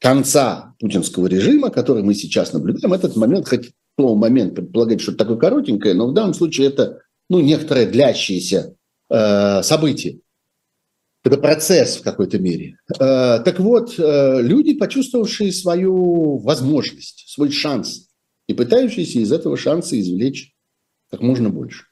конца 0.00 0.74
путинского 0.80 1.28
режима, 1.28 1.70
который 1.70 2.02
мы 2.02 2.14
сейчас 2.14 2.52
наблюдаем, 2.52 2.92
этот 2.92 3.14
момент, 3.14 3.48
хоть 3.48 3.70
слово 3.96 4.18
момент 4.18 4.56
предполагает 4.56 5.00
что-то 5.00 5.18
такое 5.18 5.36
коротенькое, 5.36 5.94
но 5.94 6.08
в 6.08 6.14
данном 6.14 6.34
случае 6.34 6.66
это 6.66 6.98
ну, 7.30 7.40
некоторое 7.40 7.86
длящееся 7.86 8.74
э, 9.08 9.62
событие. 9.62 10.18
Это 11.24 11.38
процесс 11.38 11.98
в 11.98 12.02
какой-то 12.02 12.40
мере. 12.40 12.78
Э, 12.98 13.38
так 13.44 13.60
вот, 13.60 13.96
э, 14.00 14.42
люди, 14.42 14.74
почувствовавшие 14.74 15.52
свою 15.52 16.38
возможность, 16.38 17.28
свой 17.28 17.52
шанс, 17.52 18.08
и 18.48 18.54
пытающиеся 18.54 19.20
из 19.20 19.30
этого 19.30 19.56
шанса 19.56 19.98
извлечь 19.98 20.56
как 21.08 21.20
можно 21.20 21.50
больше. 21.50 21.84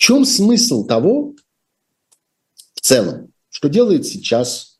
Чем 0.00 0.24
смысл 0.24 0.86
того, 0.86 1.34
в 2.72 2.80
целом, 2.80 3.34
что 3.50 3.68
делает 3.68 4.06
сейчас 4.06 4.78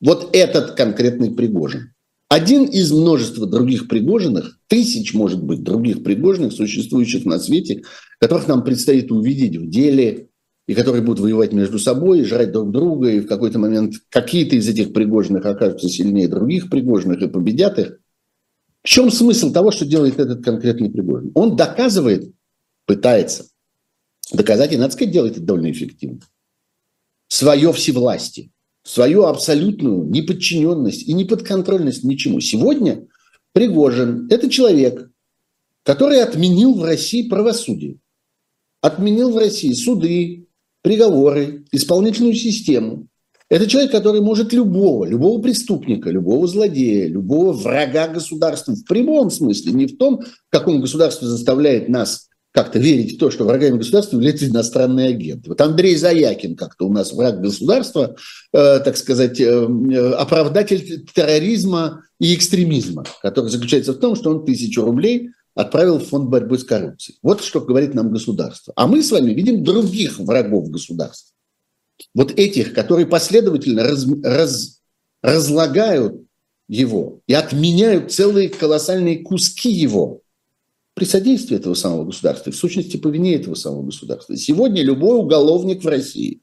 вот 0.00 0.30
этот 0.32 0.76
конкретный 0.76 1.32
Пригожин. 1.32 1.92
Один 2.28 2.66
из 2.66 2.92
множества 2.92 3.48
других 3.48 3.88
Пригожиных, 3.88 4.60
тысяч, 4.68 5.12
может 5.12 5.42
быть, 5.42 5.64
других 5.64 6.04
Пригожиных, 6.04 6.52
существующих 6.52 7.24
на 7.24 7.40
свете, 7.40 7.82
которых 8.20 8.46
нам 8.46 8.62
предстоит 8.62 9.10
увидеть 9.10 9.56
в 9.56 9.68
деле, 9.68 10.28
и 10.68 10.74
которые 10.74 11.02
будут 11.02 11.18
воевать 11.18 11.52
между 11.52 11.80
собой, 11.80 12.22
жрать 12.22 12.52
друг 12.52 12.70
друга, 12.70 13.10
и 13.10 13.18
в 13.18 13.26
какой-то 13.26 13.58
момент 13.58 13.94
какие-то 14.08 14.54
из 14.54 14.68
этих 14.68 14.92
Пригожиных 14.92 15.44
окажутся 15.46 15.88
сильнее 15.88 16.28
других 16.28 16.70
Пригожиных 16.70 17.20
и 17.20 17.26
победят 17.26 17.80
их. 17.80 17.98
В 18.84 18.86
чем 18.88 19.10
смысл 19.10 19.52
того, 19.52 19.72
что 19.72 19.84
делает 19.84 20.20
этот 20.20 20.44
конкретный 20.44 20.90
Пригожин? 20.90 21.32
Он 21.34 21.56
доказывает, 21.56 22.32
пытается 22.86 23.46
доказать, 24.32 24.72
и, 24.72 24.76
надо 24.76 24.92
сказать, 24.92 25.12
делает 25.12 25.36
это 25.36 25.42
довольно 25.42 25.70
эффективно, 25.70 26.20
свое 27.28 27.72
всевластие 27.72 28.50
свою 28.82 29.24
абсолютную 29.24 30.04
неподчиненность 30.04 31.06
и 31.06 31.12
неподконтрольность 31.12 32.04
ничему. 32.04 32.40
Сегодня 32.40 33.06
Пригожин– 33.52 34.26
это 34.30 34.48
человек, 34.48 35.10
который 35.82 36.22
отменил 36.22 36.74
в 36.74 36.84
России 36.84 37.28
правосудие, 37.28 37.98
отменил 38.80 39.30
в 39.30 39.38
России 39.38 39.72
суды, 39.72 40.46
приговоры, 40.82 41.64
исполнительную 41.72 42.34
систему. 42.34 43.06
Это 43.50 43.66
человек, 43.66 43.90
который 43.90 44.20
может 44.20 44.52
любого, 44.52 45.04
любого 45.04 45.42
преступника, 45.42 46.08
любого 46.08 46.46
злодея, 46.46 47.08
любого 47.08 47.52
врага 47.52 48.08
государства 48.08 48.74
в 48.74 48.84
прямом 48.84 49.30
смысле, 49.30 49.72
не 49.72 49.86
в 49.86 49.98
том, 49.98 50.22
как 50.50 50.68
он 50.68 50.80
государство 50.80 51.26
заставляет 51.26 51.88
нас 51.88 52.29
как-то 52.52 52.78
верить 52.78 53.14
в 53.14 53.18
то, 53.18 53.30
что 53.30 53.44
врагами 53.44 53.78
государства 53.78 54.16
являются 54.16 54.46
иностранные 54.46 55.10
агенты. 55.10 55.50
Вот 55.50 55.60
Андрей 55.60 55.96
Заякин 55.96 56.56
как-то 56.56 56.86
у 56.86 56.92
нас 56.92 57.12
враг 57.12 57.40
государства, 57.40 58.16
э, 58.52 58.80
так 58.80 58.96
сказать, 58.96 59.40
э, 59.40 59.44
э, 59.44 60.12
оправдатель 60.12 61.06
терроризма 61.14 62.02
и 62.18 62.34
экстремизма, 62.34 63.04
который 63.22 63.50
заключается 63.50 63.92
в 63.92 63.98
том, 63.98 64.16
что 64.16 64.30
он 64.30 64.44
тысячу 64.44 64.84
рублей 64.84 65.30
отправил 65.54 65.98
в 65.98 66.06
фонд 66.06 66.28
борьбы 66.28 66.58
с 66.58 66.64
коррупцией. 66.64 67.18
Вот 67.22 67.42
что 67.42 67.60
говорит 67.60 67.94
нам 67.94 68.10
государство. 68.10 68.72
А 68.76 68.86
мы 68.86 69.02
с 69.02 69.12
вами 69.12 69.32
видим 69.32 69.62
других 69.62 70.18
врагов 70.18 70.70
государства. 70.70 71.34
Вот 72.14 72.32
этих, 72.32 72.72
которые 72.72 73.06
последовательно 73.06 73.84
раз, 73.84 74.06
раз, 74.22 74.80
разлагают 75.22 76.22
его 76.68 77.20
и 77.26 77.34
отменяют 77.34 78.12
целые 78.12 78.48
колоссальные 78.48 79.18
куски 79.18 79.70
его 79.70 80.22
при 81.00 81.06
содействии 81.06 81.56
этого 81.56 81.72
самого 81.72 82.04
государства, 82.04 82.52
в 82.52 82.56
сущности, 82.56 82.98
по 82.98 83.08
вине 83.08 83.36
этого 83.36 83.54
самого 83.54 83.84
государства. 83.84 84.36
Сегодня 84.36 84.82
любой 84.82 85.16
уголовник 85.18 85.82
в 85.82 85.88
России, 85.88 86.42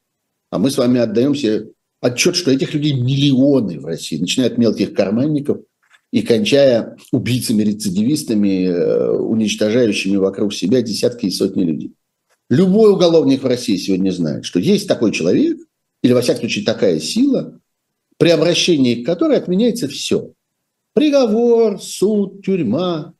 а 0.49 0.58
мы 0.58 0.72
с 0.72 0.78
вами 0.80 0.99
отдаем 0.99 1.36
себе 1.36 1.68
отчет, 2.01 2.36
что 2.36 2.49
этих 2.49 2.74
людей 2.74 2.93
миллионы 2.93 3.80
в 3.80 3.86
России, 3.86 4.18
начиная 4.18 4.49
от 4.49 4.58
мелких 4.58 4.95
карманников 4.95 5.60
и 6.12 6.24
кончая 6.24 6.97
убийцами-рецидивистами, 7.12 8.66
э, 8.66 9.12
уничтожающими 9.12 10.16
вокруг 10.16 10.55
себя 10.55 10.82
десятки 10.82 11.28
и 11.28 11.32
сотни 11.32 11.64
людей. 11.64 11.93
Любой 12.49 12.93
уголовник 12.93 13.43
в 13.43 13.45
России 13.45 13.78
сегодня 13.78 14.10
знает, 14.10 14.43
что 14.43 14.60
есть 14.60 14.88
такой 14.88 15.12
человек, 15.12 15.60
или, 16.01 16.14
во 16.14 16.22
всяком 16.22 16.39
случае, 16.39 16.66
такая 16.66 16.99
сила, 16.99 17.60
при 18.18 18.30
обращении 18.30 19.03
к 19.03 19.05
которой 19.05 19.38
отменяется 19.38 19.88
все. 19.88 20.32
Приговор, 20.95 21.80
суд, 21.80 22.43
тюрьма, 22.43 23.14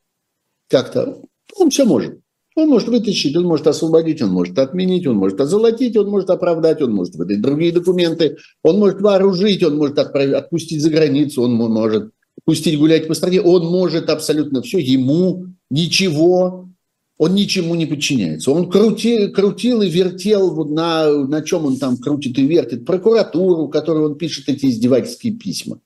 как-то 0.68 1.22
он 1.56 1.70
все 1.70 1.84
может. 1.84 2.20
Он 2.56 2.68
может 2.70 2.88
вытащить, 2.88 3.36
он 3.36 3.44
может 3.44 3.68
освободить, 3.68 4.20
он 4.20 4.30
может 4.30 4.58
отменить, 4.58 5.06
он 5.06 5.16
может 5.16 5.40
озолотить, 5.40 5.96
он 5.96 6.08
может 6.08 6.28
оправдать, 6.28 6.82
он 6.82 6.92
может 6.92 7.14
выдать 7.14 7.40
другие 7.40 7.70
документы, 7.70 8.36
он 8.64 8.80
может 8.80 9.00
вооружить, 9.00 9.62
он 9.62 9.76
может 9.76 9.98
отправить, 9.98 10.34
отпустить 10.34 10.82
за 10.82 10.90
границу, 10.90 11.42
он 11.42 11.54
может 11.54 12.10
пустить 12.44 12.76
гулять 12.76 13.06
по 13.06 13.14
стране, 13.14 13.40
он 13.40 13.64
может 13.66 14.10
абсолютно 14.10 14.62
все, 14.62 14.78
ему 14.78 15.46
ничего, 15.70 16.68
он 17.16 17.34
ничему 17.34 17.76
не 17.76 17.86
подчиняется. 17.86 18.50
Он 18.50 18.68
крутил, 18.68 19.32
крутил 19.32 19.82
и 19.82 19.88
вертел, 19.88 20.64
на, 20.64 21.26
на 21.26 21.42
чем 21.42 21.64
он 21.64 21.76
там 21.76 21.96
крутит 21.96 22.38
и 22.38 22.46
вертит, 22.46 22.84
прокуратуру, 22.84 23.68
которой 23.68 24.04
он 24.04 24.18
пишет 24.18 24.48
эти 24.48 24.66
издевательские 24.66 25.34
письма 25.34 25.80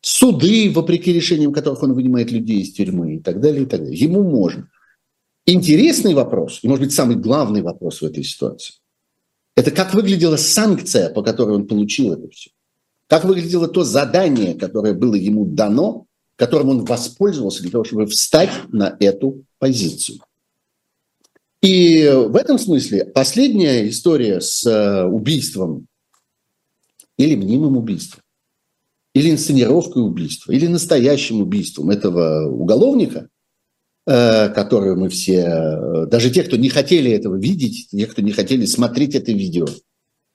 суды, 0.00 0.70
вопреки 0.70 1.12
решениям 1.12 1.52
которых 1.52 1.82
он 1.82 1.94
вынимает 1.94 2.30
людей 2.30 2.60
из 2.60 2.72
тюрьмы 2.72 3.16
и 3.16 3.18
так 3.20 3.40
далее, 3.40 3.62
и 3.62 3.66
так 3.66 3.80
далее. 3.80 3.98
Ему 3.98 4.22
можно. 4.22 4.68
Интересный 5.46 6.14
вопрос, 6.14 6.60
и, 6.62 6.68
может 6.68 6.84
быть, 6.84 6.94
самый 6.94 7.16
главный 7.16 7.62
вопрос 7.62 8.02
в 8.02 8.04
этой 8.04 8.22
ситуации, 8.22 8.74
это 9.56 9.70
как 9.70 9.94
выглядела 9.94 10.36
санкция, 10.36 11.10
по 11.10 11.22
которой 11.22 11.56
он 11.56 11.66
получил 11.66 12.12
это 12.12 12.28
все. 12.30 12.50
Как 13.08 13.24
выглядело 13.24 13.66
то 13.66 13.82
задание, 13.82 14.54
которое 14.54 14.92
было 14.92 15.14
ему 15.14 15.46
дано, 15.46 16.06
которым 16.36 16.68
он 16.68 16.84
воспользовался 16.84 17.62
для 17.62 17.70
того, 17.70 17.84
чтобы 17.84 18.06
встать 18.06 18.50
на 18.68 18.96
эту 19.00 19.44
позицию. 19.58 20.20
И 21.60 22.08
в 22.08 22.36
этом 22.36 22.58
смысле 22.58 23.06
последняя 23.06 23.88
история 23.88 24.40
с 24.40 24.64
э, 24.64 25.04
убийством 25.04 25.88
или 27.16 27.34
мнимым 27.34 27.76
убийством, 27.76 28.22
или 29.18 29.30
инсценировкой 29.30 30.02
убийства, 30.02 30.52
или 30.52 30.66
настоящим 30.66 31.40
убийством 31.40 31.90
этого 31.90 32.48
уголовника, 32.48 33.28
Э, 34.10 34.48
которую 34.48 34.98
мы 34.98 35.10
все, 35.10 35.44
э, 35.44 36.06
даже 36.06 36.30
те, 36.30 36.42
кто 36.42 36.56
не 36.56 36.70
хотели 36.70 37.10
этого 37.10 37.36
видеть, 37.36 37.88
те, 37.90 38.06
кто 38.06 38.22
не 38.22 38.32
хотели 38.32 38.64
смотреть 38.64 39.14
это 39.14 39.32
видео, 39.32 39.66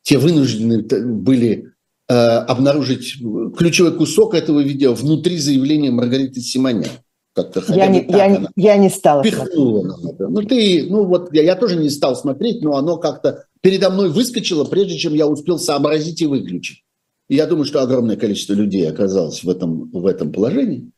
те 0.04 0.20
вынуждены 0.20 0.84
были 0.84 1.72
э, 2.08 2.14
обнаружить 2.14 3.16
ключевой 3.58 3.98
кусок 3.98 4.36
этого 4.36 4.60
видео 4.60 4.94
внутри 4.94 5.40
заявления 5.40 5.90
Маргариты 5.90 6.40
Симонян. 6.40 6.92
Как-то, 7.34 7.64
я, 7.74 7.88
не, 7.88 8.06
я, 8.10 8.26
она 8.26 8.50
я 8.56 8.78
не 8.78 8.92
стала 8.92 9.24
пихнула 9.24 9.88
нам 9.88 10.06
это. 10.06 10.28
Ну, 10.28 10.44
ты, 10.44 10.86
ну 10.88 11.06
вот 11.06 11.34
я, 11.34 11.42
я 11.42 11.56
тоже 11.56 11.78
не 11.78 11.90
стал 11.90 12.16
смотреть, 12.16 12.62
но 12.62 12.76
оно 12.76 12.98
как-то 12.98 13.46
передо 13.62 13.90
мной 13.90 14.12
выскочило, 14.12 14.66
прежде 14.66 15.00
чем 15.00 15.16
я 15.16 15.26
успел 15.26 15.58
сообразить 15.58 16.22
и 16.22 16.28
выключить. 16.28 16.84
Я 17.30 17.48
думаю, 17.48 17.66
что 17.66 17.82
огромное 17.82 18.18
количество 18.18 18.54
людей 18.54 18.90
оказалось 18.90 19.44
в 19.44 19.50
этом, 19.50 19.90
в 19.92 20.06
этом 20.06 20.32
положении. 20.32 20.92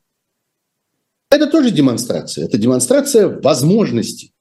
Это 1.29 1.47
тоже 1.47 1.71
демонстрация. 1.71 2.45
Это 2.45 2.57
демонстрация 2.57 3.27
возможностей. 3.27 4.33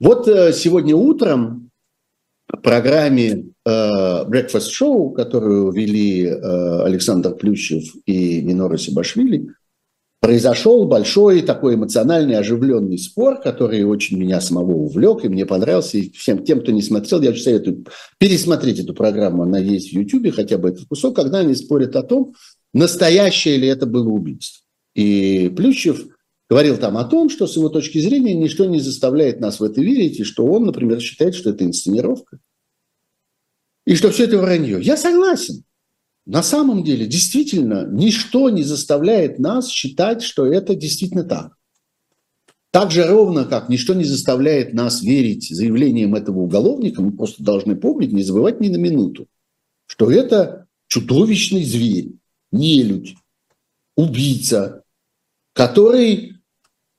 Вот 0.00 0.26
э, 0.28 0.52
сегодня 0.52 0.96
утром 0.96 1.70
в 2.48 2.56
программе 2.58 3.52
э, 3.64 3.68
Breakfast 3.68 4.70
Show, 4.70 5.12
которую 5.12 5.70
вели 5.72 6.26
э, 6.26 6.82
Александр 6.82 7.34
Плющев 7.34 7.84
и 8.06 8.42
Минора 8.42 8.78
Сибашвили, 8.78 9.48
произошел 10.22 10.84
большой 10.84 11.42
такой 11.42 11.74
эмоциональный, 11.74 12.36
оживленный 12.36 12.96
спор, 12.96 13.40
который 13.40 13.82
очень 13.82 14.16
меня 14.18 14.40
самого 14.40 14.70
увлек 14.70 15.24
и 15.24 15.28
мне 15.28 15.44
понравился. 15.44 15.98
И 15.98 16.12
всем 16.12 16.44
тем, 16.44 16.60
кто 16.60 16.70
не 16.70 16.80
смотрел, 16.80 17.20
я 17.22 17.30
очень 17.30 17.42
советую 17.42 17.84
пересмотреть 18.18 18.78
эту 18.78 18.94
программу, 18.94 19.42
она 19.42 19.58
есть 19.58 19.90
в 19.90 19.92
YouTube, 19.94 20.32
хотя 20.32 20.58
бы 20.58 20.68
этот 20.68 20.86
кусок, 20.86 21.16
когда 21.16 21.40
они 21.40 21.56
спорят 21.56 21.96
о 21.96 22.04
том, 22.04 22.34
настоящее 22.72 23.56
ли 23.56 23.66
это 23.66 23.84
было 23.84 24.08
убийство. 24.10 24.64
И 24.94 25.52
Плющев 25.56 26.06
говорил 26.48 26.76
там 26.76 26.98
о 26.98 27.04
том, 27.04 27.28
что 27.28 27.48
с 27.48 27.56
его 27.56 27.68
точки 27.68 27.98
зрения 27.98 28.34
ничто 28.34 28.64
не 28.66 28.78
заставляет 28.78 29.40
нас 29.40 29.58
в 29.58 29.64
это 29.64 29.80
верить, 29.80 30.20
и 30.20 30.24
что 30.24 30.46
он, 30.46 30.66
например, 30.66 31.00
считает, 31.00 31.34
что 31.34 31.50
это 31.50 31.64
инсценировка, 31.64 32.38
и 33.84 33.96
что 33.96 34.12
все 34.12 34.24
это 34.24 34.38
вранье. 34.38 34.80
Я 34.80 34.96
согласен. 34.96 35.64
На 36.24 36.42
самом 36.42 36.84
деле, 36.84 37.06
действительно, 37.06 37.86
ничто 37.90 38.48
не 38.48 38.62
заставляет 38.62 39.38
нас 39.38 39.68
считать, 39.68 40.22
что 40.22 40.46
это 40.46 40.74
действительно 40.74 41.24
так. 41.24 41.56
Так 42.70 42.90
же 42.90 43.06
ровно, 43.06 43.44
как 43.44 43.68
ничто 43.68 43.92
не 43.92 44.04
заставляет 44.04 44.72
нас 44.72 45.02
верить 45.02 45.48
заявлениям 45.50 46.14
этого 46.14 46.38
уголовника, 46.38 47.02
мы 47.02 47.12
просто 47.12 47.42
должны 47.42 47.76
помнить, 47.76 48.12
не 48.12 48.22
забывать 48.22 48.60
ни 48.60 48.68
на 48.68 48.78
минуту, 48.78 49.26
что 49.86 50.10
это 50.10 50.66
чудовищный 50.88 51.64
зверь, 51.64 52.12
нелюдь, 52.50 53.16
убийца, 53.96 54.84
который 55.52 56.36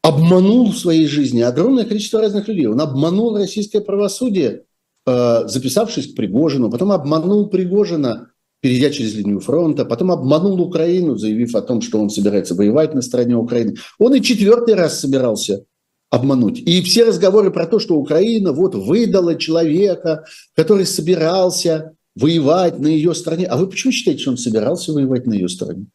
обманул 0.04 0.72
в 0.72 0.78
своей 0.78 1.08
жизни 1.08 1.42
огромное 1.42 1.86
количество 1.86 2.22
разных 2.22 2.48
людей. 2.48 2.68
Он 2.68 2.80
обманул 2.82 3.36
российское 3.36 3.82
правосудие, 3.82 4.66
э, 5.08 5.48
записавшись 5.48 6.12
к 6.12 6.16
Пригожину, 6.16 6.70
потом 6.70 6.92
обманул 6.92 7.48
Пригожина, 7.48 8.33
перейдя 8.64 8.92
через 8.92 9.14
линию 9.14 9.42
фронта, 9.42 9.84
потом 9.84 10.12
обманул 10.12 10.62
Украину, 10.62 11.18
заявив 11.18 11.54
о 11.54 11.62
том, 11.62 11.82
что 11.82 12.00
он 12.00 12.10
собирается 12.10 12.56
воевать 12.56 12.94
на 12.96 13.02
стороне 13.02 13.36
Украины. 13.36 13.76
Он 14.00 14.16
и 14.16 14.22
четвертый 14.22 14.76
раз 14.76 15.02
собирался 15.02 15.66
обмануть. 16.10 16.60
И 16.60 16.82
все 16.82 17.04
разговоры 17.04 17.52
про 17.52 17.68
то, 17.68 17.80
что 17.80 17.98
Украина 17.98 18.54
вот 18.54 18.74
выдала 18.74 19.36
человека, 19.36 20.24
который 20.56 20.86
собирался 20.86 21.92
воевать 22.16 22.80
на 22.80 22.88
ее 22.88 23.14
стороне. 23.14 23.48
А 23.48 23.58
вы 23.58 23.68
почему 23.68 23.92
считаете, 23.92 24.22
что 24.22 24.32
он 24.32 24.38
собирался 24.38 24.94
воевать 24.94 25.28
на 25.28 25.34
ее 25.34 25.50
стороне? 25.50 25.88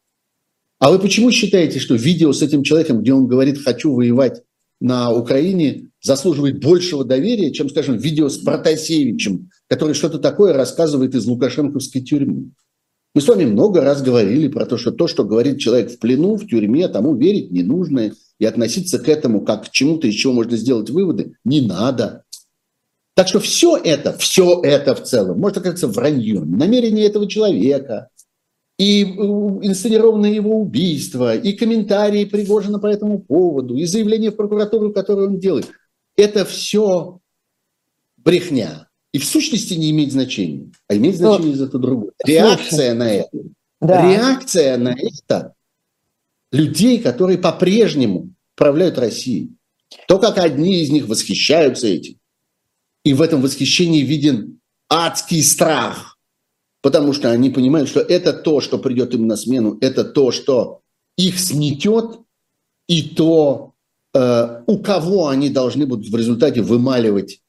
А 0.79 0.91
вы 0.91 0.99
почему 0.99 1.31
считаете, 1.31 1.79
что 1.79 1.95
видео 1.95 2.35
с 2.35 2.43
этим 2.43 2.63
человеком, 2.65 3.01
где 3.01 3.15
он 3.15 3.29
говорит 3.29 3.65
«хочу 3.65 3.95
воевать 3.95 4.43
на 4.79 5.11
Украине», 5.11 5.89
заслуживает 6.03 6.61
большего 6.63 7.03
доверия, 7.03 7.51
чем, 7.51 7.71
скажем, 7.71 7.97
видео 7.97 8.29
с 8.29 8.37
Протасевичем, 8.37 9.49
который 9.69 9.95
что-то 9.95 10.19
такое 10.19 10.53
рассказывает 10.53 11.15
из 11.15 11.27
лукашенковской 11.27 12.03
тюрьмы. 12.03 12.51
Мы 13.15 13.21
с 13.21 13.29
вами 13.29 13.45
много 13.45 13.81
раз 13.81 14.03
говорили 14.03 14.49
про 14.49 14.67
то, 14.67 14.77
что 14.77 14.93
то, 14.93 15.07
что 15.07 15.25
говорит 15.25 15.59
человек 15.59 15.91
в 15.91 15.99
плену, 15.99 16.37
в 16.37 16.47
тюрьме, 16.47 16.89
тому 16.89 17.17
верить 17.17 17.51
не 17.51 17.63
нужно, 17.63 18.13
и 18.39 18.45
относиться 18.45 18.99
к 18.99 19.09
этому 19.09 19.41
как 19.41 19.67
к 19.67 19.71
чему-то, 19.71 20.07
из 20.07 20.15
чего 20.15 20.33
можно 20.33 20.57
сделать 20.57 20.91
выводы, 20.91 21.35
не 21.45 21.61
надо. 21.61 22.25
Так 23.15 23.27
что 23.27 23.41
все 23.41 23.77
это, 23.77 24.17
все 24.19 24.61
это 24.63 24.95
в 24.95 25.03
целом, 25.03 25.41
может 25.41 25.59
оказаться 25.59 25.89
враньем, 25.89 26.57
намерение 26.57 27.07
этого 27.07 27.29
человека, 27.29 28.11
и 28.79 29.03
э, 29.03 29.07
инсценированное 29.07 30.31
его 30.31 30.61
убийство, 30.61 31.37
и 31.37 31.53
комментарии 31.53 32.25
Пригожина 32.25 32.79
по 32.79 32.87
этому 32.87 33.19
поводу, 33.19 33.77
и 33.77 33.85
заявление 33.87 34.31
в 34.31 34.37
прокуратуру, 34.37 34.93
которое 34.93 35.27
он 35.27 35.41
делает. 35.41 35.69
Это 36.17 36.45
все 36.45 37.19
брехня. 38.17 38.88
И 39.13 39.19
в 39.19 39.25
сущности 39.25 39.75
не 39.75 39.91
имеет 39.91 40.13
значения. 40.13 40.71
А 40.87 40.97
имеет 40.97 41.19
ну, 41.19 41.33
значение 41.33 41.57
зато 41.57 41.79
другое. 41.79 42.13
Реакция 42.25 42.95
на 42.95 43.11
это. 43.11 43.39
Да. 43.81 44.11
Реакция 44.11 44.77
на 44.77 44.95
это 44.95 45.55
людей, 46.53 46.99
которые 46.99 47.39
по-прежнему 47.39 48.31
управляют 48.55 48.99
Россией. 48.99 49.53
То, 50.07 50.19
как 50.19 50.39
одни 50.39 50.83
из 50.83 50.91
них 50.91 51.07
восхищаются 51.07 51.87
этим. 51.87 52.17
И 53.05 53.15
в 53.15 53.23
этом 53.23 53.41
восхищении 53.41 54.03
виден 54.03 54.61
адский 54.91 55.43
страх. 55.43 56.19
Потому 56.83 57.13
что 57.13 57.31
они 57.31 57.51
понимают, 57.51 57.89
что 57.89 58.01
это 58.01 58.33
то, 58.33 58.61
что 58.61 58.79
придет 58.79 59.15
им 59.15 59.27
на 59.27 59.37
смену, 59.37 59.79
это 59.81 60.05
то, 60.05 60.31
что 60.31 60.81
их 61.17 61.39
снетет, 61.39 62.21
и 62.87 63.03
то, 63.03 63.73
э, 64.15 64.63
у 64.67 64.79
кого 64.79 65.29
они 65.29 65.51
должны 65.51 65.87
будут 65.87 66.09
в 66.09 66.17
результате 66.17 66.63
вымаливать 66.63 67.41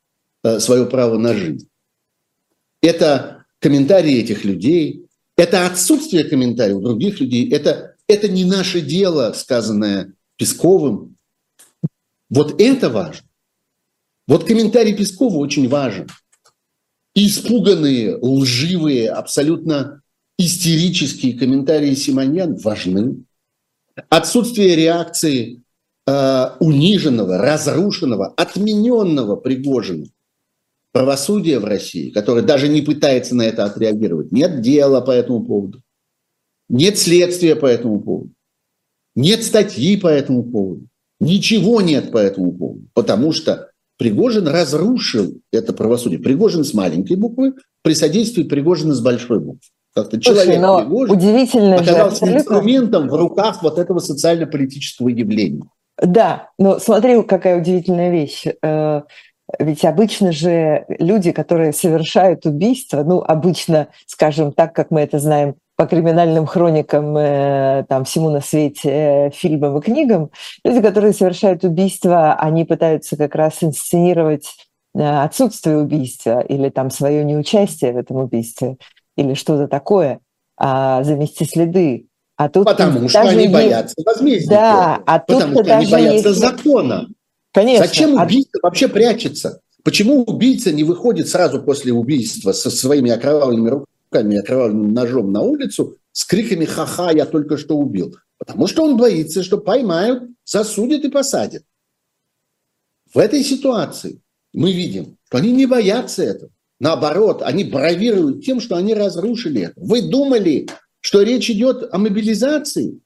свое 0.60 0.86
право 0.86 1.18
на 1.18 1.34
жизнь. 1.34 1.68
Это 2.82 3.46
комментарии 3.60 4.20
этих 4.20 4.46
людей, 4.46 5.06
это 5.36 5.66
отсутствие 5.66 6.24
комментариев 6.24 6.82
других 6.82 7.20
людей, 7.20 7.50
это, 7.50 7.96
это 8.08 8.28
не 8.28 8.46
наше 8.46 8.82
дело, 8.82 9.34
сказанное 9.34 10.14
Песковым. 10.38 11.18
Вот 12.30 12.60
это 12.62 12.90
важно. 12.90 13.28
Вот 14.28 14.46
комментарий 14.46 14.96
Пескова 14.96 15.38
очень 15.38 15.68
важен. 15.68 16.08
испуганные, 17.16 18.18
лживые, 18.22 19.10
абсолютно 19.10 20.02
истерические 20.38 21.38
комментарии 21.38 21.96
Симоньян 21.96 22.56
важны. 22.56 23.24
Отсутствие 24.10 24.76
реакции 24.76 25.64
э, 26.06 26.46
униженного, 26.60 27.40
разрушенного, 27.40 28.28
отмененного 28.38 29.36
Пригожина 29.36 30.06
правосудия 30.92 31.60
в 31.60 31.66
России, 31.66 32.10
которое 32.10 32.42
даже 32.42 32.68
не 32.68 32.82
пытается 32.82 33.36
на 33.36 33.44
это 33.44 33.66
отреагировать. 33.66 34.32
Нет 34.32 34.62
дела 34.62 35.02
по 35.02 35.12
этому 35.12 35.44
поводу, 35.44 35.82
нет 36.68 36.98
следствия 36.98 37.56
по 37.56 37.66
этому 37.66 38.00
поводу, 38.02 38.32
нет 39.16 39.44
статьи 39.44 39.98
по 39.98 40.08
этому 40.08 40.44
поводу, 40.44 40.88
ничего 41.20 41.82
нет 41.82 42.12
по 42.12 42.18
этому 42.18 42.52
поводу, 42.54 42.86
потому 42.94 43.32
что 43.32 43.70
Пригожин 44.00 44.48
разрушил 44.48 45.42
это 45.52 45.74
правосудие. 45.74 46.20
Пригожин 46.20 46.64
с 46.64 46.74
маленькой 46.74 47.18
буквы 47.18 47.54
при 47.84 47.94
содействии 47.94 48.44
Пригожина 48.44 48.94
с 48.94 49.02
большой 49.02 49.42
буквы. 49.42 49.60
Как-то 49.94 50.22
человек 50.22 50.62
но 50.62 50.80
Пригожин 50.80 51.16
удивительно 51.18 51.76
оказался 51.76 52.26
же, 52.26 52.32
инструментом 52.34 53.10
в 53.10 53.14
руках 53.14 53.62
вот 53.62 53.78
этого 53.78 54.00
социально-политического 54.00 55.10
явления. 55.10 55.66
Да, 56.02 56.50
но 56.58 56.80
смотри, 56.80 57.22
какая 57.24 57.60
удивительная 57.60 58.10
вещь. 58.10 58.46
Ведь 59.58 59.84
обычно 59.84 60.32
же 60.32 60.86
люди, 61.00 61.32
которые 61.32 61.74
совершают 61.74 62.46
убийство, 62.46 63.04
ну, 63.04 63.22
обычно, 63.22 63.88
скажем 64.06 64.52
так, 64.52 64.74
как 64.74 64.92
мы 64.92 65.02
это 65.02 65.18
знаем 65.18 65.56
по 65.76 65.88
криминальным 65.88 66.46
хроникам, 66.46 67.16
э, 67.18 67.86
там, 67.88 68.04
всему 68.04 68.30
на 68.30 68.42
свете, 68.42 68.90
э, 68.90 69.30
фильмам 69.32 69.78
и 69.78 69.82
книгам, 69.82 70.30
люди, 70.64 70.82
которые 70.82 71.14
совершают 71.14 71.64
убийство, 71.64 72.34
они 72.34 72.66
пытаются 72.66 73.16
как 73.16 73.34
раз 73.34 73.64
инсценировать 73.64 74.56
э, 74.94 75.02
отсутствие 75.02 75.78
убийства 75.78 76.42
или 76.42 76.70
там 76.70 76.92
свое 76.92 77.24
неучастие 77.24 77.94
в 77.94 77.98
этом 77.98 78.18
убийстве 78.18 78.78
или 79.16 79.34
что-то 79.34 79.68
такое, 79.68 80.20
а 80.58 81.04
замести 81.04 81.46
следы. 81.46 82.08
А 82.36 82.50
тут 82.50 82.66
Потому 82.66 83.08
что 83.10 83.22
они 83.22 83.44
есть... 83.44 83.54
боятся 83.54 83.96
возмездия. 84.06 84.50
Да, 84.50 85.02
а 85.06 85.20
тут 85.20 85.42
Потому 85.44 85.62
что 85.62 85.78
они 85.78 85.92
боятся 85.92 86.30
есть... 86.30 86.40
закона. 86.40 87.08
Конечно. 87.52 87.86
Зачем 87.86 88.14
убийца 88.16 88.60
вообще 88.62 88.88
прячется? 88.88 89.62
Почему 89.84 90.24
убийца 90.24 90.72
не 90.72 90.84
выходит 90.84 91.30
сразу 91.30 91.62
после 91.62 91.94
убийства 91.94 92.52
со 92.52 92.70
своими 92.70 93.12
окровавленными 93.12 93.70
руками 93.70 94.36
и 94.36 94.38
окровавленным 94.38 94.94
ножом 94.94 95.32
на 95.32 95.42
улицу 95.42 95.98
с 96.12 96.26
криками 96.26 96.66
«Ха-ха, 96.66 97.12
я 97.12 97.26
только 97.26 97.58
что 97.58 97.78
убил»? 97.78 98.16
Потому 98.38 98.68
что 98.68 98.84
он 98.84 98.98
боится, 98.98 99.44
что 99.44 99.58
поймают, 99.58 100.24
засудят 100.46 101.04
и 101.04 101.10
посадят. 101.10 101.64
В 103.14 103.18
этой 103.18 103.44
ситуации 103.44 104.22
мы 104.54 104.72
видим, 104.72 105.18
что 105.26 105.38
они 105.38 105.52
не 105.52 105.66
боятся 105.66 106.24
этого. 106.24 106.52
Наоборот, 106.80 107.42
они 107.42 107.64
бравируют 107.64 108.46
тем, 108.46 108.62
что 108.62 108.76
они 108.76 108.94
разрушили 108.94 109.64
это. 109.64 109.74
Вы 109.76 110.04
думали, 110.04 110.68
что 111.02 111.22
речь 111.22 111.50
идет 111.50 111.94
о 111.94 111.98
мобилизации? 111.98 113.00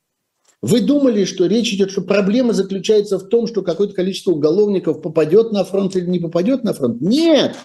Вы 0.63 0.79
думали, 0.79 1.25
что 1.25 1.45
речь 1.45 1.73
идет, 1.73 1.91
что 1.91 1.99
проблема 1.99 2.53
заключается 2.53 3.19
в 3.19 3.27
том, 3.27 3.47
что 3.47 3.63
какое-то 3.63 3.93
количество 3.93 4.31
уголовников 4.31 5.01
попадет 5.01 5.51
на 5.51 5.65
фронт 5.65 5.93
или 5.97 6.05
не 6.05 6.19
попадет 6.19 6.63
на 6.63 6.73
фронт? 6.73 7.01
Нет, 7.01 7.57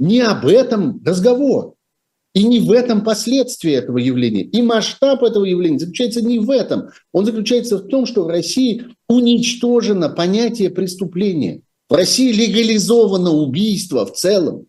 не 0.00 0.18
об 0.18 0.44
этом 0.44 1.00
разговор. 1.04 1.74
И 2.34 2.42
не 2.42 2.58
в 2.58 2.72
этом 2.72 3.04
последствия 3.04 3.74
этого 3.74 3.98
явления. 3.98 4.42
И 4.42 4.62
масштаб 4.62 5.22
этого 5.22 5.44
явления 5.44 5.78
заключается 5.78 6.22
не 6.22 6.40
в 6.40 6.50
этом. 6.50 6.88
Он 7.12 7.24
заключается 7.24 7.78
в 7.78 7.86
том, 7.86 8.04
что 8.04 8.24
в 8.24 8.28
России 8.28 8.84
уничтожено 9.08 10.08
понятие 10.08 10.70
преступления. 10.70 11.62
В 11.88 11.94
России 11.94 12.32
легализовано 12.32 13.30
убийство 13.30 14.04
в 14.06 14.12
целом. 14.14 14.66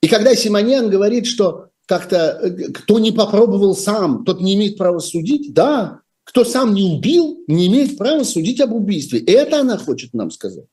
И 0.00 0.08
когда 0.08 0.34
Симонян 0.34 0.90
говорит, 0.90 1.26
что 1.26 1.68
как-то 1.86 2.40
э, 2.42 2.72
кто 2.72 2.98
не 2.98 3.12
попробовал 3.12 3.76
сам, 3.76 4.24
тот 4.24 4.40
не 4.40 4.54
имеет 4.54 4.76
права 4.76 4.98
судить, 4.98 5.54
да, 5.54 6.01
кто 6.24 6.44
сам 6.44 6.74
не 6.74 6.82
убил, 6.82 7.42
не 7.46 7.66
имеет 7.66 7.98
права 7.98 8.24
судить 8.24 8.60
об 8.60 8.72
убийстве. 8.72 9.20
Это 9.20 9.60
она 9.60 9.76
хочет 9.76 10.14
нам 10.14 10.30
сказать. 10.30 10.66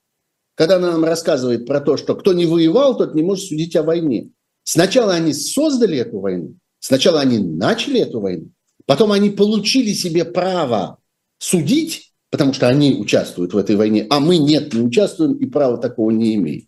Когда 0.56 0.76
она 0.76 0.91
нам 0.91 1.06
рассказывает 1.06 1.66
про 1.66 1.80
то, 1.80 1.97
что 1.97 2.16
кто 2.16 2.34
не 2.34 2.45
воевал, 2.45 2.97
тот 2.97 3.16
не 3.16 3.24
может 3.24 3.45
судить 3.45 3.76
о 3.76 3.84
войне. 3.84 4.32
Сначала 4.64 5.14
они 5.14 5.34
создали 5.34 5.97
эту 5.97 6.20
войну, 6.20 6.56
сначала 6.80 7.22
они 7.22 7.39
начали 7.39 8.02
эту 8.02 8.20
войну, 8.20 8.52
потом 8.86 9.12
они 9.12 9.30
получили 9.30 9.93
себе 9.93 10.26
право 10.26 11.00
судить, 11.39 12.14
потому 12.30 12.54
что 12.54 12.68
они 12.68 12.95
участвуют 12.95 13.54
в 13.54 13.58
этой 13.58 13.76
войне, 13.76 14.06
а 14.10 14.20
мы 14.20 14.38
нет, 14.38 14.74
не 14.74 14.82
участвуем 14.82 15.34
и 15.38 15.45
права 15.45 15.78
такого 15.78 16.12
не 16.12 16.36
имеем. 16.36 16.68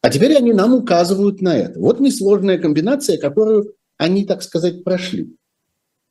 А 0.00 0.10
теперь 0.10 0.36
они 0.36 0.52
нам 0.52 0.74
указывают 0.74 1.42
на 1.42 1.56
это. 1.56 1.78
Вот 1.80 2.00
несложная 2.00 2.56
комбинация, 2.56 3.18
которую 3.18 3.74
они, 3.96 4.24
так 4.24 4.42
сказать, 4.42 4.84
прошли. 4.84 5.36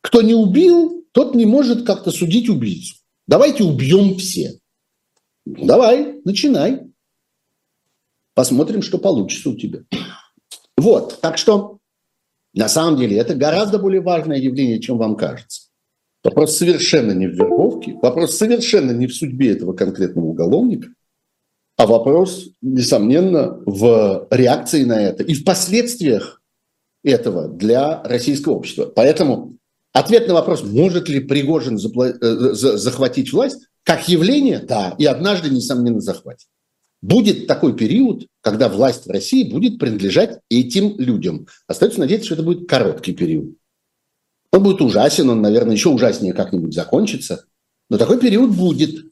Кто 0.02 0.22
не 0.22 0.36
убил, 0.36 1.06
тот 1.18 1.34
не 1.34 1.47
может 1.47 1.84
как-то 1.84 2.11
судить 2.11 2.47
убийцу. 2.47 2.93
Давайте 3.26 3.63
убьем 3.63 4.18
все. 4.18 4.59
Давай, 5.47 6.22
начинай. 6.24 6.82
Посмотрим, 8.36 8.84
что 8.84 8.99
получится 8.99 9.49
у 9.49 9.55
тебя. 9.55 9.80
Вот, 10.78 11.20
так 11.20 11.39
что 11.39 11.80
на 12.53 12.70
самом 12.70 12.99
деле 12.99 13.18
это 13.18 13.34
гораздо 13.34 13.80
более 13.80 14.01
важное 14.01 14.38
явление, 14.38 14.80
чем 14.80 14.99
вам 14.99 15.15
кажется. 15.15 15.70
Вопрос 16.24 16.55
совершенно 16.55 17.13
не 17.13 17.26
в 17.26 17.34
верховке, 17.34 17.97
вопрос 17.99 18.38
совершенно 18.38 18.91
не 18.91 19.07
в 19.07 19.15
судьбе 19.15 19.53
этого 19.53 19.74
конкретного 19.74 20.28
уголовника, 20.28 20.89
а 21.78 21.88
вопрос, 21.88 22.49
несомненно, 22.61 23.59
в 23.65 24.28
реакции 24.30 24.84
на 24.84 25.01
это 25.01 25.24
и 25.24 25.34
в 25.34 25.43
последствиях 25.43 26.43
этого 27.03 27.47
для 27.47 28.03
российского 28.03 28.53
общества. 28.53 28.86
Поэтому 28.86 29.57
Ответ 29.98 30.28
на 30.28 30.36
вопрос, 30.36 30.62
может 30.62 31.10
ли 31.10 31.20
Пригожин 31.20 31.80
э, 31.80 32.54
захватить 32.54 33.34
власть, 33.34 33.68
как 33.82 34.08
явление, 34.08 34.60
да, 34.60 34.93
и 35.00 35.06
однажды, 35.06 35.50
несомненно, 35.50 36.02
захватит. 36.02 36.45
Будет 37.02 37.48
такой 37.48 37.76
период, 37.76 38.28
когда 38.41 38.70
власть 38.70 39.08
в 39.08 39.10
России 39.10 39.50
будет 39.50 39.80
принадлежать 39.80 40.39
этим 40.52 41.00
людям. 41.00 41.48
Остается 41.66 42.00
надеяться, 42.00 42.28
что 42.28 42.36
это 42.36 42.43
будет 42.43 42.70
короткий 42.70 43.14
период. 43.14 43.56
Он 44.52 44.62
будет 44.62 44.82
ужасен, 44.82 45.32
он, 45.32 45.41
наверное, 45.41 45.74
еще 45.74 45.89
ужаснее 45.89 46.34
как-нибудь 46.34 46.76
закончится. 46.76 47.45
Но 47.89 47.98
такой 47.98 48.20
период 48.20 48.52
будет. 48.52 49.12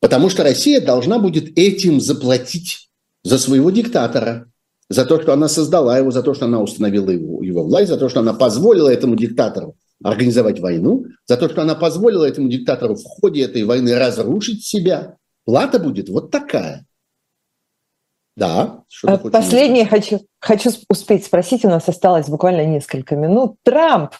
Потому 0.00 0.30
что 0.30 0.42
Россия 0.42 0.80
должна 0.80 1.20
будет 1.20 1.56
этим 1.56 2.00
заплатить 2.00 2.90
за 3.22 3.38
своего 3.38 3.70
диктатора, 3.70 4.50
за 4.88 5.04
то, 5.04 5.20
что 5.20 5.32
она 5.32 5.48
создала 5.48 5.98
его, 5.98 6.10
за 6.10 6.22
то, 6.22 6.34
что 6.34 6.46
она 6.46 6.60
установила 6.60 7.10
его, 7.10 7.42
его 7.42 7.64
власть, 7.64 7.88
за 7.88 7.98
то, 7.98 8.08
что 8.08 8.20
она 8.20 8.34
позволила 8.34 8.88
этому 8.88 9.16
диктатору 9.16 9.76
организовать 10.02 10.60
войну, 10.60 11.06
за 11.26 11.36
то, 11.36 11.48
что 11.48 11.62
она 11.62 11.74
позволила 11.74 12.24
этому 12.24 12.48
диктатору 12.48 12.94
в 12.94 13.02
ходе 13.02 13.44
этой 13.44 13.64
войны 13.64 13.98
разрушить 13.98 14.64
себя. 14.64 15.16
Плата 15.44 15.78
будет 15.78 16.08
вот 16.08 16.30
такая. 16.30 16.86
Да. 18.36 18.82
Э, 19.06 19.16
последнее 19.16 19.86
хочу, 19.86 20.20
хочу 20.38 20.70
успеть 20.90 21.24
спросить, 21.24 21.64
у 21.64 21.68
нас 21.68 21.88
осталось 21.88 22.28
буквально 22.28 22.66
несколько 22.66 23.16
минут. 23.16 23.56
Трамп 23.62 24.12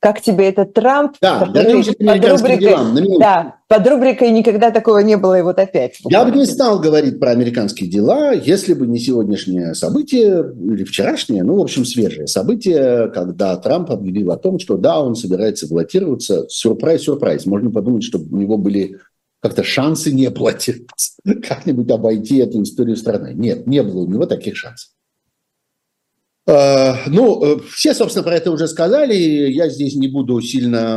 как 0.00 0.22
тебе 0.22 0.48
этот 0.48 0.72
Трамп? 0.72 1.16
Да, 1.20 1.40
под, 1.40 1.54
вернемся 1.54 1.92
к 1.92 2.00
американским 2.00 2.58
делам. 2.58 3.18
Да, 3.18 3.56
под 3.68 3.86
рубрикой 3.86 4.30
«Никогда 4.30 4.70
такого 4.70 4.98
не 5.00 5.16
было» 5.16 5.38
и 5.38 5.42
вот 5.42 5.58
опять. 5.58 5.98
Я 6.08 6.24
бы 6.24 6.36
не 6.36 6.46
стал 6.46 6.80
говорить 6.80 7.20
про 7.20 7.30
американские 7.30 7.90
дела, 7.90 8.32
если 8.32 8.72
бы 8.72 8.86
не 8.86 8.98
сегодняшнее 8.98 9.74
событие, 9.74 10.44
или 10.56 10.84
вчерашнее, 10.84 11.42
ну, 11.42 11.56
в 11.56 11.60
общем, 11.60 11.84
свежее 11.84 12.26
событие, 12.26 13.10
когда 13.10 13.56
Трамп 13.56 13.90
объявил 13.90 14.32
о 14.32 14.38
том, 14.38 14.58
что 14.58 14.78
да, 14.78 15.00
он 15.00 15.14
собирается 15.14 15.68
баллотироваться. 15.68 16.46
Сюрприз, 16.48 17.02
сюрприз. 17.02 17.44
Можно 17.44 17.70
подумать, 17.70 18.02
что 18.02 18.18
у 18.18 18.36
него 18.36 18.56
были 18.56 18.98
как-то 19.42 19.62
шансы 19.62 20.12
не 20.12 20.30
баллотироваться, 20.30 21.12
как-нибудь 21.46 21.90
обойти 21.90 22.38
эту 22.38 22.62
историю 22.62 22.96
страны. 22.96 23.32
Нет, 23.34 23.66
не 23.66 23.82
было 23.82 24.00
у 24.00 24.10
него 24.10 24.24
таких 24.24 24.56
шансов. 24.56 24.90
Э, 26.50 27.08
ну, 27.08 27.44
э, 27.44 27.60
все, 27.70 27.94
собственно, 27.94 28.24
про 28.24 28.34
это 28.34 28.50
уже 28.50 28.66
сказали. 28.66 29.14
Я 29.14 29.68
здесь 29.68 29.94
не 29.94 30.08
буду 30.08 30.40
сильно 30.40 30.96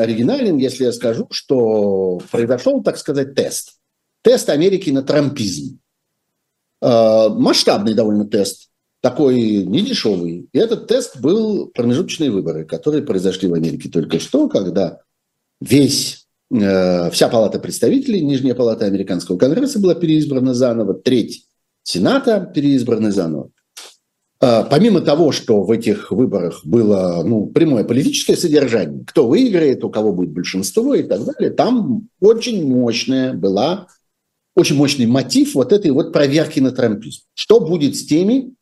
оригинален, 0.00 0.58
если 0.58 0.84
я 0.84 0.92
скажу, 0.92 1.26
что 1.30 2.20
произошел, 2.30 2.82
так 2.82 2.96
сказать, 2.96 3.34
тест. 3.34 3.78
Тест 4.22 4.48
Америки 4.48 4.90
на 4.90 5.02
трампизм. 5.02 5.80
Э, 6.80 7.28
масштабный 7.30 7.94
довольно 7.94 8.26
тест, 8.26 8.68
такой 9.00 9.64
недешевый. 9.64 10.48
И 10.52 10.58
этот 10.58 10.86
тест 10.86 11.20
был 11.20 11.66
промежуточные 11.74 12.30
выборы, 12.30 12.64
которые 12.64 13.02
произошли 13.02 13.48
в 13.48 13.54
Америке 13.54 13.88
только 13.88 14.20
что, 14.20 14.48
когда 14.48 15.00
весь, 15.60 16.26
вся 16.48 17.28
палата 17.28 17.58
представителей, 17.58 18.20
нижняя 18.20 18.54
палата 18.54 18.84
американского 18.84 19.36
конгресса 19.36 19.80
была 19.80 19.96
переизбрана 19.96 20.54
заново, 20.54 20.94
треть 20.94 21.46
Сената 21.82 22.40
переизбраны 22.54 23.10
заново. 23.10 23.50
А, 24.44 24.64
помимо 24.64 25.00
того, 25.00 25.30
что 25.30 25.62
в 25.62 25.70
этих 25.70 26.10
выборах 26.10 26.62
было 26.64 27.22
ну, 27.24 27.46
прямое 27.46 27.84
политическое 27.84 28.36
содержание, 28.36 29.04
кто 29.06 29.28
выиграет, 29.28 29.84
у 29.84 29.90
кого 29.90 30.12
будет 30.12 30.32
большинство 30.32 30.94
и 30.96 31.04
так 31.04 31.24
далее, 31.24 31.50
там 31.50 32.08
очень 32.20 32.66
мощная 32.68 33.34
была, 33.34 33.86
очень 34.56 34.74
мощный 34.74 35.06
мотив 35.06 35.54
вот 35.54 35.72
этой 35.72 35.92
вот 35.92 36.12
проверки 36.12 36.58
на 36.58 36.72
трампизм. 36.72 37.20
Что 37.34 37.60
будет 37.60 37.94
с 37.94 38.04
теми, 38.04 38.52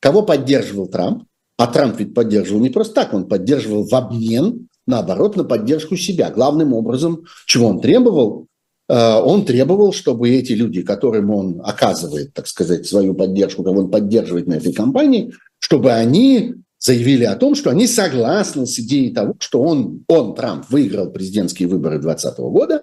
кого 0.00 0.22
поддерживал 0.22 0.88
Трамп, 0.88 1.24
а 1.56 1.68
Трамп 1.68 2.00
ведь 2.00 2.12
поддерживал 2.12 2.60
не 2.60 2.70
просто 2.70 2.94
так, 2.94 3.14
он 3.14 3.28
поддерживал 3.28 3.86
в 3.86 3.94
обмен, 3.94 4.68
наоборот, 4.84 5.36
на 5.36 5.44
поддержку 5.44 5.96
себя. 5.96 6.28
Главным 6.30 6.72
образом, 6.72 7.24
чего 7.46 7.68
он 7.68 7.80
требовал, 7.80 8.47
Э, 8.47 8.47
он 8.88 9.44
требовал, 9.44 9.92
чтобы 9.92 10.30
эти 10.30 10.52
люди, 10.52 10.82
которым 10.82 11.30
он 11.30 11.60
оказывает, 11.62 12.32
так 12.32 12.46
сказать, 12.46 12.86
свою 12.86 13.14
поддержку, 13.14 13.62
кого 13.62 13.80
он 13.80 13.90
поддерживает 13.90 14.46
на 14.46 14.54
этой 14.54 14.72
кампании, 14.72 15.34
чтобы 15.58 15.92
они 15.92 16.54
заявили 16.78 17.24
о 17.24 17.36
том, 17.36 17.54
что 17.54 17.70
они 17.70 17.86
согласны 17.86 18.66
с 18.66 18.78
идеей 18.78 19.12
того, 19.12 19.34
что 19.40 19.60
он, 19.60 20.04
он 20.08 20.34
Трамп, 20.34 20.64
выиграл 20.70 21.10
президентские 21.10 21.68
выборы 21.68 21.98
2020 21.98 22.38
года, 22.38 22.82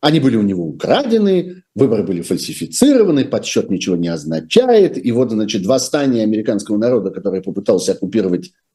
они 0.00 0.20
были 0.20 0.36
у 0.36 0.42
него 0.42 0.66
украдены, 0.66 1.62
выборы 1.74 2.02
были 2.02 2.22
фальсифицированы, 2.22 3.24
подсчет 3.24 3.70
ничего 3.70 3.96
не 3.96 4.08
означает. 4.08 5.02
И 5.02 5.12
вот, 5.12 5.30
значит, 5.30 5.64
восстание 5.64 6.24
американского 6.24 6.76
народа, 6.76 7.10
которое 7.10 7.40
попытался 7.40 7.92
оккупировать 7.92 8.50
Э, 8.50 8.71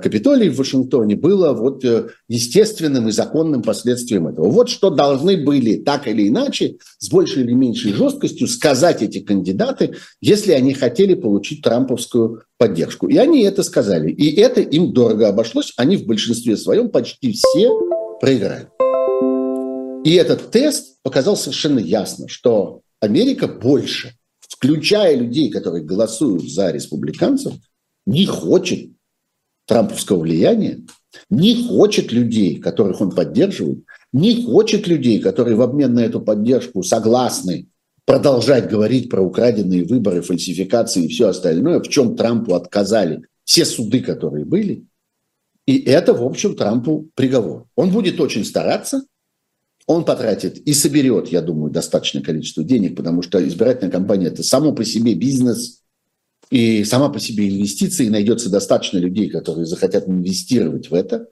Капитолий 0.00 0.48
в 0.48 0.58
Вашингтоне 0.58 1.16
было 1.16 1.52
вот 1.52 1.84
э, 1.84 2.10
естественным 2.28 3.08
и 3.08 3.10
законным 3.10 3.62
последствием 3.62 4.28
этого. 4.28 4.48
Вот 4.48 4.68
что 4.68 4.90
должны 4.90 5.44
были 5.44 5.78
так 5.78 6.06
или 6.06 6.28
иначе, 6.28 6.76
с 6.98 7.10
большей 7.10 7.42
или 7.42 7.52
меньшей 7.52 7.92
жесткостью 7.92 8.46
сказать 8.46 9.02
эти 9.02 9.18
кандидаты, 9.18 9.96
если 10.20 10.52
они 10.52 10.72
хотели 10.72 11.14
получить 11.14 11.62
трамповскую 11.62 12.44
поддержку. 12.58 13.08
И 13.08 13.16
они 13.16 13.42
это 13.42 13.64
сказали. 13.64 14.12
И 14.12 14.40
это 14.40 14.60
им 14.60 14.92
дорого 14.92 15.26
обошлось. 15.26 15.72
Они 15.76 15.96
в 15.96 16.06
большинстве 16.06 16.56
своем 16.56 16.88
почти 16.88 17.32
все 17.32 17.72
проиграли. 18.20 18.68
И 20.04 20.14
этот 20.14 20.52
тест 20.52 21.02
показал 21.02 21.36
совершенно 21.36 21.80
ясно, 21.80 22.28
что 22.28 22.82
Америка 23.00 23.48
больше, 23.48 24.12
включая 24.48 25.16
людей, 25.16 25.50
которые 25.50 25.82
голосуют 25.82 26.48
за 26.48 26.70
республиканцев, 26.70 27.54
не 28.06 28.26
хочет 28.26 28.90
трамповского 29.70 30.18
влияния, 30.18 30.80
не 31.30 31.68
хочет 31.68 32.10
людей, 32.10 32.58
которых 32.58 33.00
он 33.00 33.12
поддерживает, 33.12 33.84
не 34.12 34.44
хочет 34.44 34.88
людей, 34.88 35.20
которые 35.20 35.54
в 35.54 35.62
обмен 35.62 35.94
на 35.94 36.00
эту 36.00 36.20
поддержку 36.20 36.82
согласны 36.82 37.68
продолжать 38.04 38.68
говорить 38.68 39.08
про 39.08 39.22
украденные 39.22 39.84
выборы, 39.84 40.22
фальсификации 40.22 41.04
и 41.04 41.08
все 41.08 41.28
остальное, 41.28 41.78
в 41.78 41.88
чем 41.88 42.16
Трампу 42.16 42.54
отказали 42.54 43.22
все 43.44 43.64
суды, 43.64 44.00
которые 44.00 44.44
были. 44.44 44.86
И 45.66 45.78
это, 45.82 46.14
в 46.14 46.24
общем, 46.24 46.56
Трампу 46.56 47.08
приговор. 47.14 47.66
Он 47.76 47.92
будет 47.92 48.20
очень 48.20 48.44
стараться, 48.44 49.04
он 49.86 50.04
потратит 50.04 50.58
и 50.58 50.72
соберет, 50.72 51.28
я 51.28 51.42
думаю, 51.42 51.70
достаточное 51.70 52.24
количество 52.24 52.64
денег, 52.64 52.96
потому 52.96 53.22
что 53.22 53.46
избирательная 53.46 53.92
кампания– 53.92 54.26
это 54.32 54.42
само 54.42 54.72
по 54.72 54.84
себе 54.84 55.14
бизнес– 55.14 55.76
и 56.50 56.84
сама 56.84 57.08
по 57.08 57.20
себе 57.20 57.48
инвестиции, 57.48 58.08
найдется 58.08 58.50
достаточно 58.50 58.98
людей, 58.98 59.30
которые 59.30 59.66
захотят 59.66 60.08
инвестировать 60.08 60.90
в 60.90 60.94
это, 60.94 61.28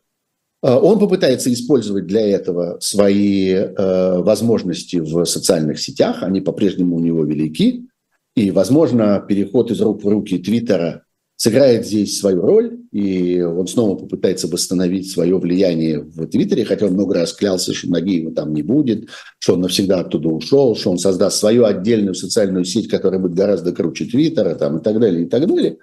э, 0.63 0.73
он 0.73 0.99
попытается 0.99 1.53
использовать 1.53 2.07
для 2.07 2.27
этого 2.27 2.79
свои 2.81 3.51
э, 3.51 4.19
возможности 4.19 4.97
в 4.97 5.25
социальных 5.25 5.81
сетях, 5.81 6.23
они 6.23 6.41
по-прежнему 6.41 6.97
у 6.97 7.01
него 7.01 7.25
велики, 7.25 7.89
и, 8.37 8.51
возможно, 8.53 9.25
переход 9.29 9.71
из 9.73 9.81
рук 9.81 10.05
в 10.05 10.09
руки 10.09 10.39
Твиттера 10.39 11.05
сыграет 11.39 11.87
здесь 11.87 12.19
свою 12.19 12.43
роль, 12.43 12.81
и 12.91 13.41
он 13.41 13.69
снова 13.69 13.97
попытается 13.97 14.49
восстановить 14.49 15.09
свое 15.09 15.39
влияние 15.39 16.01
в 16.01 16.27
Твиттере, 16.27 16.65
хотя 16.65 16.87
он 16.87 16.95
много 16.95 17.15
раз 17.15 17.33
клялся, 17.33 17.73
что 17.73 17.87
его 17.87 18.33
там 18.33 18.53
не 18.53 18.63
будет, 18.63 19.09
что 19.39 19.55
он 19.55 19.61
навсегда 19.61 20.01
оттуда 20.01 20.31
ушел, 20.31 20.75
что 20.75 20.91
он 20.91 20.99
создаст 20.99 21.39
свою 21.39 21.65
отдельную 21.65 22.15
социальную 22.15 22.65
сеть, 22.65 22.89
которая 22.89 23.21
будет 23.21 23.35
гораздо 23.35 23.71
круче 23.71 24.07
Твиттера 24.07 24.57
там, 24.57 24.79
и 24.79 24.83
так 24.83 24.99
далее, 24.99 25.23
и 25.23 25.27
так 25.27 25.47
далее. 25.47 25.79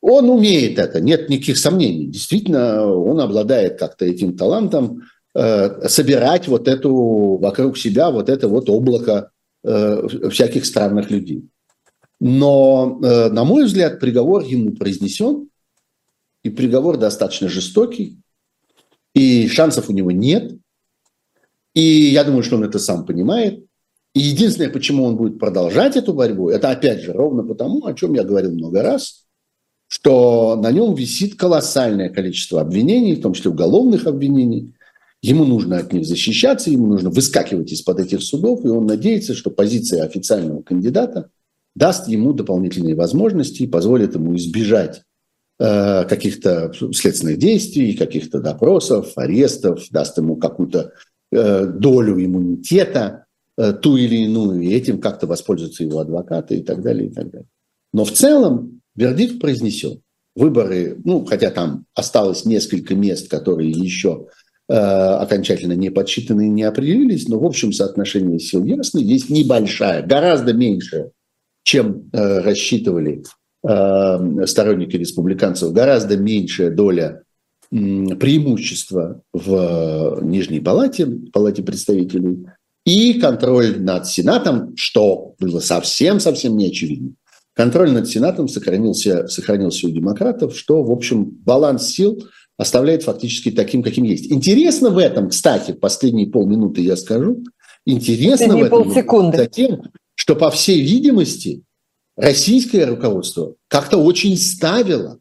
Он 0.00 0.28
умеет 0.30 0.80
это, 0.80 1.00
нет 1.00 1.28
никаких 1.28 1.58
сомнений. 1.58 2.08
Действительно, 2.08 2.84
он 2.92 3.20
обладает 3.20 3.78
как-то 3.78 4.04
этим 4.04 4.36
талантом 4.36 5.02
э, 5.36 5.88
собирать 5.88 6.48
вот 6.48 6.66
эту 6.66 7.38
вокруг 7.40 7.78
себя 7.78 8.10
вот 8.10 8.28
это 8.28 8.48
вот 8.48 8.68
облако 8.68 9.30
э, 9.62 10.28
всяких 10.30 10.66
странных 10.66 11.08
людей. 11.12 11.48
Но, 12.20 12.98
э, 13.02 13.28
на 13.30 13.44
мой 13.44 13.64
взгляд, 13.64 14.00
приговор 14.00 14.42
ему 14.42 14.72
произнесен, 14.72 15.48
и 16.42 16.50
приговор 16.50 16.96
достаточно 16.96 17.48
жестокий, 17.48 18.18
и 19.14 19.48
шансов 19.48 19.88
у 19.88 19.92
него 19.92 20.10
нет. 20.10 20.52
И 21.74 21.80
я 21.80 22.24
думаю, 22.24 22.42
что 22.42 22.56
он 22.56 22.64
это 22.64 22.78
сам 22.78 23.04
понимает. 23.04 23.64
И 24.14 24.20
единственное, 24.20 24.70
почему 24.70 25.04
он 25.04 25.16
будет 25.16 25.38
продолжать 25.38 25.96
эту 25.96 26.12
борьбу, 26.12 26.48
это 26.48 26.70
опять 26.70 27.02
же 27.02 27.12
ровно 27.12 27.44
потому, 27.44 27.86
о 27.86 27.94
чем 27.94 28.14
я 28.14 28.24
говорил 28.24 28.52
много 28.52 28.82
раз, 28.82 29.26
что 29.86 30.56
на 30.56 30.72
нем 30.72 30.94
висит 30.94 31.36
колоссальное 31.36 32.08
количество 32.08 32.60
обвинений, 32.60 33.14
в 33.14 33.22
том 33.22 33.32
числе 33.34 33.50
уголовных 33.50 34.06
обвинений. 34.06 34.74
Ему 35.20 35.44
нужно 35.44 35.78
от 35.78 35.92
них 35.92 36.06
защищаться, 36.06 36.70
ему 36.70 36.86
нужно 36.86 37.10
выскакивать 37.10 37.72
из-под 37.72 38.00
этих 38.00 38.22
судов, 38.22 38.64
и 38.64 38.68
он 38.68 38.86
надеется, 38.86 39.34
что 39.34 39.50
позиция 39.50 40.04
официального 40.04 40.62
кандидата 40.62 41.30
даст 41.78 42.08
ему 42.08 42.32
дополнительные 42.32 42.96
возможности 42.96 43.62
и 43.62 43.68
позволит 43.68 44.14
ему 44.14 44.34
избежать 44.36 45.02
э, 45.60 46.04
каких-то 46.04 46.72
следственных 46.92 47.38
действий, 47.38 47.94
каких-то 47.94 48.40
допросов, 48.40 49.12
арестов, 49.16 49.86
даст 49.90 50.18
ему 50.18 50.36
какую-то 50.36 50.92
э, 51.30 51.66
долю 51.66 52.22
иммунитета, 52.22 53.26
э, 53.56 53.72
ту 53.72 53.96
или 53.96 54.16
иную, 54.16 54.60
и 54.60 54.74
этим 54.74 55.00
как-то 55.00 55.26
воспользуются 55.26 55.84
его 55.84 56.00
адвокаты 56.00 56.56
и 56.56 56.62
так 56.62 56.82
далее, 56.82 57.08
и 57.08 57.12
так 57.12 57.30
далее. 57.30 57.48
Но 57.92 58.04
в 58.04 58.12
целом 58.12 58.80
вердикт 58.96 59.40
произнесен. 59.40 60.00
Выборы, 60.34 60.96
ну, 61.04 61.24
хотя 61.24 61.50
там 61.50 61.84
осталось 61.94 62.44
несколько 62.44 62.94
мест, 62.94 63.28
которые 63.28 63.70
еще 63.70 64.26
э, 64.68 64.74
окончательно 64.74 65.72
не 65.72 65.90
подсчитаны 65.90 66.46
и 66.46 66.50
не 66.50 66.62
определились, 66.64 67.28
но 67.28 67.38
в 67.38 67.44
общем 67.44 67.72
соотношение 67.72 68.38
сил 68.40 68.64
ясно. 68.64 68.98
Есть 68.98 69.30
небольшая, 69.30 70.04
гораздо 70.04 70.52
меньшая 70.52 71.10
чем 71.68 72.08
э, 72.14 72.38
рассчитывали 72.40 73.22
э, 73.62 74.46
сторонники 74.46 74.96
республиканцев, 74.96 75.70
гораздо 75.70 76.16
меньшая 76.16 76.70
доля 76.70 77.24
э, 77.70 77.76
преимущества 78.16 79.20
в 79.34 80.20
Нижней 80.22 80.60
палате, 80.60 81.06
палате 81.30 81.62
представителей, 81.62 82.46
и 82.86 83.20
контроль 83.20 83.78
над 83.80 84.06
Сенатом, 84.06 84.74
что 84.76 85.34
было 85.38 85.60
совсем-совсем 85.60 86.56
не 86.56 86.68
очевидно. 86.68 87.10
Контроль 87.52 87.90
над 87.90 88.08
Сенатом 88.08 88.48
сохранился, 88.48 89.28
сохранился 89.28 89.88
у 89.88 89.90
демократов, 89.90 90.56
что, 90.56 90.82
в 90.82 90.90
общем, 90.90 91.24
баланс 91.24 91.88
сил 91.88 92.24
оставляет 92.56 93.02
фактически 93.02 93.50
таким, 93.50 93.82
каким 93.82 94.04
есть. 94.04 94.32
Интересно 94.32 94.88
в 94.88 94.96
этом, 94.96 95.28
кстати, 95.28 95.72
последние 95.72 96.28
полминуты 96.28 96.80
я 96.80 96.96
скажу, 96.96 97.44
интересно 97.84 98.56
в 98.56 98.62
этом 98.62 98.84
полсекунды. 98.84 99.36
затем, 99.36 99.82
что, 100.18 100.34
по 100.34 100.50
всей 100.50 100.82
видимости, 100.82 101.62
российское 102.16 102.84
руководство 102.86 103.54
как-то 103.68 103.98
очень 103.98 104.36
ставило 104.36 105.20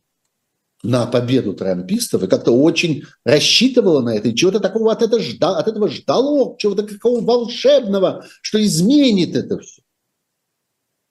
на 0.81 1.05
победу 1.05 1.53
трампистов 1.53 2.23
и 2.23 2.27
как-то 2.27 2.51
очень 2.51 3.03
рассчитывало 3.23 4.01
на 4.01 4.15
это, 4.15 4.29
и 4.29 4.35
чего-то 4.35 4.59
такого 4.59 4.91
от, 4.91 5.03
это 5.03 5.19
ждал, 5.19 5.55
от 5.55 5.67
этого 5.67 5.87
ждало, 5.87 6.57
чего-то 6.57 6.81
какого 6.81 7.23
волшебного, 7.23 8.25
что 8.41 8.61
изменит 8.63 9.35
это 9.35 9.59
все. 9.59 9.83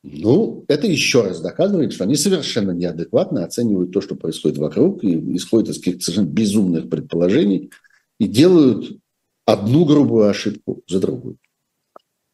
Ну, 0.02 0.64
это 0.66 0.88
еще 0.88 1.22
раз 1.22 1.40
доказывает, 1.40 1.92
что 1.92 2.04
они 2.04 2.16
совершенно 2.16 2.72
неадекватно 2.72 3.44
оценивают 3.44 3.92
то, 3.92 4.00
что 4.00 4.16
происходит 4.16 4.58
вокруг, 4.58 5.04
и 5.04 5.36
исходят 5.36 5.68
из 5.68 5.78
каких-то 5.78 6.06
совершенно 6.06 6.28
безумных 6.28 6.90
предположений, 6.90 7.70
и 8.18 8.26
делают 8.26 8.98
одну 9.44 9.84
грубую 9.84 10.28
ошибку 10.28 10.82
за 10.88 10.98
другой. 10.98 11.36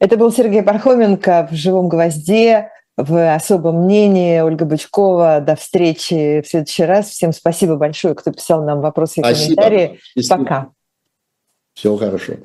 Это 0.03 0.17
был 0.17 0.33
Сергей 0.33 0.65
Пархоменко 0.65 1.47
в 1.49 1.55
«Живом 1.55 1.89
гвозде» 1.89 2.73
в 2.97 3.35
особом 3.37 3.85
мнении. 3.85 4.41
Ольга 4.41 4.65
Бычкова. 4.65 5.41
До 5.41 5.55
встречи 5.55 6.41
в 6.41 6.49
следующий 6.49 6.83
раз. 6.83 7.11
Всем 7.11 7.33
спасибо 7.33 7.77
большое, 7.77 8.17
кто 8.17 8.33
писал 8.33 8.65
нам 8.65 8.81
вопросы 8.81 9.21
и 9.21 9.23
спасибо. 9.23 9.63
комментарии. 9.63 10.01
Спасибо. 10.11 10.39
Пока. 10.39 10.69
Всего 11.75 11.97
хорошего. 11.97 12.39